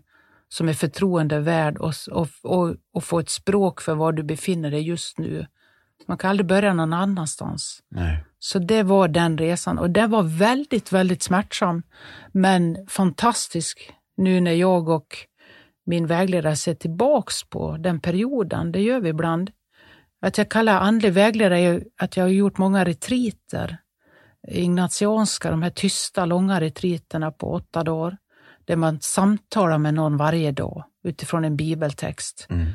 [0.49, 4.71] som är förtroende värd och, och, och, och få ett språk för var du befinner
[4.71, 5.47] dig just nu.
[6.07, 7.79] Man kan aldrig börja någon annanstans.
[7.89, 8.23] nej.
[8.39, 11.83] Så det var den resan och det var väldigt, väldigt smärtsam,
[12.31, 15.17] men fantastisk nu när jag och
[15.85, 18.71] min vägledare ser tillbaks på den perioden.
[18.71, 19.51] Det gör vi ibland.
[20.21, 23.77] Att jag kallar andlig vägledare är att jag har gjort många retriter.
[24.47, 28.17] Ignatianska, de här tysta, långa retriterna på åtta dagar,
[28.65, 32.67] där man samtalar med någon varje dag utifrån en bibeltext Mm.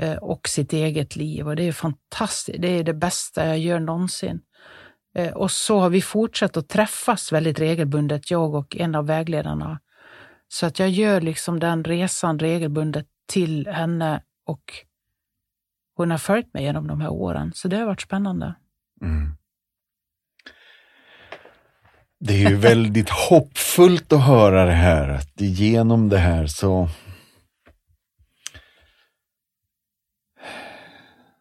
[0.00, 1.48] eh, och sitt eget liv.
[1.48, 2.62] Och det är fantastiskt.
[2.62, 4.40] Det är det bästa jag gör någonsin.
[5.14, 9.80] Eh, Och så har vi fortsatt att träffas väldigt regelbundet, jag och en av vägledarna.
[10.48, 14.72] Så att jag gör liksom den resan regelbundet till henne och
[15.96, 17.52] hon har följt mig genom de här åren.
[17.54, 18.54] Så det har varit spännande.
[19.02, 19.36] Mm.
[22.20, 26.88] Det är ju väldigt hoppfullt att höra det här, att genom det här så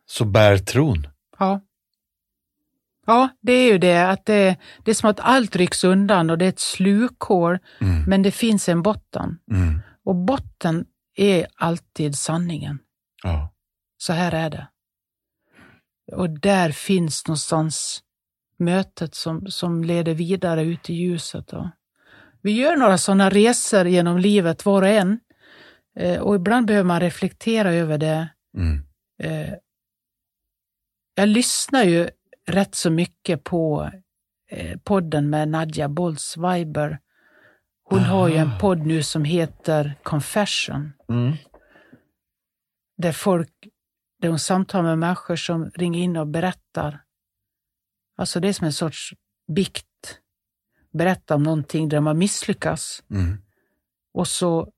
[0.05, 1.07] så bär tron.
[1.39, 1.61] Ja.
[3.05, 4.09] Ja, det är ju det.
[4.09, 8.03] Att det, det är som att allt rycks undan och det är ett slukhål, Mm.
[8.03, 9.37] men det finns en botten.
[9.51, 9.81] Mm.
[10.05, 10.85] Och botten
[11.15, 12.79] är alltid sanningen.
[13.23, 13.53] Ja.
[13.97, 14.67] Så här är det.
[16.15, 18.03] Och där finns någonstans
[18.59, 21.47] mötet som, som leder vidare ut i ljuset.
[21.47, 21.71] Då.
[22.41, 25.19] Vi gör några sådana resor genom livet var och en.
[25.95, 28.29] Eh, och ibland behöver man reflektera över det.
[28.57, 28.81] Mm.
[29.23, 29.53] Eh,
[31.15, 32.09] jag lyssnar ju
[32.47, 33.91] rätt så mycket på
[34.51, 36.99] eh, podden med Nadja Bolz Weiber.
[37.83, 38.59] Hon har ju en Ah.
[38.59, 40.93] podd nu som heter Confession.
[41.09, 41.33] Mm.
[42.97, 43.51] Där folk,
[44.21, 47.01] där hon samtalar med människor som ringer in och berättar.
[48.19, 49.13] Alltså det är som en sorts
[49.47, 49.85] bikt.
[50.91, 53.03] Berätta om någonting där de har misslyckats.
[53.11, 53.37] Mm.
[54.13, 54.71] Och så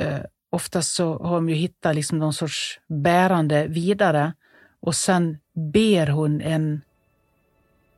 [0.00, 0.20] eh,
[0.50, 4.32] oftast så har de ju hittat liksom någon sorts bärande vidare
[4.80, 5.38] och sen
[5.72, 6.80] ber hon en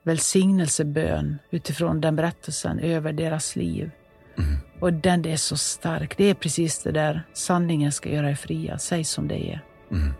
[0.02, 3.90] välsignelsebön utifrån den berättelsen över deras liv.
[4.39, 4.56] Mm.
[4.81, 6.16] Och den är så stark.
[6.16, 8.78] Det är precis det där sanningen ska göra er fria.
[8.78, 9.60] Säg som det är.
[9.90, 10.12] Mm.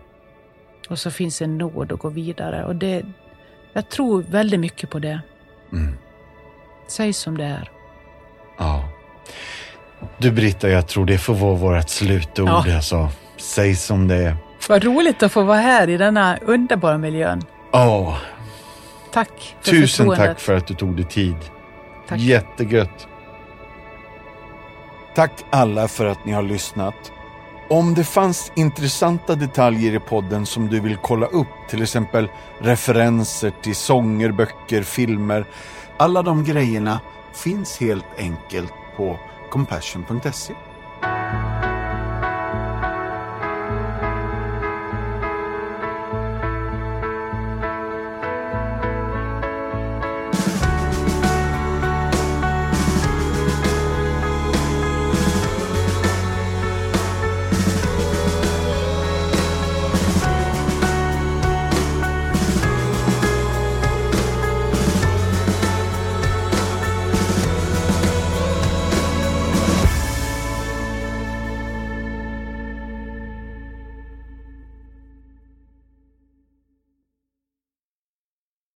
[0.89, 2.65] Och så finns en nåd att gå vidare.
[2.65, 3.05] Och det,
[3.75, 5.21] jag tror väldigt mycket på det.
[5.71, 5.97] Mm.
[6.87, 7.71] Säg som det är.
[8.57, 8.89] Ja.
[10.17, 12.49] Du Britta, jag tror det får vara vårt slutord.
[12.49, 12.75] Ja.
[12.75, 13.09] Alltså.
[13.37, 14.37] Säg som det är.
[14.69, 17.41] Vad roligt att få vara här i denna underbara miljön.
[17.71, 18.17] Ja,
[19.13, 20.27] Tack för tusen förtroendet.
[20.27, 21.35] tack för att du tog dig tid.
[22.07, 22.19] Tack.
[22.19, 23.07] Jättegött.
[25.15, 27.11] Tack alla för att ni har lyssnat.
[27.67, 32.29] Om det fanns intressanta detaljer i podden som du vill kolla upp, till exempel
[32.59, 35.45] referenser till sånger, böcker, filmer.
[35.97, 36.99] Alla de grejerna
[37.33, 39.19] finns helt enkelt på
[39.49, 40.53] compassion.se.